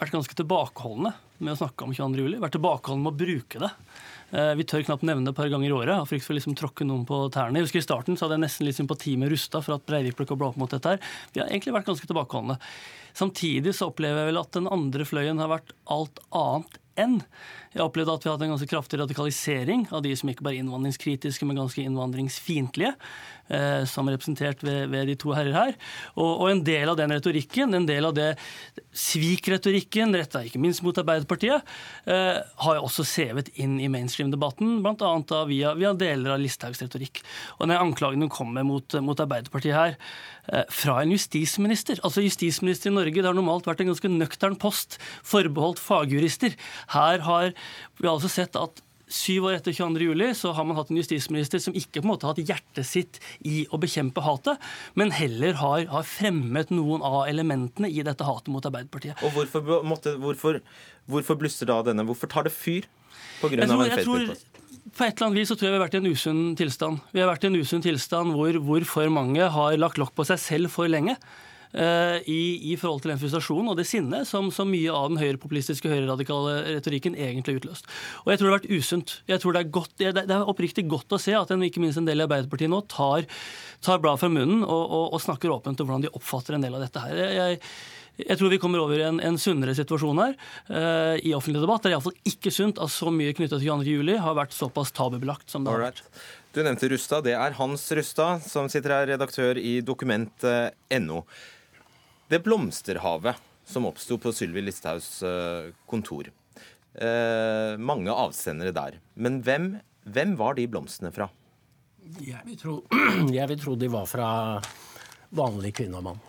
vært 0.00 0.14
ganske 0.14 0.38
tilbakeholdne 0.38 1.12
med 1.42 1.52
å 1.52 1.58
snakke 1.60 1.84
om 1.84 1.92
22.07. 1.92 2.40
Vært 2.40 2.56
tilbakeholdne 2.56 3.04
med 3.04 3.12
å 3.12 3.20
bruke 3.20 3.60
det. 3.60 3.70
Eh, 4.32 4.54
vi 4.56 4.64
tør 4.64 4.86
knapt 4.88 5.04
nevne 5.04 5.28
det 5.28 5.34
et 5.34 5.40
par 5.42 5.52
ganger 5.52 5.68
i 5.68 5.76
året 5.76 5.92
av 5.98 6.08
frykt 6.08 6.24
for 6.24 6.32
å 6.32 6.38
liksom 6.38 6.56
tråkke 6.56 6.88
noen 6.88 7.04
på 7.04 7.20
tærne. 7.34 7.60
Jeg 7.60 7.68
husker 7.68 7.82
I 7.82 7.84
starten 7.84 8.16
så 8.16 8.24
hadde 8.24 8.38
jeg 8.38 8.46
nesten 8.46 8.68
litt 8.70 8.80
sympati 8.80 9.18
med 9.20 9.34
Rustad 9.34 9.66
for 9.66 9.76
at 9.76 9.84
Breivik 9.84 10.16
ble 10.16 10.30
kobla 10.30 10.48
opp 10.48 10.60
mot 10.62 10.72
dette. 10.72 10.96
her. 10.96 11.16
Vi 11.36 11.44
har 11.44 11.52
egentlig 11.52 11.76
vært 11.76 11.90
ganske 11.90 12.08
tilbakeholdne. 12.08 12.56
Samtidig 13.12 13.76
så 13.76 13.90
opplever 13.92 14.24
jeg 14.24 14.32
vel 14.32 14.40
at 14.40 14.56
den 14.56 14.72
andre 14.72 15.04
fløyen 15.04 15.44
har 15.44 15.52
vært 15.52 15.76
alt 15.92 16.24
annet 16.32 16.80
enn. 17.00 17.20
Jeg 17.72 17.84
opplevde 17.84 18.14
at 18.18 18.24
vi 18.24 18.30
hadde 18.30 18.48
en 18.48 18.54
ganske 18.54 18.68
kraftig 18.68 19.00
radikalisering 19.00 19.86
av 19.92 20.02
de 20.04 20.12
som 20.18 20.28
ikke 20.28 20.44
bare 20.44 20.58
er 20.58 20.64
innvandringskritiske, 20.64 21.46
men 21.48 21.60
ganske 21.62 21.84
innvandringsfiendtlige. 21.84 22.94
Eh, 23.52 23.84
som 23.90 24.08
representert 24.08 24.62
ved, 24.64 24.86
ved, 24.88 25.08
de 25.10 25.16
to 25.18 25.32
herrer 25.34 25.52
her. 25.52 25.72
Og, 26.14 26.28
og, 26.30 26.44
en 26.48 26.62
del 26.64 26.88
av 26.88 26.96
den 26.96 27.12
retorikken, 27.12 27.74
en 27.74 27.88
del 27.88 28.06
av 28.08 28.14
det 28.16 28.30
svikretorikken 28.96 30.14
retta 30.16 30.44
ikke 30.46 30.60
minst 30.62 30.80
mot 30.86 30.96
Arbeiderpartiet, 30.96 31.66
eh, 32.06 32.38
har 32.38 32.78
jeg 32.78 32.84
også 32.86 33.04
sevet 33.08 33.50
inn 33.60 33.74
i 33.82 33.90
mainstream-debatten, 33.92 34.78
bl.a. 34.84 35.42
Via, 35.50 35.74
via 35.76 35.92
deler 35.98 36.36
av 36.36 36.40
Listhaugs 36.40 36.80
retorikk. 36.84 37.20
Og 37.58 37.66
den 37.66 37.76
anklagen 37.76 38.24
hun 38.24 38.32
kommer 38.32 38.64
mot, 38.64 38.96
mot 39.04 39.20
Arbeiderpartiet 39.20 39.76
her, 39.76 39.98
eh, 40.48 40.64
fra 40.72 41.00
en 41.02 41.12
justisminister. 41.12 42.00
Altså 42.06 42.24
Justisminister 42.24 42.88
i 42.88 42.94
Norge 42.94 43.18
det 43.18 43.28
har 43.28 43.36
normalt 43.36 43.68
vært 43.68 43.84
en 43.84 43.92
ganske 43.92 44.12
nøktern 44.14 44.56
post, 44.56 44.96
forbeholdt 45.28 45.82
fagjurister. 45.82 46.56
Her 46.94 47.22
har 47.26 47.52
vi 48.00 48.10
altså 48.10 48.30
sett 48.32 48.58
at 48.58 48.82
Syv 49.12 49.44
år 49.50 49.58
etter 49.58 49.74
22. 49.76 50.06
Juli, 50.06 50.30
så 50.32 50.54
har 50.56 50.64
man 50.64 50.78
hatt 50.78 50.88
en 50.88 50.96
justisminister 50.96 51.60
som 51.60 51.74
ikke 51.76 52.00
på 52.00 52.06
en 52.06 52.12
måte 52.14 52.24
har 52.24 52.32
hatt 52.32 52.48
hjertet 52.48 52.88
sitt 52.88 53.18
i 53.44 53.66
å 53.68 53.76
bekjempe 53.80 54.24
hatet, 54.24 54.62
men 54.96 55.12
heller 55.12 55.58
har, 55.60 55.84
har 55.90 56.06
fremmet 56.08 56.72
noen 56.72 57.04
av 57.04 57.26
elementene 57.28 57.90
i 57.92 58.00
dette 58.06 58.24
hatet 58.24 58.48
mot 58.54 58.64
Arbeiderpartiet. 58.64 59.20
Og 59.20 59.36
hvorfor, 59.36 59.84
måtte, 59.84 60.16
hvorfor, 60.22 60.62
hvorfor 61.12 61.40
blusser 61.44 61.68
da 61.68 61.82
denne? 61.90 62.06
Hvorfor 62.08 62.30
tar 62.32 62.48
det 62.48 62.54
fyr? 62.56 62.88
På 63.42 63.52
grunn 63.52 63.66
jeg 63.66 63.68
tror, 63.68 63.82
av 63.82 63.90
en 63.90 63.96
Facebook-post? 63.98 64.48
på 64.82 65.04
et 65.06 65.14
eller 65.14 65.28
annet 65.28 65.38
vis 65.38 65.50
så 65.52 65.56
tror 65.56 65.68
jeg 65.68 65.72
vi 65.72 65.78
har 65.78 65.84
vært 65.84 65.94
i 65.94 66.00
en 66.00 66.10
usunn 66.10 66.42
tilstand. 66.58 67.02
Vi 67.14 67.22
har 67.22 67.28
vært 67.30 67.44
i 67.44 67.50
en 67.50 67.60
usunn 67.60 67.84
tilstand 67.84 68.34
hvor, 68.36 68.56
hvor 68.64 68.84
for 68.88 69.12
mange 69.14 69.46
har 69.54 69.76
lagt 69.78 70.00
lokk 70.00 70.14
på 70.16 70.26
seg 70.28 70.40
selv 70.42 70.72
for 70.74 70.90
lenge. 70.90 71.14
Uh, 71.72 72.18
i, 72.28 72.60
i, 72.68 72.74
forhold 72.76 73.00
til 73.00 73.14
den 73.14 73.20
frustrasjonen 73.20 73.70
og 73.72 73.78
det 73.78 73.86
sinnet 73.88 74.28
som, 74.28 74.50
som 74.52 74.68
mye 74.68 74.92
av 74.92 75.06
den 75.08 75.20
høyrepopulistiske 75.22 75.88
høyreradikale 75.88 76.58
retorikken 76.66 77.16
egentlig 77.16 77.54
har 77.54 77.62
utløst. 77.62 77.88
Og 78.26 78.28
jeg 78.28 78.40
tror 78.40 78.48
det 78.48 78.52
har 78.52 78.58
vært 78.58 78.82
usunt. 78.82 79.14
Jeg 79.30 79.40
tror 79.40 79.56
Det 79.56 79.62
er, 79.62 79.70
godt, 79.78 79.94
det, 79.96 80.24
er 80.26 80.52
oppriktig 80.52 80.84
godt 80.90 81.16
å 81.16 81.20
se 81.22 81.32
at 81.38 81.54
en, 81.54 81.64
ikke 81.64 81.80
minst 81.80 81.96
en 81.96 82.08
del 82.08 82.20
i 82.20 82.26
Arbeiderpartiet 82.26 82.68
nå 82.68 82.82
tar, 82.92 83.24
tar 83.80 84.04
blad 84.04 84.20
fra 84.20 84.28
munnen 84.28 84.60
og, 84.66 84.82
og, 84.84 85.06
og, 85.14 85.24
snakker 85.24 85.54
åpent 85.54 85.80
om 85.80 85.88
hvordan 85.88 86.04
de 86.04 86.12
oppfatter 86.12 86.58
en 86.58 86.66
del 86.66 86.76
av 86.76 86.84
dette 86.84 87.06
her. 87.06 87.22
Jeg, 87.38 87.62
jeg 88.20 88.36
tror 88.36 88.52
vi 88.52 88.58
kommer 88.60 88.82
over 88.82 89.00
i 89.00 89.06
en, 89.06 89.22
en 89.24 89.38
sunnere 89.40 89.72
situasjon 89.76 90.20
her 90.20 90.36
uh, 90.68 91.16
i 91.24 91.32
offentlig 91.32 91.62
debatt. 91.64 91.84
Det 91.84 91.92
er 91.92 91.96
iallfall 91.96 92.18
ikke 92.28 92.52
sunt 92.52 92.80
at 92.82 92.92
så 92.92 93.08
mye 93.14 93.32
knytta 93.36 93.56
til 93.56 93.70
22. 93.70 93.96
juli 93.96 94.18
har 94.20 94.36
vært 94.36 94.52
såpass 94.56 94.92
tabubelagt 94.92 95.48
som 95.52 95.64
det 95.64 95.72
har 95.72 95.86
vært. 95.88 96.04
Du 96.52 96.60
nevnte 96.60 96.90
Rustad. 96.92 97.24
Det 97.24 97.32
er 97.32 97.56
Hans 97.56 97.86
Rustad, 97.96 98.44
som 98.44 98.68
sitter 98.68 98.92
her, 98.98 99.08
redaktør 99.14 99.56
i 99.56 99.78
dokument.no. 99.80 101.22
Det 102.32 102.38
blomsterhavet 102.40 103.36
som 103.68 103.84
oppsto 103.84 104.16
på 104.16 104.30
Sylvi 104.32 104.62
Listhaugs 104.64 105.18
eh, 105.22 105.66
kontor. 105.86 106.30
Eh, 106.94 107.76
mange 107.76 108.08
avsendere 108.08 108.72
der. 108.72 108.96
Men 109.20 109.42
hvem, 109.44 109.66
hvem, 110.08 110.32
var 110.40 110.56
de 110.56 110.64
blomstene 110.70 111.12
fra? 111.12 111.26
Jeg 112.24 112.40
vil, 112.46 112.56
tro, 112.56 112.78
jeg 113.36 113.50
vil 113.50 113.60
tro 113.60 113.76
de 113.76 113.90
var 113.92 114.08
fra 114.08 114.30
vanlig 115.36 115.74
kvinne 115.76 116.00
og 116.00 116.06
mann. 116.08 116.22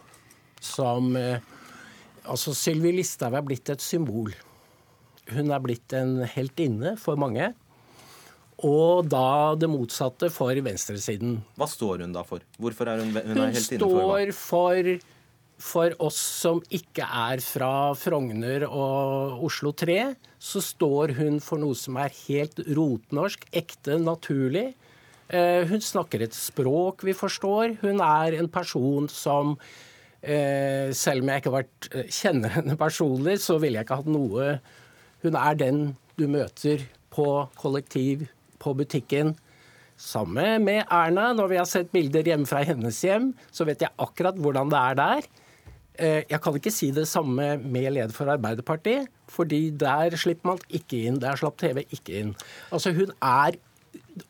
Som 0.60 1.16
eh, 1.20 1.40
Altså, 2.24 2.54
Sylvi 2.56 2.94
Listhaug 2.96 3.36
er 3.36 3.44
blitt 3.44 3.68
et 3.72 3.84
symbol. 3.84 4.32
Hun 5.32 5.50
er 5.52 5.64
blitt 5.64 5.92
en 5.96 6.22
heltinne 6.36 6.94
for 7.00 7.20
mange. 7.20 7.50
Og 8.64 9.08
da 9.12 9.56
det 9.60 9.68
motsatte 9.72 10.30
for 10.32 10.56
venstresiden. 10.68 11.42
Hva 11.60 11.68
står 11.68 12.06
hun 12.06 12.16
da 12.16 12.24
for? 12.28 12.44
Hvorfor 12.60 12.92
er 12.92 13.04
hun, 13.04 13.12
hun 13.12 13.44
er? 13.44 13.52
Hun 13.52 13.60
står 13.60 14.32
for 14.38 14.96
for 15.62 15.94
oss 16.04 16.18
som 16.18 16.62
ikke 16.74 17.06
er 17.06 17.42
fra 17.44 17.94
Frogner 17.98 18.66
og 18.68 19.44
Oslo 19.48 19.72
3, 19.78 20.14
så 20.42 20.62
står 20.64 21.16
hun 21.20 21.40
for 21.44 21.62
noe 21.62 21.78
som 21.78 21.98
er 22.02 22.14
helt 22.26 22.60
rotnorsk, 22.76 23.46
ekte, 23.56 23.98
naturlig. 24.02 24.72
Eh, 25.34 25.64
hun 25.70 25.82
snakker 25.82 26.26
et 26.26 26.36
språk 26.36 27.06
vi 27.08 27.16
forstår. 27.16 27.78
Hun 27.82 28.02
er 28.04 28.36
en 28.38 28.50
person 28.52 29.08
som 29.10 29.56
eh, 30.22 30.92
Selv 30.94 31.24
om 31.24 31.32
jeg 31.32 31.42
ikke 31.42 31.54
vært, 31.56 31.88
eh, 31.94 32.10
kjenner 32.12 32.54
henne 32.58 32.76
personlig, 32.78 33.40
så 33.42 33.58
ville 33.62 33.80
jeg 33.80 33.88
ikke 33.88 34.02
hatt 34.04 34.12
noe 34.12 34.58
Hun 35.24 35.40
er 35.40 35.56
den 35.58 35.86
du 36.20 36.28
møter 36.30 36.84
på 37.14 37.28
kollektiv, 37.58 38.28
på 38.62 38.74
butikken. 38.78 39.34
Samme 39.98 40.60
med 40.60 40.84
Erna. 40.92 41.32
Når 41.34 41.50
vi 41.50 41.58
har 41.58 41.70
sett 41.70 41.92
bilder 41.94 42.28
hjemme 42.28 42.50
fra 42.50 42.62
hennes 42.66 43.00
hjem, 43.06 43.32
så 43.54 43.66
vet 43.66 43.82
jeg 43.82 43.94
akkurat 44.02 44.38
hvordan 44.38 44.70
det 44.74 44.82
er 44.82 45.00
der. 45.00 45.30
Eh, 45.94 46.24
jeg 46.26 46.40
kan 46.42 46.56
ikke 46.58 46.74
si 46.74 46.90
det 46.94 47.06
samme 47.10 47.54
med 47.62 47.92
leder 47.94 48.14
for 48.16 48.32
Arbeiderpartiet, 48.34 49.12
fordi 49.30 49.68
der 49.78 50.16
slipper 50.18 50.54
man 50.54 50.64
ikke 50.74 51.04
inn. 51.08 51.20
Der 51.22 51.38
slapp 51.38 51.60
TV 51.62 51.84
ikke 51.86 52.18
inn. 52.22 52.34
Altså 52.74 52.96
hun 52.96 53.14
er 53.22 53.60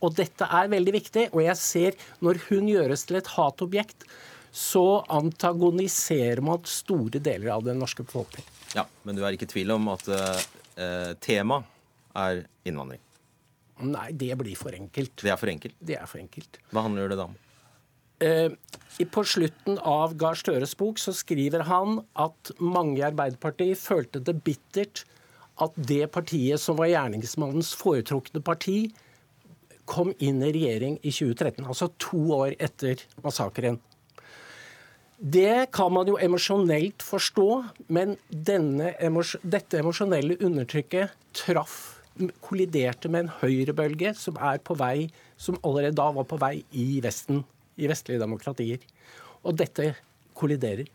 Og 0.04 0.12
dette 0.16 0.44
er 0.44 0.68
veldig 0.68 0.92
viktig. 0.92 1.24
Og 1.32 1.42
jeg 1.44 1.56
ser 1.60 1.96
når 2.24 2.40
hun 2.50 2.68
gjøres 2.68 3.06
til 3.08 3.18
et 3.20 3.30
hatobjekt, 3.36 4.04
så 4.52 5.04
antagoniserer 5.12 6.42
man 6.44 6.64
store 6.68 7.20
deler 7.24 7.54
av 7.56 7.64
den 7.64 7.80
norske 7.80 8.04
befolkning. 8.04 8.44
Ja, 8.76 8.86
Men 9.04 9.16
du 9.16 9.24
er 9.24 9.36
ikke 9.36 9.48
i 9.48 9.54
tvil 9.54 9.72
om 9.72 9.88
at 9.94 10.08
uh, 10.08 11.14
temaet 11.24 11.68
er 12.16 12.44
innvandring? 12.68 13.02
Nei, 13.88 14.12
det 14.12 14.36
blir 14.40 14.56
for 14.60 14.76
enkelt. 14.76 15.16
Det 15.24 15.32
er 15.32 15.40
for 15.40 15.52
enkelt? 15.52 15.76
Det 15.80 15.98
er 15.98 16.08
for 16.10 16.22
enkelt. 16.22 16.60
Hva 16.72 16.86
handler 16.86 17.10
det 17.10 17.20
da 17.20 17.28
om? 17.32 17.36
Eh, 18.24 18.52
på 19.10 19.24
slutten 19.26 19.80
av 19.80 20.14
Gahr 20.22 20.38
Støres 20.38 20.76
bok 20.80 21.00
så 21.02 21.12
skriver 21.18 21.66
han 21.68 22.00
at 22.20 22.52
mange 22.62 23.00
i 23.00 23.08
Arbeiderpartiet 23.08 23.82
følte 23.82 24.22
det 24.24 24.38
bittert 24.46 25.04
at 25.62 25.74
det 25.78 26.06
partiet 26.14 26.62
som 26.62 26.78
var 26.80 26.92
gjerningsmannens 26.92 27.74
foretrukne 27.78 28.42
parti, 28.46 28.94
kom 29.90 30.14
inn 30.24 30.40
i 30.46 30.52
regjering 30.56 30.96
i 31.04 31.12
2013, 31.12 31.66
altså 31.68 31.90
to 32.00 32.22
år 32.38 32.54
etter 32.64 33.02
massakren. 33.26 33.82
Det 35.20 35.70
kan 35.76 35.92
man 35.94 36.08
jo 36.10 36.16
emosjonelt 36.20 37.04
forstå, 37.06 37.48
men 37.96 38.16
denne, 38.30 38.94
dette 39.44 39.82
emosjonelle 39.82 40.40
undertrykket 40.40 41.14
traff 41.36 42.00
kolliderte 42.46 43.10
med 43.10 43.26
en 43.26 43.34
høyrebølge 43.42 44.14
som 44.18 44.38
er 44.38 44.62
på 44.64 44.78
vei, 44.80 45.10
som 45.38 45.60
allerede 45.64 45.98
da 45.98 46.10
var 46.16 46.28
på 46.30 46.40
vei 46.42 46.56
i 46.72 47.02
Vesten 47.04 47.44
i 47.78 47.90
vestlige 47.90 48.22
demokratier. 48.22 48.84
Og 49.44 49.58
dette 49.60 49.94
kolliderer. 50.38 50.90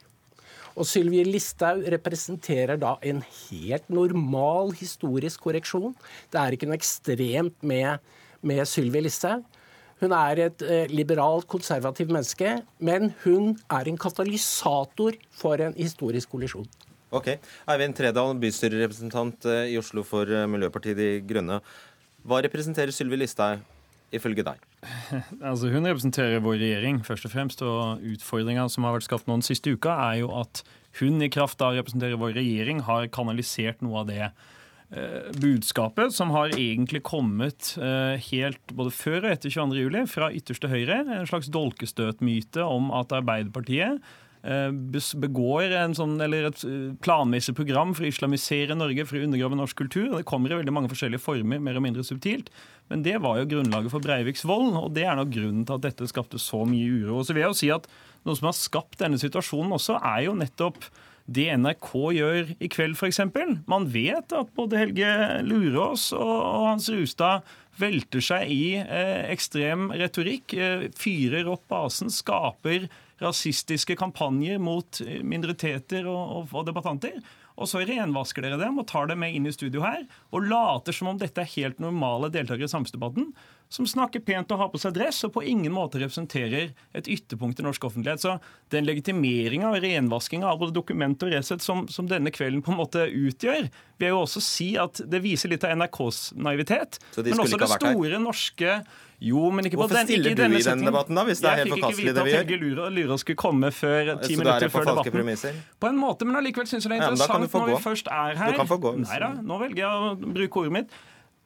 Og 0.79 0.87
Sylvi 0.87 1.25
Listhaug 1.27 1.83
representerer 1.91 2.79
da 2.79 2.95
en 3.03 3.21
helt 3.27 3.89
normal 3.91 4.71
historisk 4.79 5.43
korreksjon. 5.49 5.95
Det 6.31 6.39
er 6.39 6.55
ikke 6.55 6.69
noe 6.71 6.79
ekstremt 6.79 7.57
med, 7.67 8.05
med 8.47 8.63
Sylvi 8.71 9.03
Listhaug. 9.03 9.47
Hun 9.99 10.15
er 10.15 10.45
et 10.45 10.63
eh, 10.63 10.91
liberalt, 10.95 11.49
konservativt 11.51 12.13
menneske, 12.15 12.61
men 12.79 13.11
hun 13.25 13.57
er 13.67 13.89
en 13.91 13.99
katalysator 13.99 15.17
for 15.35 15.59
en 15.65 15.75
historisk 15.75 16.31
kollisjon. 16.31 16.69
Ok. 17.11 17.33
Eivind 17.73 17.97
Tredal, 17.99 18.37
bystyrerepresentant 18.39 19.49
eh, 19.51 19.73
i 19.73 19.79
Oslo 19.81 20.05
for 20.07 20.31
eh, 20.31 20.47
Miljøpartiet 20.47 21.01
De 21.01 21.09
Grønne. 21.27 21.59
Hva 22.29 22.39
representerer 22.45 22.95
Sylvi 22.95 23.19
Listhaug 23.19 23.65
ifølge 24.15 24.45
deg? 24.47 24.61
Altså, 25.49 25.71
hun 25.73 25.89
representerer 25.89 26.43
vår 26.45 26.61
regjering, 26.63 27.01
først 27.07 27.29
og 27.29 27.35
fremst. 27.35 27.65
Og 27.65 28.05
utfordringa 28.15 28.69
som 28.73 28.87
har 28.87 28.97
vært 28.97 29.09
skapt 29.09 29.29
nå 29.29 29.39
den 29.39 29.47
siste 29.47 29.75
uka, 29.75 29.97
er 30.11 30.23
jo 30.23 30.31
at 30.39 30.63
hun 31.01 31.21
i 31.23 31.31
kraft 31.33 31.61
av 31.63 31.75
å 31.75 31.81
representere 31.81 32.19
vår 32.21 32.37
regjering 32.39 32.85
har 32.89 33.11
kanalisert 33.15 33.83
noe 33.85 34.03
av 34.03 34.09
det 34.11 34.23
eh, 34.27 35.29
budskapet 35.39 36.15
som 36.17 36.33
har 36.35 36.55
egentlig 36.57 37.05
kommet 37.07 37.75
eh, 37.77 38.17
helt 38.31 38.75
både 38.75 38.95
før 38.95 39.21
og 39.23 39.35
etter 39.35 39.53
22.07. 39.53 40.01
fra 40.11 40.33
ytterste 40.35 40.73
høyre. 40.73 41.03
En 41.05 41.29
slags 41.29 41.53
dolkestøtmyte 41.55 42.65
om 42.65 42.91
at 42.97 43.15
Arbeiderpartiet 43.15 44.03
Eh, 44.47 44.71
begår 45.19 45.73
en 45.75 45.97
sånn, 45.99 46.15
eller 46.23 46.47
et 46.49 46.61
planmessig 47.03 47.57
program 47.59 47.91
for 47.97 48.07
å 48.07 48.11
islamisere 48.13 48.77
Norge, 48.79 49.07
for 49.09 49.19
å 49.19 49.25
undergrave 49.27 49.59
norsk 49.59 49.77
kultur. 49.83 50.11
og 50.11 50.19
Det 50.21 50.29
kommer 50.31 50.53
i 50.53 50.61
veldig 50.61 50.75
mange 50.75 50.91
forskjellige 50.93 51.25
former, 51.25 51.59
mer 51.59 51.77
og 51.77 51.83
mindre 51.83 52.05
subtilt. 52.07 52.51
Men 52.89 53.05
det 53.05 53.19
var 53.25 53.39
jo 53.41 53.49
grunnlaget 53.51 53.93
for 53.93 54.05
Breiviks 54.05 54.47
vold, 54.49 54.73
og 54.81 54.95
det 54.97 55.05
er 55.05 55.19
nok 55.19 55.33
grunnen 55.35 55.67
til 55.69 55.77
at 55.77 55.85
dette 55.85 56.09
skapte 56.09 56.41
så 56.41 56.65
mye 56.69 56.89
uro. 57.03 57.19
Og 57.21 57.29
så 57.29 57.37
vil 57.37 57.45
jeg 57.45 57.53
jo 57.53 57.61
si 57.63 57.73
at 57.75 57.91
Noe 58.27 58.37
som 58.37 58.49
har 58.49 58.57
skapt 58.59 58.99
denne 59.01 59.17
situasjonen 59.21 59.77
også, 59.77 59.95
er 60.05 60.25
jo 60.27 60.35
nettopp 60.37 60.89
det 61.29 61.47
NRK 61.61 61.89
gjør 62.17 62.51
i 62.65 62.69
kveld, 62.73 62.97
f.eks. 62.97 63.21
Man 63.69 63.87
vet 63.93 64.33
at 64.37 64.53
både 64.57 64.81
Helge 64.81 65.11
Lurås 65.45 66.09
og 66.17 66.65
Hans 66.65 66.89
Rustad 66.93 67.45
velter 67.79 68.25
seg 68.25 68.51
i 68.51 68.63
eh, 68.81 69.29
ekstrem 69.31 69.91
retorikk, 69.93 70.57
eh, 70.57 70.87
fyrer 70.99 71.51
opp 71.53 71.67
basen, 71.71 72.11
skaper 72.13 72.89
rasistiske 73.23 73.97
kampanjer 73.99 74.61
mot 74.63 75.03
minoriteter 75.27 76.09
og, 76.09 76.23
og, 76.41 76.57
og 76.57 76.67
debattanter. 76.71 77.21
Og 77.59 77.67
så 77.67 77.83
renvasker 77.83 78.45
dere 78.45 78.59
dem 78.61 78.79
og 78.79 78.87
tar 78.91 79.11
dem 79.11 79.19
med 79.25 79.35
inn 79.35 79.49
i 79.51 79.55
studio 79.55 79.83
her 79.83 80.05
og 80.31 80.47
later 80.47 80.95
som 80.95 81.11
om 81.11 81.19
dette 81.19 81.43
er 81.43 81.55
helt 81.57 81.81
normale 81.83 82.31
deltakere 82.31 82.69
i 82.69 82.73
samfunnsdebatten 82.73 83.33
som 83.69 83.87
snakker 83.87 84.23
pent 84.25 84.53
og 84.55 84.63
har 84.63 84.71
på 84.73 84.81
seg 84.81 84.95
dress, 84.97 85.21
og 85.27 85.35
på 85.35 85.43
ingen 85.45 85.73
måte 85.75 86.01
representerer 86.01 86.71
et 86.97 87.11
ytterpunkt 87.11 87.61
i 87.61 87.67
norsk 87.67 87.85
offentlighet. 87.85 88.23
Så 88.23 88.37
den 88.73 88.89
legitimeringa 88.89 89.75
og 89.75 89.83
renvaskinga 89.85 90.49
av 90.49 90.63
både 90.63 90.77
dokument 90.77 91.27
og 91.27 91.35
Resett 91.35 91.65
som, 91.65 91.85
som, 91.93 92.09
denne 92.09 92.33
kvelden 92.33 92.63
på 92.65 92.73
en 92.73 92.81
måte 92.81 93.05
utgjør, 93.05 93.69
vil 93.99 94.09
jeg 94.09 94.15
jo 94.15 94.23
også 94.23 94.45
si 94.45 94.71
at 94.81 95.03
det 95.05 95.21
viser 95.25 95.53
litt 95.53 95.67
av 95.69 95.77
NRKs 95.77 96.23
naivitet. 96.41 96.97
Men 97.19 97.45
også 97.45 97.61
det 97.61 97.71
store 97.75 98.23
norske 98.23 98.79
jo, 99.19 99.49
men 99.51 99.67
ikke 99.67 99.81
Hvorfor 99.81 99.99
stiller 100.07 100.31
du 100.31 100.43
i 100.47 100.63
den 100.63 100.85
debatten, 100.87 101.17
da? 101.19 101.25
Hvis 101.27 101.41
det 101.43 101.51
er 101.51 101.61
helt 101.65 101.73
forkastelig, 101.75 102.13
det 102.15 102.23
vi 102.23 102.31
gjør? 102.31 102.39
Jeg 102.39 102.47
fikk 102.47 102.53
ikke 102.55 102.67
vite 102.69 102.85
at 102.85 102.87
Helge 102.87 102.95
Lyra 102.95 103.17
skulle 103.19 103.41
komme 103.41 103.71
før 103.75 104.13
ti 104.23 104.37
minutter 104.39 104.71
før 104.71 104.87
debatten. 104.93 105.15
Premisser? 105.17 105.59
På 105.83 105.91
en 105.91 105.99
måte, 105.99 106.29
men 106.29 106.39
allikevel 106.39 106.69
syns 106.71 106.87
jeg 106.87 106.93
det 106.93 107.01
er 107.01 107.09
interessant 107.09 107.49
ja, 107.49 107.51
når 107.59 107.73
vi 107.73 107.83
først 107.83 108.11
er 108.15 108.39
her. 108.39 108.55
Du 108.55 108.61
kan 108.61 108.71
få 108.71 108.79
gå. 108.85 108.95
Nei 109.03 109.19
da, 109.25 109.33
nå 109.43 109.59
velger 109.65 109.83
jeg 109.83 109.91
å 109.91 110.33
bruke 110.39 110.63
ordet 110.63 110.77
mitt. 110.79 110.99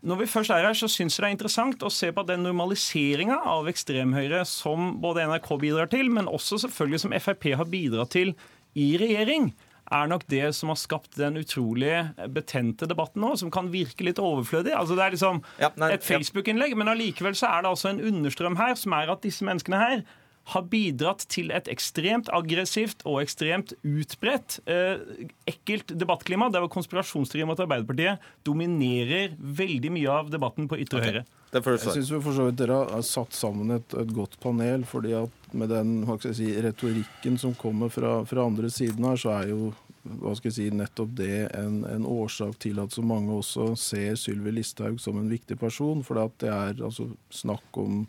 Når 0.02 0.18
vi 0.20 0.28
først 0.28 0.52
er 0.52 0.66
her, 0.66 0.76
så 0.76 0.90
syns 0.90 1.16
jeg 1.16 1.22
det 1.22 1.28
er 1.30 1.36
interessant 1.38 1.84
å 1.86 1.90
se 1.94 2.12
på 2.12 2.26
den 2.28 2.44
normaliseringa 2.44 3.40
av 3.54 3.70
ekstremhøyre 3.70 4.42
som 4.50 4.96
både 5.00 5.24
NRK 5.30 5.52
bidrar 5.62 5.88
til, 5.92 6.12
men 6.12 6.28
også 6.28 6.60
selvfølgelig 6.66 7.04
som 7.06 7.14
Frp 7.22 7.52
har 7.56 7.70
bidratt 7.70 8.12
til 8.18 8.34
i 8.76 8.92
regjering 9.00 9.52
er 9.90 10.08
nok 10.10 10.24
det 10.30 10.52
som 10.56 10.70
har 10.72 10.78
skapt 10.80 11.16
den 11.18 11.40
utrolig 11.40 11.92
betente 12.32 12.86
debatten 12.88 13.22
nå, 13.24 13.34
som 13.40 13.50
kan 13.52 13.70
virke 13.72 14.06
litt 14.06 14.20
overflødig. 14.22 14.74
Altså 14.76 14.96
Det 14.98 15.04
er 15.04 15.14
liksom 15.16 15.42
ja, 15.60 15.72
nei, 15.80 15.92
et 15.96 16.06
Facebook-innlegg, 16.06 16.76
men 16.78 16.92
allikevel 16.92 17.36
så 17.38 17.50
er 17.50 17.64
det 17.64 17.72
altså 17.74 17.92
en 17.92 18.02
understrøm 18.12 18.58
her, 18.60 18.76
som 18.78 18.94
er 18.96 19.12
at 19.12 19.24
disse 19.26 19.46
menneskene 19.46 19.82
her 19.82 20.04
har 20.50 20.64
bidratt 20.66 21.22
til 21.30 21.52
et 21.54 21.68
ekstremt 21.70 22.30
aggressivt 22.34 23.04
og 23.06 23.20
ekstremt 23.22 23.74
utbredt 23.86 24.58
eh, 24.66 25.28
ekkelt 25.48 25.94
debattklima, 25.98 26.50
der 26.50 26.66
konspirasjonsteorier 26.72 27.46
mot 27.48 27.60
Arbeiderpartiet 27.62 28.22
dominerer 28.46 29.36
veldig 29.38 29.92
mye 29.94 30.18
av 30.22 30.32
debatten 30.32 30.66
på 30.70 30.80
ytre 30.82 31.04
høyre. 31.04 31.24
Jeg 31.52 31.78
syns 31.84 32.10
for 32.14 32.32
så 32.32 32.46
vidt 32.48 32.58
dere 32.62 32.78
har 32.88 33.04
satt 33.04 33.36
sammen 33.36 33.74
et, 33.74 33.94
et 34.00 34.12
godt 34.16 34.38
panel. 34.40 34.86
fordi 34.88 35.12
at 35.18 35.52
med 35.52 35.68
den 35.68 36.00
jeg 36.08 36.36
si, 36.38 36.48
retorikken 36.64 37.36
som 37.38 37.52
kommer 37.54 37.92
fra, 37.92 38.22
fra 38.24 38.46
andre 38.48 38.70
siden 38.72 39.04
her, 39.04 39.20
så 39.20 39.34
er 39.36 39.50
jo 39.52 39.72
hva 40.02 40.32
skal 40.34 40.50
jeg 40.50 40.56
si, 40.56 40.64
nettopp 40.74 41.12
det 41.14 41.46
en, 41.54 41.82
en 41.86 42.06
årsak 42.08 42.56
til 42.64 42.80
at 42.82 42.90
så 42.94 43.04
mange 43.06 43.30
også 43.36 43.68
ser 43.78 44.16
Sylvi 44.18 44.50
Listhaug 44.56 44.98
som 45.00 45.20
en 45.20 45.30
viktig 45.30 45.54
person. 45.60 46.02
For 46.02 46.18
det 46.18 46.48
er 46.50 46.82
altså 46.82 47.06
snakk 47.30 47.78
om 47.78 48.00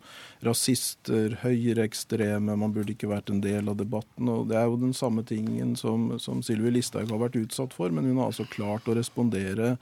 rasister, 0.46 1.38
høyreekstreme, 1.44 2.58
man 2.58 2.74
burde 2.74 2.96
ikke 2.96 3.12
vært 3.12 3.30
en 3.30 3.44
del 3.46 3.70
av 3.70 3.78
debatten. 3.78 4.32
og 4.32 4.50
Det 4.50 4.58
er 4.58 4.66
jo 4.66 4.82
den 4.82 4.98
samme 4.98 5.26
tingen 5.28 5.76
som, 5.80 6.16
som 6.18 6.42
Sylvi 6.46 6.74
Listhaug 6.74 7.14
har 7.14 7.22
vært 7.28 7.38
utsatt 7.44 7.78
for, 7.78 7.94
men 7.94 8.10
hun 8.10 8.18
har 8.18 8.32
altså 8.32 8.50
klart 8.50 8.90
å 8.90 8.98
respondere 8.98 9.76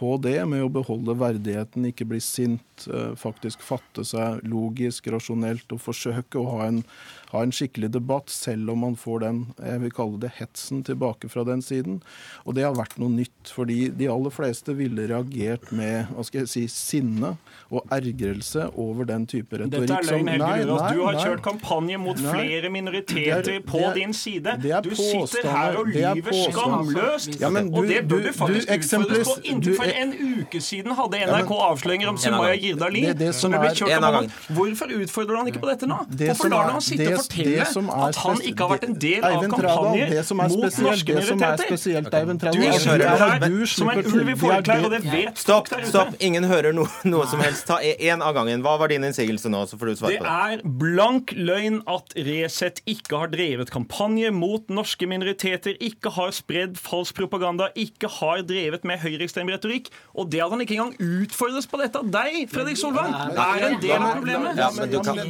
på 0.00 0.16
det 0.24 0.38
med 0.48 0.64
å 0.64 0.72
beholde 0.72 1.12
verdigheten, 1.20 1.84
ikke 1.90 2.06
bli 2.08 2.20
sint, 2.24 2.86
eh, 2.88 3.12
faktisk 3.20 3.60
fatte 3.60 4.04
seg 4.08 4.40
logisk, 4.48 5.10
rasjonelt 5.12 5.74
og 5.76 5.82
forsøke 5.84 6.40
å 6.40 6.46
ha 6.54 6.68
en 6.70 6.84
ha 7.30 7.42
en 7.42 7.52
skikkelig 7.54 7.92
debatt, 7.94 8.30
selv 8.30 8.72
om 8.72 8.82
man 8.84 8.96
får 8.98 9.22
den 9.22 9.40
jeg 9.60 9.82
vil 9.84 9.92
kalle 9.94 10.18
det 10.22 10.32
hetsen 10.40 10.82
tilbake 10.86 11.30
fra 11.30 11.44
den 11.46 11.62
siden. 11.62 12.00
Og 12.44 12.56
det 12.56 12.64
har 12.66 12.74
vært 12.74 12.96
noe 12.98 13.12
nytt, 13.12 13.52
fordi 13.54 13.78
de 13.94 14.08
aller 14.10 14.34
fleste 14.34 14.74
ville 14.78 15.06
reagert 15.10 15.70
med 15.74 16.10
hva 16.10 16.24
skal 16.26 16.42
jeg 16.42 16.50
si, 16.50 16.64
sinne 16.72 17.36
og 17.70 17.94
ergrelse 17.94 18.66
over 18.74 19.06
den 19.06 19.28
type 19.30 19.60
retorikk. 19.60 19.92
Dette 19.92 20.00
er 20.00 20.08
løgn, 20.08 20.32
Helge 20.34 20.50
Lurås. 20.64 20.82
Du 20.90 21.04
har 21.04 21.18
nei, 21.18 21.26
kjørt 21.28 21.44
kampanje 21.46 22.00
mot 22.02 22.24
nei, 22.24 22.34
flere 22.34 22.72
minoriteter 22.74 23.52
er, 23.54 23.62
på 23.68 23.84
er, 23.84 23.94
din 24.00 24.16
side. 24.16 24.56
Du 24.60 24.90
sitter 24.98 25.50
her 25.54 25.78
og 25.78 25.92
lyver 25.94 26.38
skamløst. 26.40 27.38
Ja, 27.38 27.52
du, 27.54 27.62
og 27.70 27.86
det 27.90 28.02
bør 28.10 28.26
du 28.26 28.32
faktisk 28.34 28.74
utfordres 28.74 29.30
på. 29.30 29.38
Inntil 29.54 29.78
for 29.90 30.00
en 30.02 30.40
uke 30.40 30.62
siden 30.64 30.96
hadde 30.98 31.22
NRK 31.30 31.52
avsløringer 31.66 32.10
om 32.12 32.18
Sumaya 32.20 32.56
Girdali, 32.60 33.04
Lie, 33.06 33.30
som 33.36 33.54
ble 33.54 33.70
kjørt 33.76 34.06
av 34.06 34.18
Hvorfor 34.56 34.94
utfordrer 35.00 35.40
han 35.40 35.50
ikke 35.52 35.62
på 35.62 35.70
dette 35.70 35.88
nå? 35.90 36.00
Hvorfor 36.10 36.52
lar 36.52 36.72
han 36.74 36.84
sitte 36.84 37.08
og 37.14 37.22
fortelle 37.24 37.66
at 38.10 38.20
han 38.24 38.42
ikke 38.50 38.66
har 38.66 38.74
vært 38.74 38.86
en 38.88 38.98
del 39.06 39.26
av 39.30 39.46
kampanjer 39.54 40.14
mot 40.40 40.80
norske 40.86 41.18
minoriteter. 41.20 42.50
Du 42.50 42.62
kjører 42.84 43.24
her 43.24 43.66
som 43.70 43.92
en 43.92 44.02
ulv 44.04 44.32
i 44.34 44.36
forklær, 44.40 44.86
og 44.88 44.94
det 44.94 45.02
vet 45.06 45.40
Stopp, 45.40 45.70
stopp. 45.88 46.14
Ingen 46.20 46.44
hører 46.50 46.74
noe, 46.76 46.90
noe 47.08 47.26
som 47.30 47.40
helst. 47.42 47.66
Ta 47.70 47.78
én 47.80 48.22
av 48.24 48.34
gangen. 48.36 48.64
Hva 48.64 48.76
var 48.80 48.92
din 48.92 49.06
innsigelse 49.06 49.50
nå? 49.52 49.60
så 49.70 49.78
får 49.78 49.86
du 49.90 49.96
svare 49.98 50.18
på 50.18 50.24
det. 50.24 50.30
Det 50.30 50.64
er 50.64 50.74
blank 50.82 51.34
løgn 51.36 51.80
at 51.90 52.14
Resett 52.26 52.80
ikke 52.90 53.22
har 53.22 53.32
drevet 53.32 53.70
kampanje 53.72 54.32
mot 54.34 54.66
norske 54.72 55.06
minoriteter, 55.10 55.76
ikke 55.80 56.12
har 56.16 56.34
spredd 56.36 56.78
falsk 56.80 57.16
propaganda, 57.20 57.70
ikke 57.78 58.10
har 58.20 58.42
drevet 58.48 58.86
med 58.88 59.00
høyreekstrem 59.04 59.50
retorikk. 59.52 59.69
Og 60.18 60.28
det 60.32 60.40
at 60.44 60.52
han 60.52 60.62
ikke 60.64 60.76
engang 60.76 60.94
utfordres 61.24 61.68
på 61.70 61.80
dette 61.80 62.00
av 62.00 62.08
deg, 62.12 62.38
Fredrik 62.50 62.78
Solvang, 62.80 63.12
er 63.30 63.66
en 63.68 63.76
del 63.82 63.96
av 63.96 64.14
problemet. 64.18 64.60
Ja, 64.60 64.70
men 64.76 64.92
du 64.92 64.98
kan... 65.06 65.20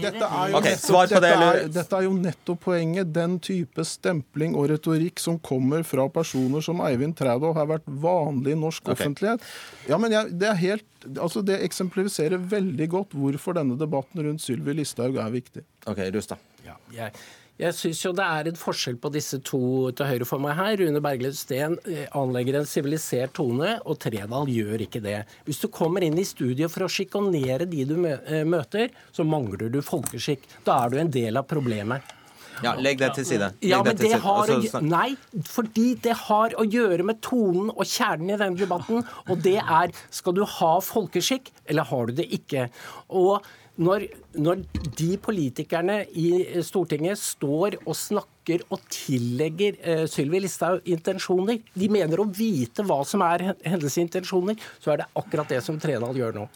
Ok, 0.58 0.68
Svar 0.80 1.10
på 1.10 1.20
det, 1.22 1.32
eller 1.36 1.60
dette 1.72 1.98
er 1.98 2.06
jo 2.06 2.14
nettopp 2.16 2.62
poenget. 2.68 3.12
Den 3.14 3.38
type 3.44 3.84
stempling 3.86 4.56
og 4.58 4.70
retorikk 4.72 5.22
som 5.22 5.38
kommer 5.44 5.84
fra 5.86 6.08
personer 6.12 6.64
som 6.64 6.82
Eivind 6.84 7.18
Trædal 7.18 7.56
har 7.56 7.68
vært 7.70 7.88
vanlig 7.88 8.56
i 8.56 8.60
norsk 8.60 8.92
offentlighet. 8.94 9.44
Ja, 9.90 9.98
men 10.00 10.14
jeg, 10.14 10.32
det, 10.40 10.54
helt, 10.62 10.88
altså 11.16 11.44
det 11.46 11.60
eksemplifiserer 11.66 12.40
veldig 12.50 12.88
godt 12.92 13.18
hvorfor 13.18 13.58
denne 13.58 13.78
debatten 13.80 14.24
rundt 14.26 14.44
Sylvi 14.44 14.78
Listhaug 14.80 15.20
er 15.20 15.34
viktig. 15.34 15.66
Ok, 15.90 16.02
Rustad. 16.14 16.40
Ja, 16.66 16.76
jeg 16.94 17.14
jeg 17.60 17.76
syns 17.76 18.00
jo 18.04 18.12
det 18.16 18.24
er 18.24 18.48
en 18.50 18.58
forskjell 18.58 18.96
på 19.00 19.10
disse 19.12 19.40
to 19.44 19.90
til 19.96 20.08
høyre 20.08 20.28
for 20.28 20.42
meg 20.42 20.56
her. 20.58 20.76
Rune 20.80 21.02
Bergljot 21.04 21.36
Steen 21.38 21.76
eh, 21.84 22.06
anlegger 22.16 22.60
en 22.60 22.68
sivilisert 22.68 23.34
tone, 23.36 23.74
og 23.84 23.98
Tredal 24.00 24.48
gjør 24.50 24.86
ikke 24.86 25.02
det. 25.04 25.18
Hvis 25.48 25.60
du 25.62 25.68
kommer 25.72 26.04
inn 26.06 26.18
i 26.20 26.26
studiet 26.28 26.72
for 26.72 26.86
å 26.86 26.92
sjikanere 26.92 27.68
de 27.70 27.84
du 27.88 27.96
eh, 28.08 28.46
møter, 28.48 28.88
så 29.12 29.26
mangler 29.28 29.68
du 29.72 29.82
folkeskikk. 29.84 30.48
Da 30.64 30.80
er 30.84 30.94
du 30.94 31.02
en 31.02 31.12
del 31.12 31.40
av 31.40 31.48
problemet. 31.50 32.16
Ja, 32.60 32.74
Legg 32.76 33.00
det 33.00 33.14
til 33.16 33.24
side. 33.24 33.52
Legg 33.60 33.70
ja, 33.70 33.78
men 33.84 33.96
det, 33.96 34.10
det 34.10 34.18
har 34.20 34.50
å, 34.52 34.80
Nei, 34.84 35.08
fordi 35.48 35.86
det 36.04 36.16
har 36.26 36.56
å 36.60 36.66
gjøre 36.68 37.06
med 37.08 37.20
tonen 37.24 37.70
og 37.72 37.86
kjernen 37.88 38.34
i 38.34 38.36
denne 38.40 38.60
debatten. 38.60 39.04
Og 39.28 39.40
det 39.44 39.56
er 39.60 39.94
skal 40.12 40.36
du 40.36 40.42
ha 40.44 40.72
folkeskikk, 40.84 41.50
eller 41.70 41.88
har 41.88 42.10
du 42.10 42.20
det 42.20 42.28
ikke? 42.36 42.68
Og 43.08 43.46
når, 43.80 44.04
når, 44.36 44.64
de 44.98 45.10
politikerne 45.22 46.02
i 46.18 46.28
Stortinget 46.66 47.20
står 47.20 47.78
og 47.80 47.96
snakker 47.96 48.64
og 48.68 48.82
tillegger 48.92 49.78
uh, 49.80 50.04
Sylvi 50.10 50.42
Listhaug 50.44 50.86
intensjoner, 50.90 51.62
de 51.72 51.88
mener 51.92 52.20
å 52.20 52.28
vite 52.28 52.84
hva 52.86 53.00
som 53.08 53.24
er 53.24 53.52
hennes 53.64 53.98
intensjoner, 54.02 54.60
så 54.82 54.94
er 54.94 55.02
det 55.02 55.10
akkurat 55.16 55.56
det 55.56 55.62
som 55.64 55.80
Tredal 55.80 56.18
gjør 56.18 56.42
nå. 56.42 56.48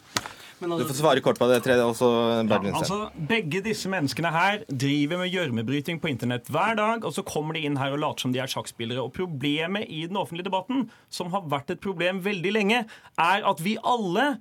Altså, 0.64 0.78
du 0.80 0.88
får 0.88 0.96
svare 0.96 1.22
kort 1.24 1.38
på 1.40 1.46
det. 1.50 1.58
Tredje, 1.64 1.84
også 1.84 2.08
ja, 2.46 2.58
altså, 2.70 2.98
begge 3.28 3.60
disse 3.64 3.90
menneskene 3.90 4.30
her 4.32 4.62
driver 4.70 5.20
med 5.20 5.32
gjørmebryting 5.32 5.98
på 6.00 6.08
internett 6.12 6.48
hver 6.52 6.78
dag, 6.78 7.04
og 7.04 7.12
så 7.16 7.24
kommer 7.26 7.56
de 7.56 7.64
inn 7.66 7.78
her 7.80 7.96
og 7.96 8.00
later 8.00 8.24
som 8.24 8.34
de 8.34 8.40
er 8.42 8.50
sjakkspillere. 8.50 9.02
Og 9.02 9.12
Problemet 9.16 9.90
i 9.90 10.04
den 10.08 10.18
offentlige 10.20 10.48
debatten, 10.48 10.86
som 11.12 11.32
har 11.34 11.44
vært 11.50 11.74
et 11.74 11.82
problem 11.84 12.22
veldig 12.24 12.54
lenge, 12.54 12.84
er 13.20 13.48
at 13.50 13.64
vi 13.64 13.76
alle 13.82 14.36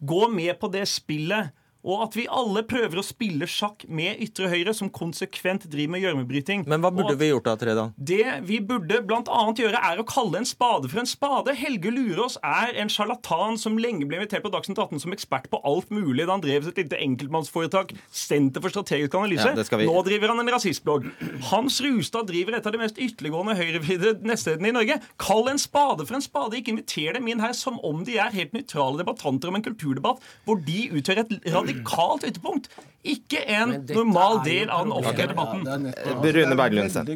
går 0.00 0.30
med 0.32 0.54
på 0.62 0.70
det 0.72 0.86
spillet 0.88 1.50
og 1.80 2.04
at 2.04 2.16
vi 2.18 2.26
alle 2.28 2.62
prøver 2.68 3.00
å 3.00 3.04
spille 3.04 3.46
sjakk 3.48 3.86
med 3.88 4.20
ytre 4.20 4.50
høyre, 4.52 4.74
som 4.76 4.90
konsekvent 4.92 5.64
driver 5.70 5.94
med 5.94 6.04
gjørmebryting. 6.04 6.64
Men 6.68 6.82
hva 6.84 6.90
burde 6.92 7.16
vi 7.20 7.30
gjort 7.30 7.46
da, 7.48 7.54
Tredan? 7.60 7.94
Det 7.96 8.24
vi 8.46 8.60
burde 8.64 9.00
bl.a. 9.06 9.40
gjøre, 9.56 9.80
er 9.90 10.02
å 10.02 10.06
kalle 10.08 10.42
en 10.42 10.48
spade 10.48 10.90
for 10.92 11.00
en 11.00 11.08
spade. 11.08 11.54
Helge 11.56 11.92
Lurås 11.94 12.36
er 12.44 12.76
en 12.82 12.92
sjarlatan 12.92 13.56
som 13.60 13.78
lenge 13.80 14.08
ble 14.08 14.20
invitert 14.20 14.44
på 14.44 14.52
Dagsnytt 14.52 14.80
18 14.80 15.04
som 15.06 15.16
ekspert 15.16 15.48
på 15.52 15.62
alt 15.66 15.88
mulig 15.94 16.26
da 16.26 16.36
han 16.36 16.44
drev 16.44 16.68
sitt 16.68 16.82
lite 16.82 17.00
enkeltmannsforetak, 17.00 17.94
Senter 18.14 18.62
for 18.62 18.72
strategisk 18.72 19.14
analyse. 19.16 19.48
Ja. 19.48 19.80
Nå 19.86 19.96
driver 20.04 20.34
han 20.34 20.42
en 20.42 20.52
rasistblogg. 20.52 21.08
Hans 21.48 21.80
Rustad 21.84 22.28
driver 22.28 22.58
et 22.58 22.68
av 22.68 22.74
de 22.74 22.80
mest 22.82 23.00
ytterliggående 23.00 23.56
høyrevridde 23.56 24.14
nettstedene 24.26 24.70
i 24.70 24.76
Norge. 24.76 24.98
Kall 25.20 25.48
en 25.50 25.60
spade 25.60 26.04
for 26.04 26.18
en 26.18 26.24
spade. 26.24 26.58
Ikke 26.60 26.74
inviter 26.74 27.16
dem 27.16 27.28
inn 27.30 27.42
her 27.42 27.54
som 27.56 27.80
om 27.86 28.04
de 28.06 28.18
er 28.20 28.34
helt 28.34 28.54
nøytrale 28.56 29.00
debattanter 29.00 29.50
om 29.50 29.58
en 29.58 29.64
kulturdebatt 29.64 30.22
hvor 30.44 30.60
de 30.66 30.86
utgjør 30.98 31.22
et 31.24 31.34
radikalt 31.48 31.69
radikalt 31.70 32.24
ytterpunkt. 32.24 32.70
Ikke 33.02 33.40
en 33.48 33.86
normal 33.88 34.42
del 34.44 34.70
av 34.70 34.84
den 34.84 34.92
offentlige 34.92 35.28
debatten. 35.32 35.92
Rune 36.22 36.56
Berglundsen. 36.56 37.06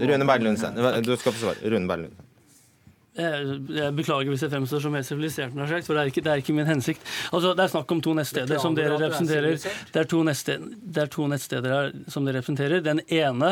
Rune 0.00 0.24
Berglundsen. 0.24 0.74
Du 1.04 1.16
skal 1.16 1.32
få 1.32 1.38
svare. 1.38 1.70
Rune 1.70 1.86
Berglundsen. 1.90 2.31
Jeg 3.12 3.92
beklager 3.92 4.30
hvis 4.32 4.40
jeg 4.46 4.48
fremstår 4.54 4.80
som 4.80 4.94
mer 4.94 5.02
sivilisert, 5.04 5.52
for 5.52 5.92
det 5.92 6.00
er, 6.00 6.08
ikke, 6.08 6.22
det 6.24 6.30
er 6.32 6.40
ikke 6.40 6.54
min 6.56 6.68
hensikt. 6.68 7.02
Altså, 7.28 7.50
Det 7.52 7.66
er 7.66 7.72
snakk 7.74 7.92
om 7.92 8.00
to 8.00 8.14
nettsteder 8.16 8.60
som 8.62 8.76
dere 8.76 8.96
representerer. 8.96 9.58
Det 9.92 10.00
er 10.00 10.08
to 10.08 10.22
nettsteder, 10.24 11.02
er 11.02 11.10
to 11.12 11.26
nettsteder 11.28 11.74
her 11.76 11.90
som 12.08 12.24
dere 12.24 12.40
representerer. 12.40 12.80
Den 12.80 13.02
ene 13.12 13.50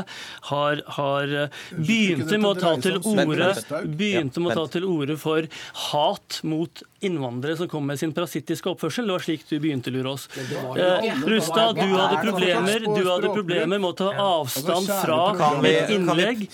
har, 0.48 0.80
har 0.96 1.34
begynte 1.76 2.38
med 2.40 2.48
å 2.48 2.54
ta 2.56 2.72
til 2.80 2.96
orde 3.04 3.50
begynte 3.84 4.40
med 4.40 4.54
å 4.54 4.62
ta 4.62 4.72
til 4.78 4.88
orde 4.88 5.18
for 5.20 5.44
hat 5.90 6.40
mot 6.40 6.82
innvandrere 7.04 7.56
som 7.56 7.68
kom 7.68 7.84
med 7.88 8.00
sin 8.00 8.16
parasittiske 8.16 8.72
oppførsel. 8.72 9.08
Det 9.08 9.16
var 9.18 9.26
slik 9.26 9.44
du 9.48 9.54
begynte, 9.60 9.92
Lurås. 9.92 10.24
oss. 10.24 11.24
Rustad, 11.28 11.76
du 11.76 11.94
hadde 11.96 12.20
problemer 12.24 12.88
Du 12.88 13.04
hadde 13.08 13.28
problemer 13.28 13.76
med 13.76 13.88
å 13.92 13.96
ta 13.96 14.10
avstand 14.24 14.88
fra 15.04 15.20
et 15.68 15.92
innlegg 15.92 16.46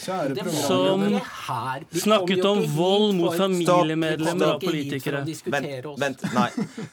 som 0.59 1.07
snakket 1.95 2.47
om 2.47 2.63
vold 2.75 2.96
mot 3.17 3.37
familiemedlemmer 3.37 4.55
og 4.55 4.65
politikere. 4.65 5.23
Vent, 5.53 6.01
vent, 6.01 6.27
nei. 6.37 6.49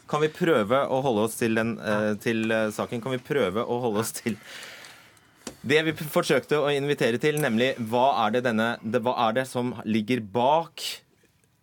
Kan 0.10 0.24
vi 0.24 0.30
prøve 0.34 0.84
å 0.88 1.02
holde 1.06 1.26
oss 1.30 1.40
til, 1.40 1.58
den, 1.60 1.76
uh, 1.80 2.14
til 2.24 2.46
uh, 2.52 2.68
saken? 2.76 3.02
Kan 3.04 3.16
vi 3.16 3.22
prøve 3.24 3.66
å 3.66 3.80
holde 3.88 4.04
oss 4.04 4.16
til 4.20 4.38
det 5.64 5.80
vi 5.88 5.94
forsøkte 5.96 6.60
å 6.60 6.68
invitere 6.76 7.20
til, 7.24 7.38
nemlig 7.40 7.74
hva 7.92 8.10
er 8.26 8.36
det, 8.36 8.44
denne, 8.50 8.74
hva 8.84 9.14
er 9.30 9.40
det 9.40 9.48
som 9.48 9.72
ligger 9.88 10.20
bak 10.34 10.84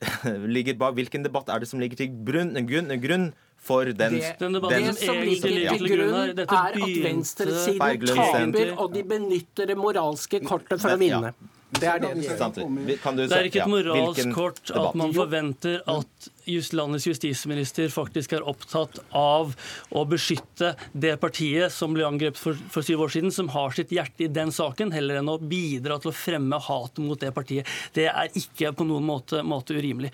ligger 0.57 0.79
bak, 0.81 0.97
Hvilken 0.97 1.25
debatt 1.27 1.51
er 1.53 1.61
det 1.61 1.69
som 1.69 1.81
ligger 1.83 2.01
til 2.01 2.13
grunn, 2.25 2.55
grunn, 2.69 2.93
grunn 3.03 3.31
for 3.61 3.85
den, 3.85 4.17
det, 4.17 4.37
den, 4.41 4.55
det 4.57 4.95
som 4.97 5.19
ligger 5.21 5.77
til 5.77 5.89
grunn, 5.91 6.15
er 6.33 6.47
at 6.49 6.77
venstresiden 7.05 8.07
taper, 8.09 8.71
og 8.81 8.95
de 8.95 9.03
benytter 9.05 9.69
det 9.69 9.77
moralske 9.77 10.41
kortet 10.47 10.81
for 10.81 10.97
å 10.97 11.01
vinne. 11.01 11.35
Det 11.71 11.87
er, 11.87 12.01
det. 12.03 12.09
det 12.19 13.37
er 13.37 13.47
ikke 13.47 13.61
et 13.63 13.71
moralsk 13.71 14.33
kort 14.35 14.73
at 14.75 14.97
man 14.99 15.13
forventer 15.15 15.77
at 15.91 16.27
just 16.51 16.75
landets 16.75 17.07
justisminister 17.07 17.93
faktisk 17.95 18.35
er 18.35 18.47
opptatt 18.51 18.99
av 19.15 19.53
å 19.95 20.03
beskytte 20.11 20.73
det 20.91 21.15
partiet 21.23 21.71
som 21.71 21.95
ble 21.95 22.09
angrepet 22.09 22.41
for, 22.43 22.59
for, 22.75 22.87
syv 22.87 23.05
år 23.07 23.15
siden, 23.15 23.31
som 23.35 23.53
har 23.55 23.77
sitt 23.77 23.95
hjerte 23.95 24.27
i 24.27 24.33
den 24.35 24.51
saken, 24.55 24.91
heller 24.97 25.21
enn 25.21 25.31
å 25.31 25.39
bidra 25.39 26.01
til 26.03 26.11
å 26.11 26.17
fremme 26.17 26.59
hat 26.67 26.99
mot 26.99 27.23
det 27.23 27.31
partiet. 27.37 27.71
Det 27.95 28.09
er 28.11 28.35
ikke 28.43 28.75
på 28.75 28.89
noen 28.91 29.07
måte, 29.07 29.45
måte 29.47 29.79
urimelig. 29.79 30.11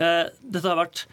Eh, 0.00 0.24
dette 0.40 0.70
har 0.70 0.80
vært 0.86 1.04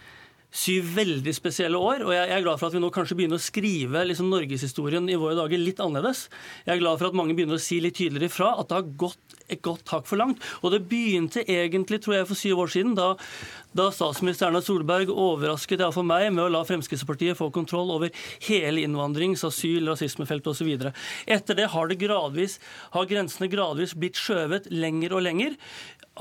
syv 0.51 0.89
veldig 0.97 1.33
spesielle 1.35 1.79
år. 1.79 2.03
Og 2.05 2.13
jeg 2.15 2.31
er 2.35 2.43
glad 2.43 2.59
for 2.59 2.67
at 2.67 2.75
vi 2.75 2.83
nå 2.83 2.91
kanskje 2.93 3.17
begynner 3.19 3.39
å 3.39 3.43
skrive 3.43 4.03
liksom 4.07 4.29
norgeshistorien 4.31 5.07
i 5.09 5.19
våre 5.19 5.37
dager 5.39 5.61
litt 5.61 5.79
annerledes. 5.83 6.27
Jeg 6.65 6.75
er 6.75 6.83
glad 6.83 6.99
for 6.99 7.09
at 7.09 7.17
mange 7.17 7.35
begynner 7.37 7.57
å 7.57 7.63
si 7.63 7.79
litt 7.83 7.97
tydeligere 7.99 8.31
ifra 8.31 8.53
at 8.59 8.69
det 8.69 8.79
har 8.79 8.91
gått 9.05 9.37
et 9.51 9.61
godt 9.65 9.91
hakk 9.93 10.07
for 10.09 10.21
langt. 10.21 10.41
Og 10.61 10.73
det 10.73 10.83
begynte 10.89 11.43
egentlig, 11.45 12.01
tror 12.03 12.19
jeg, 12.19 12.29
for 12.29 12.39
syv 12.39 12.63
år 12.65 12.73
siden, 12.73 12.95
da, 12.97 13.13
da 13.77 13.89
statsminister 13.93 14.49
Erna 14.49 14.63
Solberg 14.65 15.11
overrasket 15.13 15.83
iallfall 15.83 16.07
meg 16.07 16.29
med 16.33 16.45
å 16.45 16.51
la 16.51 16.63
Fremskrittspartiet 16.67 17.39
få 17.39 17.51
kontroll 17.53 17.93
over 17.93 18.11
hele 18.47 18.85
innvandrings-, 18.85 19.45
asyl-, 19.47 19.89
rasismefeltet 19.91 20.53
osv. 20.53 20.91
Etter 21.27 21.59
det 21.59 21.71
har, 21.73 21.91
det 21.91 22.01
gradvis, 22.01 22.59
har 22.95 23.09
grensene 23.09 23.51
gradvis 23.51 23.97
blitt 23.97 24.19
skjøvet 24.19 24.71
lenger 24.71 25.17
og 25.17 25.27
lenger 25.27 25.59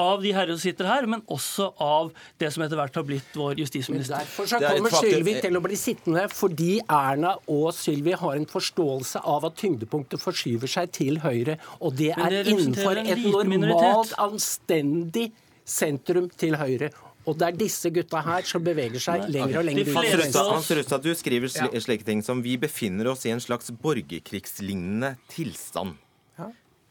av 0.01 0.22
de 0.22 0.31
herrer 0.33 0.55
som 0.55 0.62
sitter 0.62 0.87
her, 0.87 1.07
men 1.11 1.22
også 1.31 1.66
av 1.83 2.11
det 2.41 2.51
som 2.55 2.62
etter 2.62 2.78
hvert 2.78 2.95
har 3.01 3.05
blitt 3.07 3.35
vår 3.37 3.59
justisminister. 3.59 4.14
Men 4.14 4.28
derfor 4.28 4.49
så 4.49 4.61
kommer 4.62 4.95
Sylvi 4.95 5.35
til 5.43 5.59
å 5.59 5.62
bli 5.64 5.78
sittende 5.78 6.26
fordi 6.33 6.70
Erna 6.85 7.35
og 7.51 7.72
Sylvi 7.76 8.14
har 8.20 8.39
en 8.39 8.47
forståelse 8.51 9.24
av 9.35 9.49
at 9.51 9.59
tyngdepunktet 9.61 10.22
forskyver 10.22 10.70
seg 10.70 10.93
til 10.95 11.20
høyre, 11.24 11.59
og 11.81 11.97
det 11.99 12.12
er 12.14 12.39
innenfor 12.45 13.03
et 13.03 13.20
normalt, 13.29 14.14
anstendig 14.18 15.31
sentrum 15.64 16.29
til 16.41 16.57
høyre. 16.61 16.91
Og 17.29 17.37
det 17.37 17.47
er 17.51 17.57
disse 17.61 17.91
gutta 17.93 18.23
her 18.25 18.47
som 18.49 18.64
beveger 18.64 19.03
seg 19.03 19.27
lenger 19.29 19.61
og 19.61 19.66
lenger 19.68 19.91
ut. 19.91 20.39
Hans 20.41 20.71
Rustad, 20.73 21.05
du 21.05 21.12
skriver 21.14 21.53
slike 21.53 22.07
ting 22.07 22.25
som 22.25 22.41
vi 22.43 22.57
befinner 22.61 23.12
oss 23.12 23.27
i 23.29 23.35
en 23.35 23.43
slags 23.45 23.68
borgerkrigslignende 23.83 25.14
tilstand. 25.31 25.99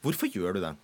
Hvorfor 0.06 0.30
gjør 0.32 0.56
du 0.56 0.62
det? 0.64 0.76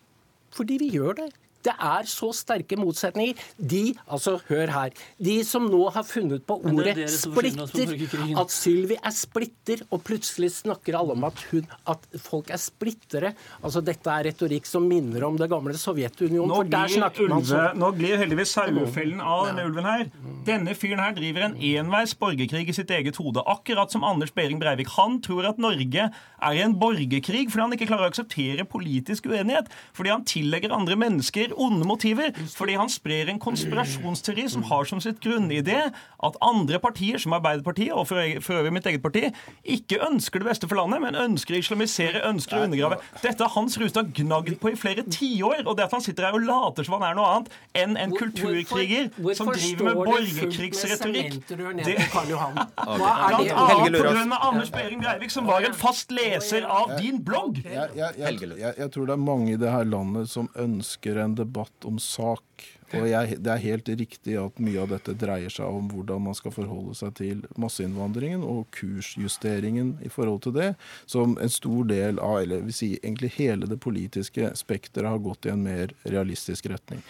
Fordi 0.55 0.79
vi 0.81 0.89
gjør 0.97 1.21
det. 1.21 1.29
Det 1.65 1.73
er 1.73 2.09
så 2.09 2.31
sterke 2.35 2.77
motsetninger. 2.79 3.39
De, 3.57 3.83
altså 4.05 4.37
hør 4.49 4.71
her, 4.73 4.95
de 5.17 5.37
som 5.47 5.65
nå 5.71 5.81
har 5.95 6.05
funnet 6.07 6.45
på 6.45 6.57
ordet 6.61 7.07
splitter, 7.11 7.95
at 8.41 8.53
Sylvi 8.53 8.97
er 8.99 9.15
splitter, 9.15 9.81
og 9.89 10.03
plutselig 10.05 10.51
snakker 10.59 10.97
alle 10.99 11.15
om 11.15 11.25
at, 11.27 11.41
hun, 11.51 11.65
at 11.91 12.05
folk 12.21 12.51
er 12.53 12.61
splittere. 12.61 13.33
Altså 13.61 13.81
Dette 13.85 14.11
er 14.11 14.29
retorikk 14.29 14.69
som 14.69 14.85
minner 14.87 15.25
om 15.27 15.39
det 15.39 15.49
gamle 15.51 15.75
Sovjetunionen. 15.79 16.51
Nå 16.51 16.61
for 16.61 16.71
der 16.71 16.93
snakker 16.93 17.31
man 17.31 17.45
sånn. 17.45 17.79
Nå 17.81 17.91
glir 17.97 18.19
heldigvis 18.21 18.53
sauefellen 18.55 19.21
av 19.23 19.49
denne 19.49 19.65
ulven 19.67 19.89
her. 19.89 20.05
Denne 20.47 20.75
fyren 20.77 21.01
her 21.01 21.15
driver 21.17 21.47
en 21.47 21.57
enveis 21.57 22.15
borgerkrig 22.19 22.69
i 22.69 22.77
sitt 22.77 22.91
eget 22.93 23.17
hode. 23.21 23.43
Akkurat 23.49 23.93
som 23.93 24.05
Anders 24.07 24.33
Behring 24.35 24.61
Breivik. 24.61 24.91
Han 24.99 25.19
tror 25.25 25.49
at 25.49 25.61
Norge 25.61 26.09
er 26.11 26.57
i 26.57 26.63
en 26.63 26.77
borgerkrig 26.79 27.47
fordi 27.49 27.63
han 27.63 27.75
ikke 27.77 27.89
klarer 27.89 28.07
å 28.07 28.13
akseptere 28.13 28.67
politisk 28.69 29.29
uenighet. 29.31 29.71
Fordi 29.97 30.13
han 30.13 30.25
tillegger 30.27 30.75
andre 30.75 30.97
mennesker 30.99 31.54
onde 31.57 31.87
motiver. 31.87 32.33
Fordi 32.55 32.77
han 32.79 32.91
sprer 32.91 33.31
en 33.31 33.41
konspirasjonsteori 33.41 34.47
som 34.51 34.65
har 34.69 34.87
som 34.89 35.01
sitt 35.03 35.21
grunnidé 35.23 35.79
at 36.25 36.39
andre 36.45 36.79
partier, 36.81 37.19
som 37.21 37.35
Arbeiderpartiet 37.37 37.93
og 37.93 38.07
for 38.09 38.55
øvrig 38.59 38.73
mitt 38.73 38.87
eget 38.89 39.03
parti, 39.03 39.29
ikke 39.63 40.01
ønsker 40.05 40.41
det 40.41 40.49
beste 40.49 40.69
for 40.69 40.79
landet, 40.79 41.01
men 41.03 41.17
ønsker 41.19 41.55
å 41.55 41.61
islamisere, 41.61 42.23
ønsker 42.27 42.59
å 42.59 42.65
undergrave. 42.67 42.99
Dette 43.23 43.45
har 43.45 43.53
Hans 43.55 43.77
Rustad 43.81 44.11
gnagd 44.15 44.57
på 44.61 44.73
i 44.73 44.79
flere 44.79 45.05
tiår. 45.09 45.65
Og 45.65 45.77
det 45.77 45.87
at 45.87 45.95
han 45.95 46.03
sitter 46.03 46.29
her 46.29 46.37
og 46.37 46.45
later 46.45 46.87
som 46.87 46.97
han 46.97 47.07
er 47.09 47.17
noe 47.17 47.31
annet 47.35 47.53
enn 47.77 47.95
en 47.99 48.15
kulturkriger 48.15 49.11
som 49.37 49.51
driver 49.53 49.89
med 49.89 50.01
borgerkrigsretorikk 50.03 51.39
det... 51.49 51.97
Er? 52.15 52.53
Blant 52.85 53.51
annet 53.51 53.95
pga. 53.99 54.37
Anders 54.45 54.71
Behring 54.71 55.01
Breivik, 55.01 55.31
som 55.31 55.47
var 55.47 55.65
en 55.65 55.73
fast 55.77 56.11
leser 56.13 56.65
av 56.69 56.95
din 56.99 57.21
blogg. 57.23 57.59
Jeg, 57.63 57.89
jeg, 57.97 58.17
jeg, 58.19 58.73
jeg, 58.77 58.89
tror 58.93 59.09
det 59.09 59.15
er 59.15 59.21
mange 59.21 59.53
i 59.53 59.59
det 59.59 59.71
her 59.71 59.87
landet 59.87 60.29
som 60.31 60.49
ønsker 60.59 61.19
en 61.23 61.35
debatt 61.37 61.44
om 61.85 61.99
sak. 61.99 62.74
Og 63.01 63.07
jeg, 63.09 63.37
Det 63.43 63.51
er 63.53 63.63
helt 63.63 63.89
riktig 64.01 64.37
at 64.39 64.59
mye 64.59 64.81
av 64.81 64.89
dette 64.95 65.15
dreier 65.17 65.53
seg 65.53 65.65
om 65.65 65.89
hvordan 65.91 66.21
man 66.29 66.37
skal 66.37 66.53
forholde 66.55 66.95
seg 66.97 67.13
til 67.19 67.43
masseinnvandringen 67.61 68.43
og 68.45 68.65
kursjusteringen 68.75 69.95
i 70.05 70.09
forhold 70.11 70.41
til 70.45 70.55
det, 70.55 70.71
som 71.05 71.37
en 71.41 71.51
stor 71.51 71.85
del 71.89 72.19
av, 72.19 72.41
eller 72.43 72.65
vil 72.67 72.75
si 72.75 72.91
egentlig 72.97 73.33
hele 73.37 73.69
det 73.69 73.79
politiske 73.83 74.51
spekteret 74.57 75.09
har 75.09 75.23
gått 75.23 75.45
i 75.45 75.53
en 75.53 75.63
mer 75.65 75.93
realistisk 76.05 76.69
retning. 76.71 77.01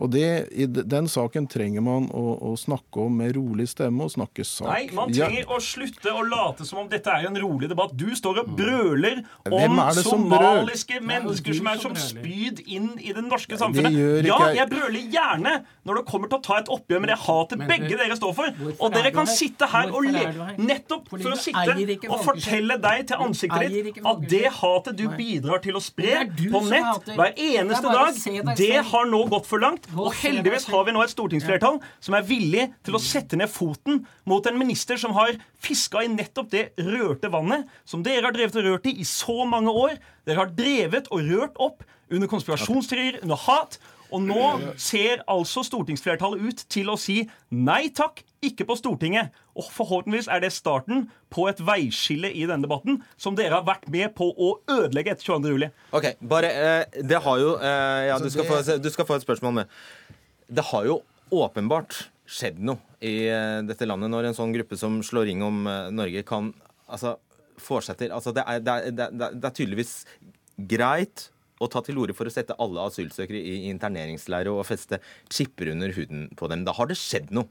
Og 0.00 0.10
det, 0.14 0.48
I 0.52 0.66
den 0.66 1.08
saken 1.10 1.46
trenger 1.50 1.84
man 1.84 2.08
å, 2.16 2.36
å 2.50 2.54
snakke 2.58 3.04
om 3.04 3.18
med 3.20 3.34
rolig 3.36 3.68
stemme 3.70 4.06
og 4.06 4.14
snakke 4.14 4.44
sak. 4.46 4.68
Nei, 4.70 4.86
man 4.96 5.12
trenger 5.12 5.42
ja. 5.42 5.48
å 5.52 5.60
slutte 5.60 6.14
å 6.14 6.24
late 6.24 6.66
som 6.68 6.82
om 6.84 6.88
dette 6.90 7.12
er 7.12 7.28
en 7.28 7.36
rolig 7.40 7.68
debatt. 7.70 7.92
Du 7.92 8.08
står 8.16 8.42
og 8.44 8.52
brøler 8.56 9.22
om 9.50 9.80
som 9.94 10.24
somaliske 10.24 11.00
brøler? 11.00 11.08
mennesker 11.10 11.56
som 11.58 11.70
er 11.70 11.82
som 11.82 11.96
spyd 12.00 12.62
inn 12.66 12.92
i 12.98 13.12
det 13.16 13.24
norske 13.26 13.54
Det 13.54 13.60
samfunnet. 13.60 13.96
gjør 13.96 14.28
Ja, 14.30 14.36
ikke 14.36 14.48
jeg. 14.48 14.58
jeg 14.60 14.70
brøler 14.72 15.04
gjerne 15.30 15.54
når 15.88 16.00
det 16.00 16.04
kommer 16.10 16.30
til 16.30 16.38
å 16.38 16.44
ta 16.44 16.58
et 16.60 16.70
oppgjør 16.70 17.02
med 17.02 17.10
det 17.12 17.18
hatet 17.24 17.64
begge 17.70 17.96
dere 17.96 18.16
står 18.18 18.34
for. 18.36 18.60
Og 18.76 18.94
dere 18.94 19.10
er 19.10 19.16
kan 19.16 19.30
sitte 19.30 19.68
her 19.72 19.90
og 19.94 20.06
le 20.06 20.54
nettopp 20.60 21.10
for 21.12 21.32
å 21.32 21.38
sitte 21.40 21.76
og 22.10 22.24
fortelle 22.26 22.76
deg 22.82 23.06
til 23.10 23.24
ansiktet 23.26 23.74
ditt 23.74 24.00
at 24.12 24.24
det 24.30 24.44
hatet 24.60 24.98
du 25.00 25.06
bidrar 25.16 25.62
til 25.64 25.78
å 25.78 25.82
spre 25.84 26.26
på 26.30 26.62
nett 26.68 27.10
hver 27.14 27.30
er 27.30 27.60
eneste 27.60 27.90
dag, 27.90 28.54
det 28.58 28.84
har 28.92 29.10
nå 29.10 29.24
gått 29.32 29.48
for 29.48 29.62
langt. 29.62 29.88
Og 29.96 30.12
heldigvis 30.22 30.68
har 30.70 30.86
vi 30.86 30.94
nå 30.94 31.02
et 31.04 31.14
stortingsflertall 31.14 31.80
som 32.02 32.16
er 32.18 32.26
villig 32.28 32.68
til 32.86 32.96
å 32.96 33.02
sette 33.02 33.38
ned 33.40 33.50
foten 33.52 34.04
mot 34.28 34.46
en 34.46 34.58
minister 34.60 35.00
som 35.00 35.16
har 35.16 35.34
fiska 35.60 36.04
i 36.04 36.12
nettopp 36.12 36.50
det 36.52 36.64
rørte 36.80 37.30
vannet 37.32 37.68
som 37.88 38.04
dere 38.04 38.28
har 38.28 38.36
drevet 38.36 38.56
og 38.60 38.68
rørt 38.68 38.88
i 38.90 39.00
i 39.00 39.06
så 39.08 39.44
mange 39.48 39.72
år. 39.72 39.96
Dere 40.28 40.44
har 40.44 40.52
drevet 40.56 41.08
og 41.10 41.24
rørt 41.26 41.58
opp 41.60 41.86
under 42.10 42.30
konspirasjonsteorier, 42.30 43.20
under 43.22 43.38
hat. 43.46 43.78
Og 44.10 44.22
nå 44.24 44.74
ser 44.80 45.22
altså 45.30 45.62
stortingsflertallet 45.66 46.42
ut 46.42 46.64
til 46.72 46.90
å 46.92 46.96
si 47.00 47.22
nei 47.54 47.88
takk, 47.94 48.22
ikke 48.44 48.66
på 48.68 48.76
Stortinget. 48.78 49.34
Og 49.58 49.66
forhåpentligvis 49.74 50.30
er 50.32 50.42
det 50.44 50.52
starten 50.54 51.08
på 51.32 51.46
et 51.50 51.60
veiskille 51.64 52.30
i 52.32 52.46
denne 52.48 52.64
debatten, 52.64 53.00
som 53.20 53.36
dere 53.38 53.58
har 53.58 53.66
vært 53.68 53.88
med 53.92 54.14
på 54.16 54.30
å 54.32 54.52
ødelegge 54.70 55.14
etter 55.14 55.28
22. 55.28 55.54
juli. 55.54 55.70
Ok, 55.96 56.12
bare, 56.20 56.50
eh, 56.50 57.02
Det 57.02 57.22
har 57.22 57.42
jo 57.42 57.56
eh, 57.58 58.06
Ja, 58.08 58.18
du 58.18 58.30
skal, 58.30 58.48
få, 58.48 58.78
du 58.78 58.90
skal 58.90 59.06
få 59.06 59.18
et 59.20 59.26
spørsmål 59.26 59.60
med. 59.60 59.80
Det 60.50 60.64
har 60.72 60.88
jo 60.88 61.00
åpenbart 61.30 62.08
skjedd 62.30 62.60
noe 62.62 62.78
i 63.02 63.26
eh, 63.30 63.60
dette 63.66 63.88
landet 63.88 64.12
når 64.12 64.30
en 64.30 64.36
sånn 64.36 64.54
gruppe 64.54 64.78
som 64.78 65.00
slår 65.04 65.30
ring 65.30 65.42
om 65.44 65.66
eh, 65.66 65.90
Norge, 65.94 66.22
kan 66.26 66.52
altså, 66.86 67.16
fortsetter 67.60 68.12
altså, 68.14 68.34
det, 68.36 68.44
er, 68.46 68.62
det, 68.64 68.74
er, 68.74 68.96
det, 68.96 69.08
er, 69.08 69.36
det 69.36 69.50
er 69.50 69.56
tydeligvis 69.56 69.94
greit 70.70 71.28
å 71.60 71.68
ta 71.70 71.82
til 71.84 72.00
orde 72.00 72.16
for 72.16 72.28
å 72.28 72.32
sette 72.32 72.56
alle 72.62 72.84
asylsøkere 72.88 73.38
i 73.38 73.70
interneringsleire 73.70 74.52
og 74.52 74.66
feste 74.68 75.00
chipper 75.32 75.72
under 75.74 75.92
huden 75.96 76.28
på 76.36 76.48
dem. 76.52 76.64
Da 76.66 76.74
har 76.76 76.90
det 76.90 76.98
skjedd 77.00 77.32
noe. 77.36 77.50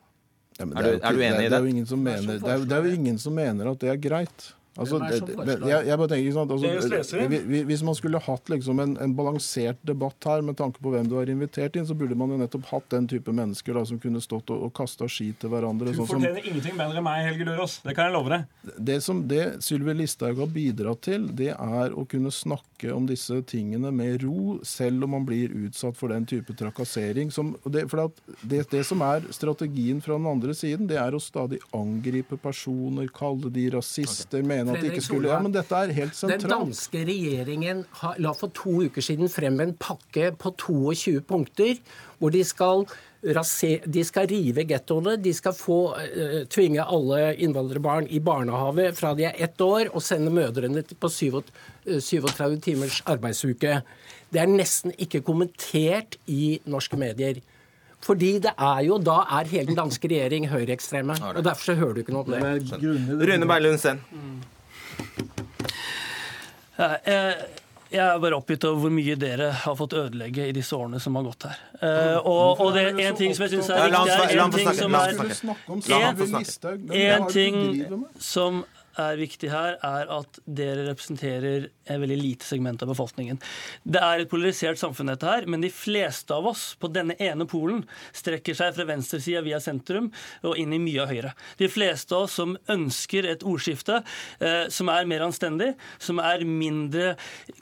Ja, 0.60 0.66
er, 0.66 0.84
det 0.84 0.96
du, 0.98 1.04
er 1.08 1.16
du 1.16 1.22
enig 1.24 1.44
i 1.46 1.48
det? 1.48 1.50
det? 1.50 1.58
er 1.58 1.68
jo 1.68 1.74
ingen 1.76 1.88
som 1.88 2.02
mener, 2.04 2.40
det 2.42 2.52
er, 2.52 2.64
det 2.68 2.76
er 2.76 2.88
jo 2.90 2.96
ingen 2.98 3.20
som 3.22 3.36
mener 3.38 3.70
at 3.72 3.84
det 3.84 3.94
er 3.94 4.02
greit. 4.04 4.50
Altså, 4.80 5.00
det 5.04 5.20
som 5.20 5.30
jeg, 5.68 5.86
jeg 5.90 5.98
bare 6.02 6.12
tenker, 6.14 6.32
sant? 6.38 6.52
Altså, 6.56 7.64
hvis 7.70 7.84
man 7.86 7.98
skulle 7.98 8.22
hatt 8.24 8.50
liksom 8.52 8.80
en, 8.84 8.96
en 9.04 9.14
balansert 9.18 9.80
debatt 9.88 10.28
her 10.30 10.42
med 10.46 10.58
tanke 10.60 10.80
på 10.84 10.94
hvem 10.94 11.08
du 11.10 11.16
har 11.20 11.30
invitert 11.32 11.76
inn, 11.80 11.86
så 11.90 11.96
burde 11.98 12.18
man 12.20 12.32
jo 12.34 12.40
nettopp 12.42 12.66
hatt 12.72 12.90
den 12.94 13.08
type 13.12 13.34
mennesker 13.36 13.76
da, 13.78 13.84
som 13.90 14.00
kunne 14.02 14.22
stått 14.24 14.50
og, 14.54 14.64
og 14.70 14.74
kasta 14.78 15.08
ski 15.12 15.32
til 15.40 15.52
hverandre. 15.54 15.92
Du 15.92 16.00
sånn 16.00 16.08
som- 16.08 16.20
fortjener 16.22 16.46
ingenting 16.46 16.78
bedre 16.80 17.02
enn 17.02 17.08
meg, 17.08 17.26
Helge 17.28 17.48
Lørås. 17.50 17.80
Det 17.84 17.96
kan 17.98 18.10
jeg 18.10 18.16
love 18.18 18.30
deg. 18.30 18.46
det 18.90 19.00
som 19.04 19.22
det 19.28 19.44
Sylvi 19.66 19.94
Listhaug 20.00 20.38
har 20.44 20.52
bidratt 20.54 21.02
til, 21.08 21.28
det 21.36 21.52
er 21.56 21.96
å 21.96 22.06
kunne 22.10 22.32
snakke 22.34 22.94
om 22.96 23.06
disse 23.10 23.42
tingene 23.50 23.92
med 23.92 24.24
ro, 24.24 24.60
selv 24.64 25.04
om 25.04 25.12
man 25.18 25.26
blir 25.28 25.52
utsatt 25.66 25.98
for 26.00 26.10
den 26.14 26.26
type 26.30 26.54
trakassering. 26.56 27.32
Som, 27.32 27.56
det, 27.66 27.88
for 27.92 28.10
det, 28.48 28.64
det 28.72 28.86
som 28.88 29.02
er 29.06 29.26
strategien 29.36 30.00
fra 30.02 30.16
den 30.18 30.28
andre 30.30 30.54
siden, 30.56 30.88
det 30.88 30.98
er 31.02 31.12
å 31.18 31.20
stadig 31.22 31.60
angripe 31.76 32.38
personer, 32.40 33.10
kalle 33.14 33.52
de 33.52 33.66
rasister, 33.76 34.44
mene 34.46 34.69
at 34.76 34.82
de 34.84 34.92
ikke 34.92 35.04
skulle 35.06 35.30
Ja, 35.32 35.40
men 35.44 35.54
dette 35.56 35.76
er 35.76 35.94
helt 35.96 36.16
sentralt. 36.18 36.46
Den 36.46 36.54
danske 36.54 37.04
regjeringen 37.10 37.84
la 38.24 38.34
for 38.38 38.54
to 38.56 38.86
uker 38.88 39.06
siden 39.06 39.32
frem 39.32 39.60
en 39.64 39.76
pakke 39.80 40.32
på 40.40 40.54
22 40.58 41.22
punkter 41.28 41.78
hvor 42.20 42.34
de 42.36 42.44
skal, 42.44 42.86
de 43.24 44.04
skal 44.04 44.28
rive 44.28 44.66
gettoene. 44.68 45.16
De 45.24 45.34
skal 45.34 45.56
få, 45.56 45.96
eh, 46.00 46.42
tvinge 46.52 46.84
alle 46.84 47.36
innvandrerbarn 47.36 48.10
i 48.12 48.20
barnehage 48.20 48.92
fra 48.96 49.14
de 49.16 49.24
er 49.30 49.40
ett 49.40 49.62
år, 49.62 49.90
og 49.94 50.04
sende 50.04 50.32
mødrene 50.32 50.84
på 50.84 51.10
37 51.10 51.44
eh, 51.88 52.00
37 52.00 52.60
timers 52.62 53.02
arbeidsuke. 53.06 53.82
Det 54.34 54.42
er 54.42 54.52
nesten 54.52 54.92
ikke 54.98 55.24
kommentert 55.26 56.20
i 56.28 56.60
norske 56.66 56.98
medier. 56.98 57.40
Fordi 58.02 58.38
det 58.40 58.54
er 58.56 58.84
jo 58.88 58.98
da 58.98 59.24
er 59.40 59.50
hele 59.52 59.68
den 59.72 59.76
danske 59.76 60.08
regjering 60.08 60.48
høyreekstreme. 60.48 61.18
Og 61.36 61.44
derfor 61.44 61.72
så 61.72 61.76
hører 61.76 61.94
du 61.98 62.00
ikke 62.00 62.16
noe 62.16 62.24
om 62.24 62.32
det. 62.32 62.80
Rune 62.80 63.48
Berlund 63.50 63.82
Send. 63.82 64.00
Jeg, 66.80 68.06
er 68.06 68.20
bare 68.22 68.38
oppgitt 68.38 68.64
over 68.70 68.86
hvor 68.86 68.94
mye 68.94 69.16
dere 69.20 69.50
har 69.64 69.76
fått 69.76 69.94
ødelegge 69.98 70.46
i 70.48 70.54
disse 70.56 70.78
årene 70.78 71.00
som 71.02 71.18
har 71.18 71.26
gått 71.26 71.48
her. 71.50 71.58
Eh, 71.82 72.18
og, 72.22 72.62
og 72.62 72.74
det 72.76 72.84
er 72.88 73.00
en 73.10 73.18
ting 73.18 73.34
som 73.36 73.48
jeg 73.48 73.58
syns 73.58 73.70
er 73.74 73.90
viktig, 73.90 74.12
er 74.30 74.44
en 74.44 74.54
ting 74.54 74.70
som 74.78 74.92
er 77.02 77.16
En 77.18 77.28
ting 77.34 77.56
som 78.22 78.62
er 79.00 79.20
viktig 79.20 79.52
her, 79.52 79.78
er 79.86 80.12
at 80.20 80.40
dere 80.46 80.88
representerer 80.90 81.70
et 81.90 82.02
veldig 82.02 82.18
lite 82.20 82.48
segment 82.48 82.82
av 82.84 82.92
befolkningen. 82.92 83.40
Det 83.84 84.02
er 84.04 84.24
et 84.24 84.32
polarisert 84.32 84.80
samfunn, 84.82 85.12
dette 85.14 85.30
her, 85.30 85.48
men 85.50 85.64
de 85.64 85.72
fleste 85.74 86.36
av 86.36 86.48
oss 86.52 86.74
på 86.80 86.92
denne 86.94 87.16
ene 87.22 87.48
polen 87.50 87.84
strekker 88.16 88.58
seg 88.58 88.76
fra 88.78 88.86
venstresida 88.90 89.44
via 89.46 89.62
sentrum 89.64 90.12
og 90.46 90.60
inn 90.60 90.76
i 90.76 90.82
mye 90.82 91.04
av 91.04 91.14
høyre. 91.14 91.34
De 91.62 91.70
fleste 91.72 92.16
av 92.16 92.28
oss 92.28 92.38
som 92.40 92.56
ønsker 92.70 93.28
et 93.30 93.46
ordskifte 93.48 94.02
eh, 94.02 94.68
som 94.74 94.92
er 94.94 95.10
mer 95.10 95.26
anstendig, 95.26 95.74
som 96.02 96.22
er 96.24 96.46
mindre 96.48 97.16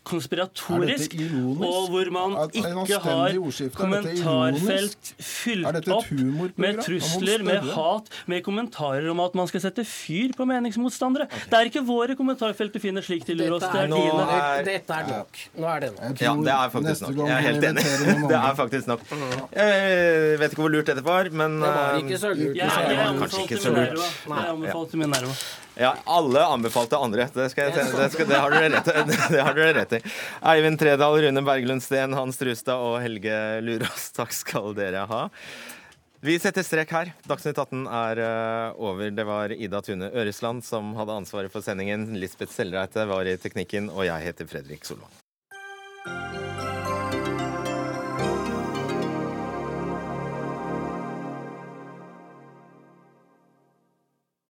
konspiratorisk, 0.08 1.16
og 1.58 1.90
hvor 1.94 2.12
man 2.14 2.38
ikke 2.52 3.00
har 3.04 3.38
kommentarfelt 3.78 5.14
fylt 5.18 5.92
opp 5.94 6.12
med 6.60 6.82
trusler, 6.84 7.44
med 7.46 7.72
hat, 7.76 8.12
med 8.30 8.44
kommentarer 8.46 9.08
om 9.12 9.22
at 9.24 9.36
man 9.38 9.50
skal 9.50 9.64
sette 9.68 9.86
fyr 9.88 10.34
på 10.38 10.48
meningsmotstandere. 10.50 11.27
Det 11.52 11.60
er 11.60 11.70
ikke 11.70 11.84
våre 11.88 12.16
kommentarfelt 12.20 12.74
du 12.74 12.80
finner 12.84 13.06
slik 13.06 13.26
til, 13.28 13.40
Lurås. 13.42 13.66
Det 13.66 13.84
er 13.84 13.92
dine. 13.92 14.40
Dette 14.68 14.98
er 14.98 15.12
nok. 15.12 15.44
Nå 15.58 15.70
er 15.74 15.86
det 15.86 15.92
nok. 15.98 16.24
Ja, 16.24 16.34
det 16.48 16.56
er 16.56 16.74
faktisk 16.74 17.06
nok. 17.06 17.22
Jeg 17.22 17.36
er 17.38 17.46
helt 17.50 17.70
enig. 17.72 17.86
Det 18.32 18.40
er 18.40 18.58
faktisk 18.58 18.90
nok. 18.90 19.06
Jeg 19.54 20.42
vet 20.42 20.52
ikke 20.52 20.64
hvor 20.66 20.74
lurt 20.74 20.90
dette 20.90 21.04
var, 21.06 21.30
men 21.32 21.62
Det 21.62 21.72
var 21.78 22.02
ikke 22.02 22.20
så 22.24 22.34
lurt. 22.34 22.58
Ja, 22.58 22.74
det 22.88 23.00
var 23.00 23.22
kanskje 23.22 23.46
ikke 23.46 23.62
så 23.64 23.78
lurt. 23.78 24.04
Jeg 24.28 24.52
anbefalte 24.56 25.00
Minerva. 25.04 25.38
Ja, 25.78 25.94
alle 26.06 26.42
anbefalte 26.46 26.98
andre. 26.98 27.28
Det, 27.34 27.50
skal 27.54 27.68
jeg, 27.68 27.74
det, 27.94 28.10
skal, 28.14 28.26
det, 28.30 28.38
har 28.42 28.54
dere 28.54 28.70
rett, 28.74 28.88
det 29.34 29.42
har 29.46 29.58
dere 29.58 29.74
rett 29.78 29.98
i. 30.00 30.02
Eivind 30.54 30.80
Tredal, 30.82 31.20
Rune 31.22 31.44
Berglund 31.46 31.86
Steen, 31.86 32.16
Hans 32.18 32.40
Trustad 32.42 32.82
og 32.82 32.98
Helge 33.04 33.36
Lurås, 33.66 34.10
takk 34.18 34.34
skal 34.34 34.74
dere 34.78 35.06
ha. 35.10 35.28
Vi 36.22 36.40
setter 36.42 36.66
strek 36.66 36.92
her. 36.96 37.12
Dagsnytt 37.30 37.60
18 37.62 37.86
er 37.94 38.22
over. 38.74 39.12
Det 39.14 39.26
var 39.28 39.54
Ida 39.54 39.84
Tune 39.86 40.10
Øresland 40.10 40.66
som 40.66 40.96
hadde 40.98 41.20
ansvaret 41.22 41.54
for 41.54 41.62
sendingen. 41.62 42.10
Lisbeth 42.18 42.56
Sellreite 42.56 43.06
var 43.06 43.30
i 43.30 43.38
teknikken, 43.38 43.92
og 43.94 44.08
jeg 44.10 44.26
heter 44.32 44.50
Fredrik 44.50 44.88
Solvang. 44.88 45.14